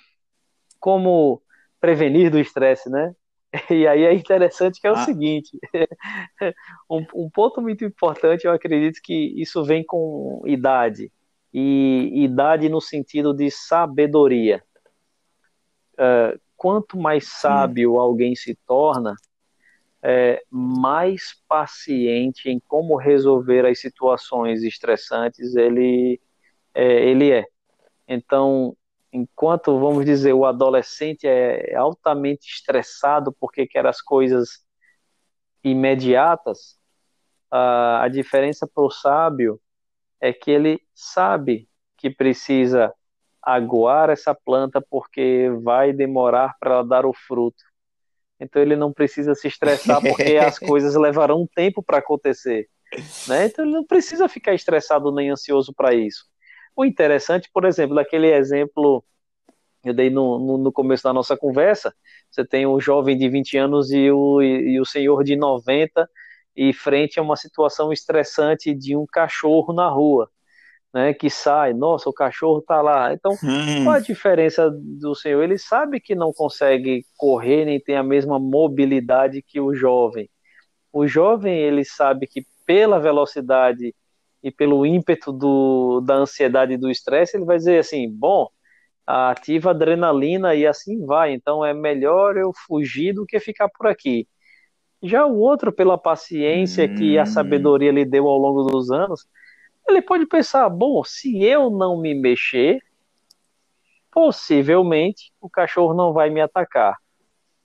como 0.79 1.41
prevenir 1.79 2.31
do 2.31 2.39
estresse, 2.39 2.89
né? 2.89 3.15
E 3.69 3.85
aí 3.85 4.03
é 4.03 4.13
interessante 4.13 4.79
que 4.79 4.87
é 4.87 4.91
o 4.91 4.95
ah. 4.95 5.05
seguinte: 5.05 5.57
um, 6.89 7.05
um, 7.13 7.29
ponto 7.29 7.61
muito 7.61 7.83
importante, 7.83 8.45
eu 8.45 8.51
acredito 8.51 8.99
que 9.03 9.33
isso 9.39 9.63
vem 9.63 9.83
com 9.83 10.41
idade, 10.45 11.11
e 11.53 12.23
idade 12.23 12.69
no 12.69 12.79
sentido 12.79 13.33
de 13.33 13.51
sabedoria. 13.51 14.63
Uh, 15.93 16.39
quanto 16.55 16.97
mais 16.97 17.27
sábio 17.27 17.95
hum. 17.95 17.99
alguém 17.99 18.35
se 18.35 18.55
torna, 18.65 19.15
é, 20.03 20.41
mais 20.49 21.35
paciente 21.47 22.49
em 22.49 22.59
como 22.67 22.95
resolver 22.95 23.65
as 23.65 23.79
situações 23.79 24.63
estressantes 24.63 25.55
ele 25.55 26.19
é, 26.73 27.09
ele 27.09 27.31
é. 27.31 27.45
Então, 28.07 28.75
enquanto, 29.11 29.79
vamos 29.79 30.05
dizer, 30.05 30.33
o 30.33 30.45
adolescente 30.45 31.27
é 31.27 31.75
altamente 31.75 32.47
estressado 32.47 33.35
porque 33.39 33.67
quer 33.67 33.85
as 33.85 34.01
coisas 34.01 34.65
imediatas, 35.63 36.77
a, 37.49 38.03
a 38.03 38.07
diferença 38.07 38.67
para 38.67 38.83
o 38.83 38.89
sábio 38.89 39.59
é 40.19 40.31
que 40.31 40.51
ele 40.51 40.79
sabe 40.93 41.67
que 41.97 42.09
precisa 42.09 42.93
aguar 43.41 44.09
essa 44.09 44.35
planta 44.35 44.81
porque 44.81 45.49
vai 45.63 45.91
demorar 45.91 46.55
para 46.59 46.75
ela 46.75 46.85
dar 46.85 47.05
o 47.05 47.13
fruto. 47.13 47.63
Então 48.39 48.61
ele 48.61 48.75
não 48.75 48.91
precisa 48.93 49.35
se 49.35 49.47
estressar 49.47 50.01
porque 50.01 50.37
as 50.37 50.57
coisas 50.59 50.95
levarão 50.95 51.47
tempo 51.53 51.83
para 51.83 51.97
acontecer. 51.97 52.67
Né? 53.27 53.45
Então 53.45 53.65
ele 53.65 53.73
não 53.73 53.85
precisa 53.85 54.27
ficar 54.27 54.53
estressado 54.53 55.11
nem 55.11 55.29
ansioso 55.29 55.73
para 55.73 55.93
isso. 55.93 56.30
O 56.75 56.85
interessante, 56.85 57.49
por 57.53 57.65
exemplo, 57.65 57.95
daquele 57.95 58.27
exemplo 58.27 59.03
eu 59.83 59.93
dei 59.93 60.09
no, 60.09 60.37
no, 60.39 60.57
no, 60.57 60.71
começo 60.71 61.03
da 61.03 61.13
nossa 61.13 61.35
conversa, 61.35 61.93
você 62.29 62.45
tem 62.45 62.65
o 62.65 62.79
jovem 62.79 63.17
de 63.17 63.27
20 63.27 63.57
anos 63.57 63.91
e 63.91 64.11
o, 64.11 64.41
e, 64.41 64.73
e 64.73 64.79
o 64.79 64.85
senhor 64.85 65.23
de 65.23 65.35
90 65.35 66.07
e 66.55 66.73
frente 66.73 67.19
a 67.19 67.23
uma 67.23 67.35
situação 67.35 67.91
estressante 67.91 68.73
de 68.75 68.95
um 68.95 69.05
cachorro 69.11 69.73
na 69.73 69.89
rua, 69.89 70.29
né, 70.93 71.13
que 71.13 71.29
sai, 71.29 71.73
nossa, 71.73 72.09
o 72.09 72.13
cachorro 72.13 72.59
está 72.59 72.81
lá. 72.81 73.13
Então, 73.13 73.33
hum. 73.43 73.83
qual 73.83 73.95
a 73.95 73.99
diferença 73.99 74.69
do 74.69 75.15
senhor? 75.15 75.41
Ele 75.41 75.57
sabe 75.57 75.99
que 75.99 76.13
não 76.13 76.31
consegue 76.31 77.03
correr 77.17 77.65
nem 77.65 77.79
tem 77.79 77.95
a 77.95 78.03
mesma 78.03 78.37
mobilidade 78.37 79.41
que 79.41 79.59
o 79.59 79.73
jovem. 79.73 80.29
O 80.93 81.07
jovem, 81.07 81.57
ele 81.57 81.85
sabe 81.85 82.27
que 82.27 82.45
pela 82.65 82.99
velocidade 82.99 83.95
e 84.43 84.51
pelo 84.51 84.85
ímpeto 84.85 85.31
do, 85.31 86.01
da 86.01 86.15
ansiedade 86.15 86.73
e 86.73 86.77
do 86.77 86.89
estresse, 86.89 87.37
ele 87.37 87.45
vai 87.45 87.57
dizer 87.57 87.79
assim: 87.79 88.09
bom, 88.09 88.47
ativa 89.05 89.71
adrenalina 89.71 90.55
e 90.55 90.65
assim 90.65 91.05
vai. 91.05 91.33
Então 91.33 91.63
é 91.65 91.73
melhor 91.73 92.37
eu 92.37 92.51
fugir 92.67 93.13
do 93.13 93.25
que 93.25 93.39
ficar 93.39 93.69
por 93.69 93.87
aqui. 93.87 94.27
Já 95.03 95.25
o 95.25 95.39
outro, 95.39 95.71
pela 95.71 95.97
paciência 95.97 96.85
hum. 96.85 96.95
que 96.95 97.17
a 97.17 97.23
hum. 97.23 97.25
sabedoria 97.25 97.91
lhe 97.91 98.05
deu 98.05 98.27
ao 98.27 98.37
longo 98.37 98.63
dos 98.63 98.91
anos, 98.91 99.25
ele 99.87 100.01
pode 100.01 100.25
pensar: 100.25 100.69
bom, 100.69 101.03
se 101.03 101.43
eu 101.43 101.69
não 101.69 101.99
me 101.99 102.13
mexer, 102.13 102.79
possivelmente 104.11 105.31
o 105.39 105.49
cachorro 105.49 105.93
não 105.93 106.13
vai 106.13 106.29
me 106.29 106.41
atacar. 106.41 106.95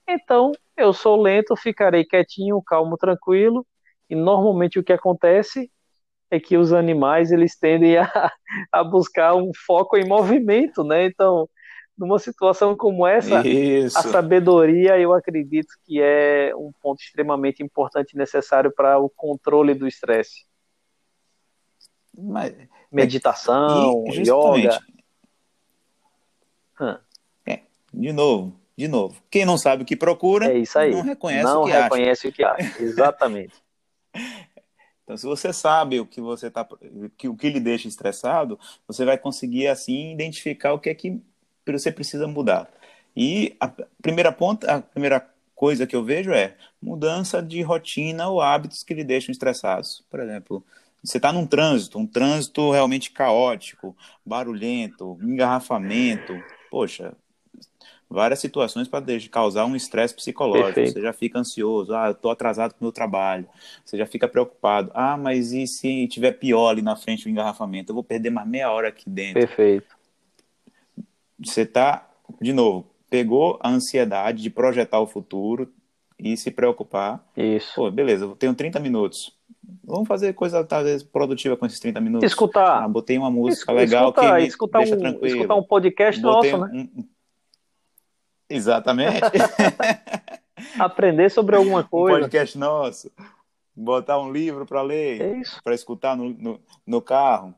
Então 0.07 0.51
eu 0.75 0.93
sou 0.93 1.21
lento, 1.21 1.55
ficarei 1.55 2.05
quietinho, 2.05 2.61
calmo, 2.61 2.97
tranquilo. 2.97 3.65
E 4.09 4.15
normalmente 4.15 4.79
o 4.79 4.83
que 4.83 4.93
acontece 4.93 5.69
é 6.29 6.39
que 6.39 6.57
os 6.57 6.73
animais 6.73 7.31
eles 7.31 7.57
tendem 7.57 7.97
a, 7.97 8.07
a 8.71 8.83
buscar 8.83 9.35
um 9.35 9.51
foco 9.65 9.97
em 9.97 10.07
movimento, 10.07 10.83
né? 10.83 11.05
Então, 11.05 11.49
numa 11.97 12.19
situação 12.19 12.75
como 12.75 13.07
essa, 13.07 13.45
Isso. 13.47 13.97
a 13.97 14.03
sabedoria 14.03 14.99
eu 14.99 15.13
acredito 15.13 15.69
que 15.83 15.99
é 16.01 16.53
um 16.55 16.71
ponto 16.81 17.01
extremamente 17.01 17.63
importante 17.63 18.13
e 18.13 18.17
necessário 18.17 18.71
para 18.71 18.99
o 18.99 19.09
controle 19.09 19.73
do 19.73 19.87
estresse. 19.87 20.45
Mas, 22.15 22.55
Meditação, 22.91 24.03
e, 24.07 24.21
yoga. 24.21 24.79
É, 27.45 27.61
de 27.93 28.13
novo, 28.13 28.55
de 28.77 28.87
novo. 28.87 29.21
Quem 29.29 29.45
não 29.45 29.57
sabe 29.57 29.83
o 29.83 29.85
que 29.85 29.95
procura, 29.95 30.51
é 30.51 30.57
isso 30.59 30.77
aí. 30.77 30.91
não 30.91 31.01
reconhece 31.01 31.43
não 31.43 31.63
o 31.63 31.65
que 31.65 31.71
reconhece 31.71 32.27
acha. 32.27 32.29
o 32.29 32.31
que 32.31 32.43
acha. 32.43 32.77
Exatamente. 32.83 33.55
Então, 35.07 35.15
se 35.15 35.25
você 35.25 35.53
sabe 35.53 36.01
o 36.01 36.05
que 36.05 36.19
você 36.19 36.51
tá, 36.51 36.67
que, 37.17 37.29
o 37.29 37.35
que 37.37 37.49
lhe 37.49 37.61
deixa 37.61 37.87
estressado, 37.87 38.59
você 38.85 39.05
vai 39.05 39.17
conseguir 39.17 39.67
assim 39.67 40.11
identificar 40.11 40.73
o 40.73 40.79
que 40.79 40.89
é 40.89 40.93
que 40.93 41.17
você 41.65 41.89
precisa 41.89 42.27
mudar. 42.27 42.69
E 43.15 43.55
a 43.57 43.71
primeira 44.01 44.33
ponta, 44.33 44.69
a 44.69 44.81
primeira 44.81 45.25
coisa 45.55 45.87
que 45.87 45.95
eu 45.95 46.03
vejo 46.03 46.33
é 46.33 46.57
mudança 46.81 47.41
de 47.41 47.61
rotina 47.61 48.27
ou 48.27 48.41
hábitos 48.41 48.83
que 48.83 48.93
lhe 48.93 49.03
deixam 49.05 49.31
estressados. 49.31 50.03
Por 50.09 50.19
exemplo, 50.19 50.61
você 51.01 51.15
está 51.15 51.31
num 51.31 51.47
trânsito, 51.47 51.97
um 51.97 52.05
trânsito 52.05 52.69
realmente 52.69 53.09
caótico, 53.11 53.95
barulhento, 54.25 55.17
engarrafamento. 55.21 56.33
Poxa, 56.69 57.13
várias 58.09 58.39
situações 58.39 58.87
para 58.87 59.03
causar 59.29 59.65
um 59.65 59.75
estresse 59.75 60.15
psicológico. 60.15 60.65
Perfeito. 60.65 60.93
Você 60.93 61.01
já 61.01 61.13
fica 61.13 61.39
ansioso, 61.39 61.93
ah, 61.93 62.07
eu 62.07 62.11
estou 62.11 62.31
atrasado 62.31 62.73
com 62.73 62.81
o 62.81 62.83
meu 62.85 62.91
trabalho. 62.91 63.47
Você 63.83 63.97
já 63.97 64.05
fica 64.05 64.27
preocupado, 64.27 64.91
ah, 64.93 65.17
mas 65.17 65.51
e 65.51 65.67
se 65.67 66.07
tiver 66.07 66.33
pior 66.33 66.69
ali 66.69 66.81
na 66.81 66.95
frente 66.95 67.23
do 67.23 67.29
engarrafamento? 67.29 67.91
Eu 67.91 67.95
vou 67.95 68.03
perder 68.03 68.29
mais 68.29 68.47
meia 68.47 68.71
hora 68.71 68.87
aqui 68.87 69.09
dentro. 69.09 69.39
Perfeito. 69.39 69.95
Você 71.43 71.61
está, 71.61 72.09
de 72.41 72.53
novo, 72.53 72.89
pegou 73.09 73.59
a 73.61 73.69
ansiedade 73.69 74.41
de 74.41 74.49
projetar 74.49 74.99
o 74.99 75.07
futuro 75.07 75.71
e 76.17 76.35
se 76.35 76.49
preocupar. 76.49 77.23
Isso. 77.35 77.75
Pô, 77.75 77.91
beleza, 77.91 78.25
eu 78.25 78.35
tenho 78.35 78.53
30 78.53 78.79
minutos. 78.79 79.37
Vamos 79.83 80.07
fazer 80.07 80.33
coisa 80.33 80.63
talvez 80.63 81.03
produtiva 81.03 81.55
com 81.55 81.65
esses 81.65 81.79
30 81.79 81.99
minutos. 82.01 82.29
Escutar. 82.29 82.83
Ah, 82.83 82.87
botei 82.87 83.17
uma 83.17 83.29
música 83.29 83.71
legal 83.71 84.09
escutar, 84.09 84.35
que 84.35 84.41
me 84.41 84.47
escutar 84.47 84.79
deixa 84.79 84.95
um, 84.95 84.99
tranquilo. 84.99 85.35
Escutar 85.35 85.55
um 85.55 85.63
podcast 85.63 86.21
botei 86.21 86.51
nosso, 86.51 86.65
né? 86.65 86.89
Um, 86.95 87.03
Exatamente. 88.49 89.21
Aprender 90.79 91.29
sobre 91.29 91.55
alguma 91.55 91.83
coisa. 91.83 92.17
Um 92.17 92.21
podcast 92.21 92.57
nosso. 92.57 93.11
Botar 93.75 94.19
um 94.19 94.31
livro 94.31 94.65
para 94.65 94.81
ler, 94.81 95.21
é 95.21 95.41
para 95.63 95.75
escutar 95.75 96.17
no, 96.17 96.29
no, 96.29 96.59
no, 96.85 97.01
carro. 97.01 97.53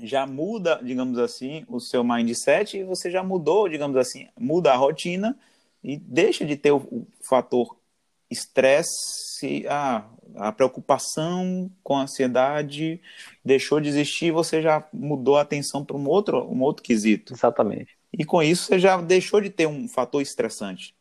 já 0.00 0.24
muda, 0.24 0.80
digamos 0.80 1.18
assim, 1.18 1.64
o 1.68 1.80
seu 1.80 2.04
mindset 2.04 2.78
e 2.78 2.84
você 2.84 3.10
já 3.10 3.22
mudou, 3.22 3.68
digamos 3.68 3.96
assim, 3.96 4.28
muda 4.38 4.72
a 4.72 4.76
rotina 4.76 5.36
e 5.82 5.96
deixa 5.96 6.44
de 6.44 6.56
ter 6.56 6.70
o, 6.70 7.04
fator 7.28 7.76
estresse, 8.30 9.66
a, 9.68 10.04
a 10.36 10.52
preocupação 10.52 11.68
com 11.82 11.96
a 11.96 12.02
ansiedade 12.02 13.00
deixou 13.44 13.80
de 13.80 13.88
existir, 13.88 14.30
você 14.30 14.62
já 14.62 14.86
mudou 14.92 15.36
a 15.36 15.42
atenção 15.42 15.84
para 15.84 15.96
um 15.96 16.06
outro, 16.06 16.48
um 16.48 16.62
outro 16.62 16.84
quesito. 16.84 17.34
Exatamente. 17.34 17.99
E 18.12 18.24
com 18.24 18.42
isso 18.42 18.64
você 18.64 18.78
já 18.78 19.00
deixou 19.00 19.40
de 19.40 19.50
ter 19.50 19.66
um 19.66 19.88
fator 19.88 20.20
estressante. 20.20 20.94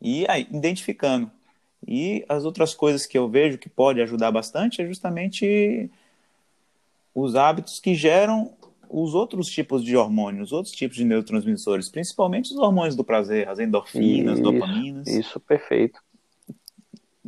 E 0.00 0.24
aí, 0.28 0.46
identificando. 0.50 1.30
E 1.86 2.24
as 2.28 2.44
outras 2.44 2.74
coisas 2.74 3.06
que 3.06 3.16
eu 3.16 3.28
vejo 3.28 3.58
que 3.58 3.68
pode 3.68 4.00
ajudar 4.00 4.30
bastante 4.30 4.82
é 4.82 4.86
justamente 4.86 5.90
os 7.14 7.34
hábitos 7.34 7.80
que 7.80 7.94
geram 7.94 8.52
os 8.88 9.14
outros 9.14 9.48
tipos 9.48 9.84
de 9.84 9.96
hormônios, 9.96 10.48
os 10.48 10.52
outros 10.52 10.74
tipos 10.74 10.96
de 10.96 11.04
neurotransmissores, 11.04 11.88
principalmente 11.88 12.52
os 12.52 12.58
hormônios 12.58 12.96
do 12.96 13.04
prazer, 13.04 13.48
as 13.48 13.58
endorfinas, 13.58 14.38
Isso, 14.38 14.42
dopaminas. 14.42 15.06
Isso, 15.06 15.40
perfeito. 15.40 16.00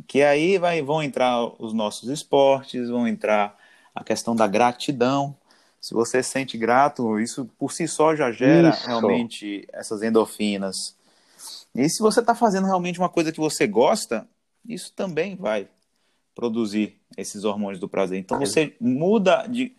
Que 0.07 0.23
aí 0.23 0.57
vai, 0.57 0.81
vão 0.81 1.03
entrar 1.03 1.43
os 1.61 1.73
nossos 1.73 2.09
esportes, 2.09 2.89
vão 2.89 3.07
entrar 3.07 3.57
a 3.93 4.03
questão 4.03 4.35
da 4.35 4.47
gratidão. 4.47 5.35
Se 5.81 5.95
você 5.95 6.21
se 6.21 6.29
sente 6.29 6.57
grato, 6.59 7.19
isso 7.19 7.49
por 7.57 7.71
si 7.73 7.87
só 7.87 8.15
já 8.15 8.31
gera 8.31 8.69
Isso. 8.69 8.85
realmente 8.85 9.67
essas 9.73 10.03
endorfinas. 10.03 10.95
E 11.73 11.89
se 11.89 12.03
você 12.03 12.19
está 12.19 12.35
fazendo 12.35 12.67
realmente 12.67 12.99
uma 12.99 13.09
coisa 13.09 13.31
que 13.31 13.39
você 13.39 13.65
gosta, 13.65 14.27
isso 14.63 14.93
também 14.93 15.35
vai 15.35 15.67
produzir 16.35 16.95
esses 17.17 17.43
hormônios 17.43 17.79
do 17.79 17.89
prazer. 17.89 18.19
Então 18.19 18.37
você 18.37 18.75
muda 18.79 19.47
de 19.47 19.75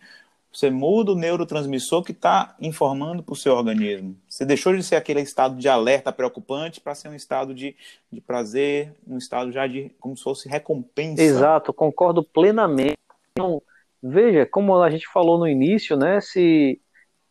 você 0.51 0.69
muda 0.69 1.13
o 1.13 1.15
neurotransmissor 1.15 2.03
que 2.03 2.11
está 2.11 2.55
informando 2.61 3.23
para 3.23 3.33
o 3.33 3.35
seu 3.35 3.55
organismo. 3.55 4.15
Você 4.29 4.45
deixou 4.45 4.75
de 4.75 4.83
ser 4.83 4.95
aquele 4.95 5.21
estado 5.21 5.55
de 5.55 5.67
alerta 5.67 6.11
preocupante 6.11 6.79
para 6.79 6.93
ser 6.93 7.09
um 7.09 7.15
estado 7.15 7.55
de, 7.55 7.75
de 8.11 8.21
prazer, 8.21 8.93
um 9.07 9.17
estado 9.17 9.51
já 9.51 9.65
de 9.65 9.89
como 9.99 10.15
se 10.15 10.21
fosse 10.21 10.47
recompensa. 10.47 11.23
Exato, 11.23 11.73
concordo 11.73 12.23
plenamente. 12.23 12.99
Então, 13.31 13.63
veja, 14.03 14.45
como 14.45 14.81
a 14.81 14.89
gente 14.89 15.07
falou 15.07 15.37
no 15.39 15.47
início, 15.47 15.95
né? 15.95 16.19
Se 16.19 16.79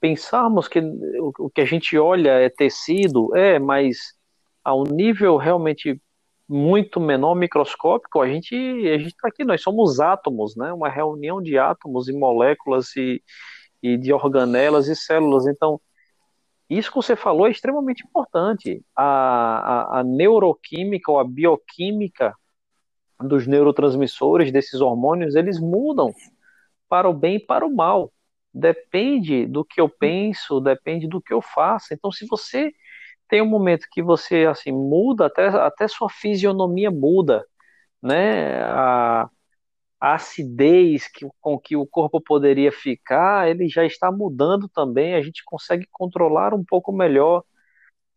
pensarmos 0.00 0.66
que 0.66 0.80
o, 1.38 1.50
que 1.50 1.60
a 1.60 1.64
gente 1.66 1.98
olha 1.98 2.30
é 2.30 2.48
tecido, 2.48 3.36
é, 3.36 3.58
mas 3.58 4.14
a 4.64 4.74
um 4.74 4.84
nível 4.84 5.36
realmente 5.36 6.00
muito 6.48 7.00
menor, 7.00 7.34
microscópico, 7.34 8.20
a 8.20 8.28
gente 8.28 8.54
a 8.54 8.98
gente 8.98 9.08
está 9.08 9.28
aqui, 9.28 9.44
nós 9.44 9.62
somos 9.62 10.00
átomos, 10.00 10.56
né? 10.56 10.72
Uma 10.72 10.88
reunião 10.88 11.42
de 11.42 11.58
átomos 11.58 12.08
e 12.08 12.12
moléculas 12.12 12.96
e, 12.96 13.22
e 13.82 13.96
de 13.98 14.12
organelas 14.12 14.88
e 14.88 14.96
células. 14.96 15.46
Então, 15.46 15.80
isso 16.70 16.90
que 16.90 16.96
você 16.96 17.14
falou 17.14 17.46
é 17.46 17.50
extremamente 17.50 18.02
importante. 18.04 18.82
A, 18.96 19.04
a, 19.04 20.00
a 20.00 20.04
neuroquímica 20.04 21.12
ou 21.12 21.18
a 21.20 21.24
bioquímica 21.24 22.34
dos 23.20 23.46
neurotransmissores, 23.46 24.50
desses 24.50 24.80
hormônios, 24.80 25.36
eles 25.36 25.60
mudam 25.60 26.12
para 26.92 27.08
o 27.08 27.14
bem 27.14 27.36
e 27.36 27.40
para 27.40 27.66
o 27.66 27.74
mal. 27.74 28.12
Depende 28.52 29.46
do 29.46 29.64
que 29.64 29.80
eu 29.80 29.88
penso, 29.88 30.60
depende 30.60 31.08
do 31.08 31.22
que 31.22 31.32
eu 31.32 31.40
faço. 31.40 31.94
Então, 31.94 32.12
se 32.12 32.26
você 32.26 32.70
tem 33.28 33.42
um 33.42 33.46
momento 33.46 33.88
que 33.90 34.02
você 34.02 34.44
assim 34.46 34.72
muda, 34.72 35.26
até, 35.26 35.48
até 35.48 35.88
sua 35.88 36.10
fisionomia 36.10 36.90
muda, 36.90 37.46
né? 38.02 38.62
A, 38.64 39.30
a 40.00 40.14
acidez 40.14 41.08
que, 41.08 41.26
com 41.40 41.58
que 41.58 41.76
o 41.76 41.86
corpo 41.86 42.20
poderia 42.20 42.72
ficar, 42.72 43.48
ele 43.50 43.68
já 43.68 43.84
está 43.86 44.12
mudando 44.12 44.68
também. 44.68 45.14
A 45.14 45.22
gente 45.22 45.42
consegue 45.46 45.86
controlar 45.92 46.54
um 46.54 46.64
pouco 46.64 46.92
melhor. 46.92 47.44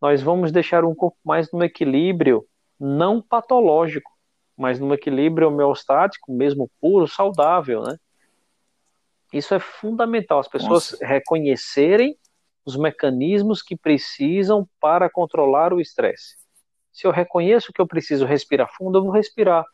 Nós 0.02 0.22
vamos 0.22 0.52
deixar 0.52 0.84
um 0.84 0.94
corpo 0.94 1.18
mais 1.24 1.50
no 1.52 1.64
equilíbrio, 1.64 2.46
não 2.80 3.22
patológico, 3.22 4.10
mas 4.56 4.80
no 4.80 4.94
equilíbrio 4.94 5.48
homeostático, 5.48 6.32
mesmo 6.32 6.70
puro, 6.80 7.08
saudável, 7.08 7.82
né? 7.82 7.96
Isso 9.32 9.54
é 9.54 9.58
fundamental, 9.58 10.38
as 10.38 10.48
pessoas 10.48 10.92
Nossa. 10.92 11.06
reconhecerem 11.06 12.16
os 12.64 12.76
mecanismos 12.76 13.62
que 13.62 13.76
precisam 13.76 14.68
para 14.80 15.08
controlar 15.08 15.72
o 15.72 15.80
estresse. 15.80 16.36
Se 16.92 17.06
eu 17.06 17.10
reconheço 17.10 17.72
que 17.72 17.80
eu 17.80 17.86
preciso 17.86 18.24
respirar 18.24 18.68
fundo, 18.76 18.98
eu 18.98 19.02
vou 19.02 19.12
respirar. 19.12 19.64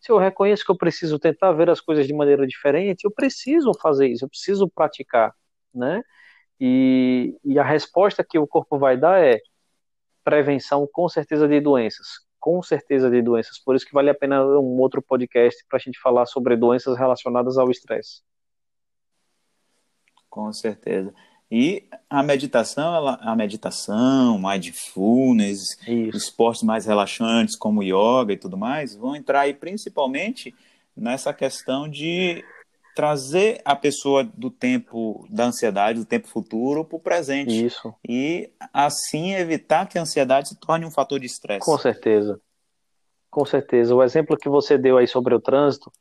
Se 0.00 0.12
eu 0.12 0.18
reconheço 0.18 0.64
que 0.64 0.70
eu 0.70 0.76
preciso 0.76 1.18
tentar 1.18 1.52
ver 1.52 1.68
as 1.68 1.80
coisas 1.80 2.06
de 2.06 2.14
maneira 2.14 2.46
diferente, 2.46 3.04
eu 3.04 3.10
preciso 3.10 3.72
fazer 3.80 4.08
isso, 4.08 4.24
eu 4.24 4.28
preciso 4.28 4.68
praticar, 4.68 5.34
né? 5.74 6.02
E, 6.60 7.36
e 7.44 7.58
a 7.58 7.64
resposta 7.64 8.24
que 8.24 8.38
o 8.38 8.46
corpo 8.46 8.78
vai 8.78 8.96
dar 8.96 9.20
é 9.20 9.40
prevenção, 10.22 10.88
com 10.92 11.08
certeza, 11.08 11.48
de 11.48 11.60
doenças. 11.60 12.06
Com 12.38 12.62
certeza 12.62 13.10
de 13.10 13.22
doenças. 13.22 13.58
Por 13.58 13.74
isso 13.74 13.86
que 13.86 13.94
vale 13.94 14.10
a 14.10 14.14
pena 14.14 14.44
um 14.44 14.78
outro 14.78 15.02
podcast 15.02 15.64
para 15.68 15.78
a 15.78 15.80
gente 15.80 15.98
falar 15.98 16.26
sobre 16.26 16.56
doenças 16.56 16.96
relacionadas 16.96 17.58
ao 17.58 17.70
estresse. 17.70 18.22
Com 20.28 20.52
certeza. 20.52 21.12
E 21.50 21.84
a 22.10 22.22
meditação, 22.22 22.94
ela, 22.94 23.18
a 23.22 23.34
meditação, 23.34 24.38
mindfulness, 24.38 25.78
Isso. 25.86 26.16
esportes 26.16 26.62
mais 26.62 26.84
relaxantes 26.84 27.56
como 27.56 27.82
yoga 27.82 28.32
e 28.32 28.36
tudo 28.36 28.56
mais, 28.56 28.94
vão 28.94 29.16
entrar 29.16 29.40
aí 29.40 29.54
principalmente 29.54 30.54
nessa 30.94 31.32
questão 31.32 31.88
de 31.88 32.44
trazer 32.94 33.62
a 33.64 33.76
pessoa 33.76 34.24
do 34.24 34.50
tempo 34.50 35.26
da 35.30 35.44
ansiedade, 35.44 36.00
do 36.00 36.04
tempo 36.04 36.26
futuro, 36.26 36.84
para 36.84 36.96
o 36.96 37.00
presente. 37.00 37.66
Isso. 37.66 37.94
E 38.06 38.50
assim 38.72 39.34
evitar 39.34 39.88
que 39.88 39.96
a 39.96 40.02
ansiedade 40.02 40.48
se 40.48 40.56
torne 40.58 40.84
um 40.84 40.90
fator 40.90 41.20
de 41.20 41.26
estresse. 41.26 41.64
Com 41.64 41.78
certeza. 41.78 42.40
Com 43.30 43.44
certeza. 43.44 43.94
O 43.94 44.02
exemplo 44.02 44.36
que 44.36 44.48
você 44.48 44.76
deu 44.76 44.98
aí 44.98 45.06
sobre 45.06 45.34
o 45.34 45.40
trânsito, 45.40 45.92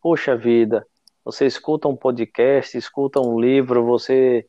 poxa 0.00 0.36
vida, 0.36 0.86
você 1.24 1.46
escuta 1.46 1.88
um 1.88 1.96
podcast, 1.96 2.76
escuta 2.76 3.20
um 3.20 3.40
livro, 3.40 3.84
você 3.84 4.46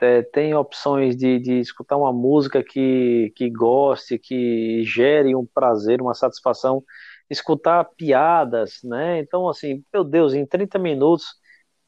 é, 0.00 0.22
tem 0.22 0.54
opções 0.54 1.16
de, 1.16 1.38
de 1.38 1.60
escutar 1.60 1.96
uma 1.96 2.12
música 2.12 2.62
que, 2.62 3.32
que 3.36 3.50
goste, 3.50 4.18
que 4.18 4.82
gere 4.84 5.34
um 5.34 5.46
prazer, 5.46 6.00
uma 6.02 6.14
satisfação, 6.14 6.82
escutar 7.30 7.84
piadas, 7.96 8.80
né? 8.84 9.18
Então, 9.20 9.48
assim, 9.48 9.84
meu 9.92 10.04
Deus, 10.04 10.34
em 10.34 10.46
30 10.46 10.78
minutos, 10.78 11.26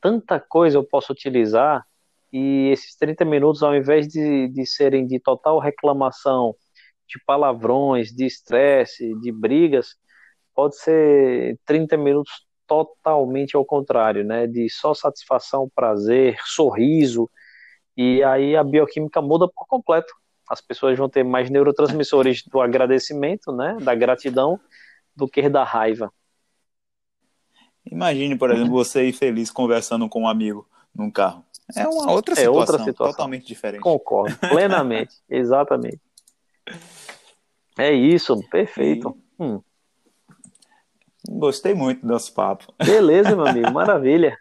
tanta 0.01 0.41
coisa 0.41 0.79
eu 0.79 0.85
posso 0.85 1.13
utilizar, 1.13 1.85
e 2.33 2.71
esses 2.71 2.97
30 2.97 3.25
minutos, 3.25 3.63
ao 3.63 3.75
invés 3.75 4.09
de, 4.09 4.49
de 4.49 4.67
serem 4.67 5.07
de 5.07 5.21
total 5.21 5.59
reclamação, 5.59 6.55
de 7.09 7.19
palavrões, 7.25 8.11
de 8.13 8.27
estresse, 8.27 9.15
de 9.21 9.33
brigas, 9.33 9.97
pode 10.55 10.77
ser 10.77 11.59
30 11.67 11.97
minutos 11.97 12.46
totalmente 12.67 13.57
ao 13.57 13.65
contrário, 13.65 14.25
né? 14.25 14.47
De 14.47 14.69
só 14.69 14.95
satisfação, 14.95 15.71
prazer, 15.75 16.39
sorriso, 16.45 17.31
e 17.97 18.23
aí 18.23 18.55
a 18.55 18.63
bioquímica 18.63 19.23
muda 19.23 19.49
por 19.49 19.67
completo. 19.67 20.13
As 20.49 20.61
pessoas 20.61 20.97
vão 20.97 21.09
ter 21.09 21.25
mais 21.25 21.51
neurotransmissores 21.51 22.43
do 22.45 22.61
agradecimento, 22.61 23.51
né, 23.51 23.77
da 23.81 23.95
gratidão, 23.95 24.61
do 25.15 25.27
que 25.27 25.49
da 25.49 25.65
raiva. 25.65 26.13
Imagine, 27.91 28.37
por 28.37 28.51
exemplo, 28.51 28.73
você 28.73 29.09
ir 29.09 29.13
feliz 29.13 29.51
conversando 29.51 30.09
com 30.09 30.23
um 30.23 30.29
amigo 30.29 30.69
num 30.95 31.11
carro. 31.11 31.45
É 31.75 31.87
uma 31.89 32.13
outra 32.13 32.35
É 32.35 32.37
situação, 32.37 32.55
outra 32.55 32.79
situação. 32.79 33.13
totalmente 33.13 33.47
diferente. 33.47 33.83
Concordo, 33.83 34.37
plenamente, 34.39 35.17
exatamente. 35.29 36.01
É 37.79 37.93
isso, 37.93 38.41
perfeito. 38.49 39.17
Hum, 39.39 39.61
Gostei 41.29 41.75
muito 41.75 42.03
do 42.03 42.09
nosso 42.09 42.33
papo. 42.35 42.73
beleza, 42.85 43.35
meu 43.35 43.47
amigo, 43.47 43.73
maravilha. 43.73 44.37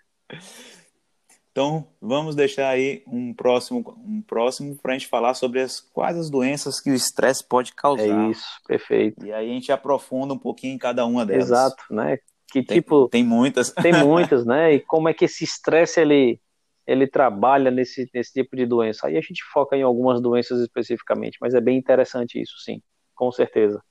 Então, 1.56 1.88
vamos 2.02 2.36
deixar 2.36 2.68
aí 2.68 3.02
um 3.08 3.34
próximo, 3.34 3.96
um 4.06 4.22
próximo 4.22 4.76
para 4.76 4.92
a 4.92 4.98
gente 4.98 5.08
falar 5.08 5.34
sobre 5.36 5.62
as, 5.62 5.80
quais 5.80 6.18
as 6.18 6.30
doenças 6.30 6.82
que 6.82 6.92
o 6.92 6.94
estresse 6.94 7.48
pode 7.48 7.74
causar. 7.74 8.28
É 8.28 8.30
isso, 8.30 8.46
perfeito. 8.68 9.26
E 9.26 9.32
aí 9.32 9.50
a 9.50 9.54
gente 9.54 9.72
aprofunda 9.72 10.34
um 10.34 10.38
pouquinho 10.38 10.76
em 10.76 10.78
cada 10.78 11.06
uma 11.06 11.26
delas. 11.26 11.46
Exato, 11.46 11.82
né? 11.90 12.18
Que 12.52 12.62
Tem, 12.62 12.78
tipo, 12.78 13.08
tem 13.08 13.24
muitas. 13.24 13.72
tem 13.72 13.94
muitas, 14.04 14.46
né? 14.46 14.74
E 14.74 14.82
como 14.82 15.08
é 15.08 15.14
que 15.14 15.24
esse 15.24 15.46
estresse 15.46 16.02
ele, 16.02 16.42
ele 16.86 17.08
trabalha 17.08 17.72
nesse, 17.72 18.10
nesse 18.14 18.34
tipo 18.34 18.54
de 18.54 18.66
doença? 18.66 19.08
Aí 19.08 19.16
a 19.16 19.22
gente 19.22 19.42
foca 19.54 19.78
em 19.78 19.82
algumas 19.82 20.22
doenças 20.22 20.60
especificamente, 20.60 21.38
mas 21.40 21.54
é 21.54 21.62
bem 21.62 21.78
interessante 21.78 22.38
isso, 22.38 22.58
sim, 22.60 22.82
com 23.16 23.32
certeza. 23.32 23.82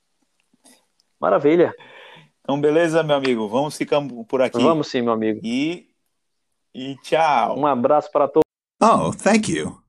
Maravilha. 1.19 1.75
Então, 2.45 2.61
beleza, 2.61 3.03
meu 3.03 3.17
amigo? 3.17 3.49
Vamos 3.49 3.75
ficando 3.75 4.23
por 4.25 4.43
aqui. 4.43 4.63
Vamos 4.63 4.89
sim, 4.89 5.01
meu 5.01 5.15
amigo. 5.15 5.41
E, 5.43 5.89
e 6.75 6.95
tchau. 7.03 7.59
Um 7.59 7.67
abraço 7.67 8.13
para 8.13 8.29
todos. 8.29 8.45
Oh, 8.83 9.13
thank 9.13 9.51
you. 9.51 9.83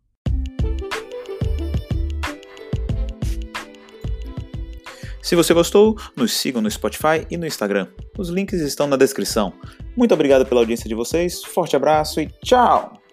Se 5.22 5.36
você 5.36 5.54
gostou, 5.54 5.98
nos 6.16 6.32
sigam 6.32 6.62
no 6.62 6.72
Spotify 6.72 7.28
e 7.30 7.36
no 7.36 7.46
Instagram. 7.46 7.90
Os 8.18 8.30
links 8.30 8.62
estão 8.62 8.88
na 8.88 8.96
descrição. 8.96 9.52
Muito 9.98 10.14
obrigado 10.14 10.46
pela 10.46 10.62
audiência 10.62 10.88
de 10.88 10.96
vocês, 10.96 11.44
forte 11.44 11.76
abraço 11.76 12.22
e 12.22 12.28
tchau! 12.42 13.05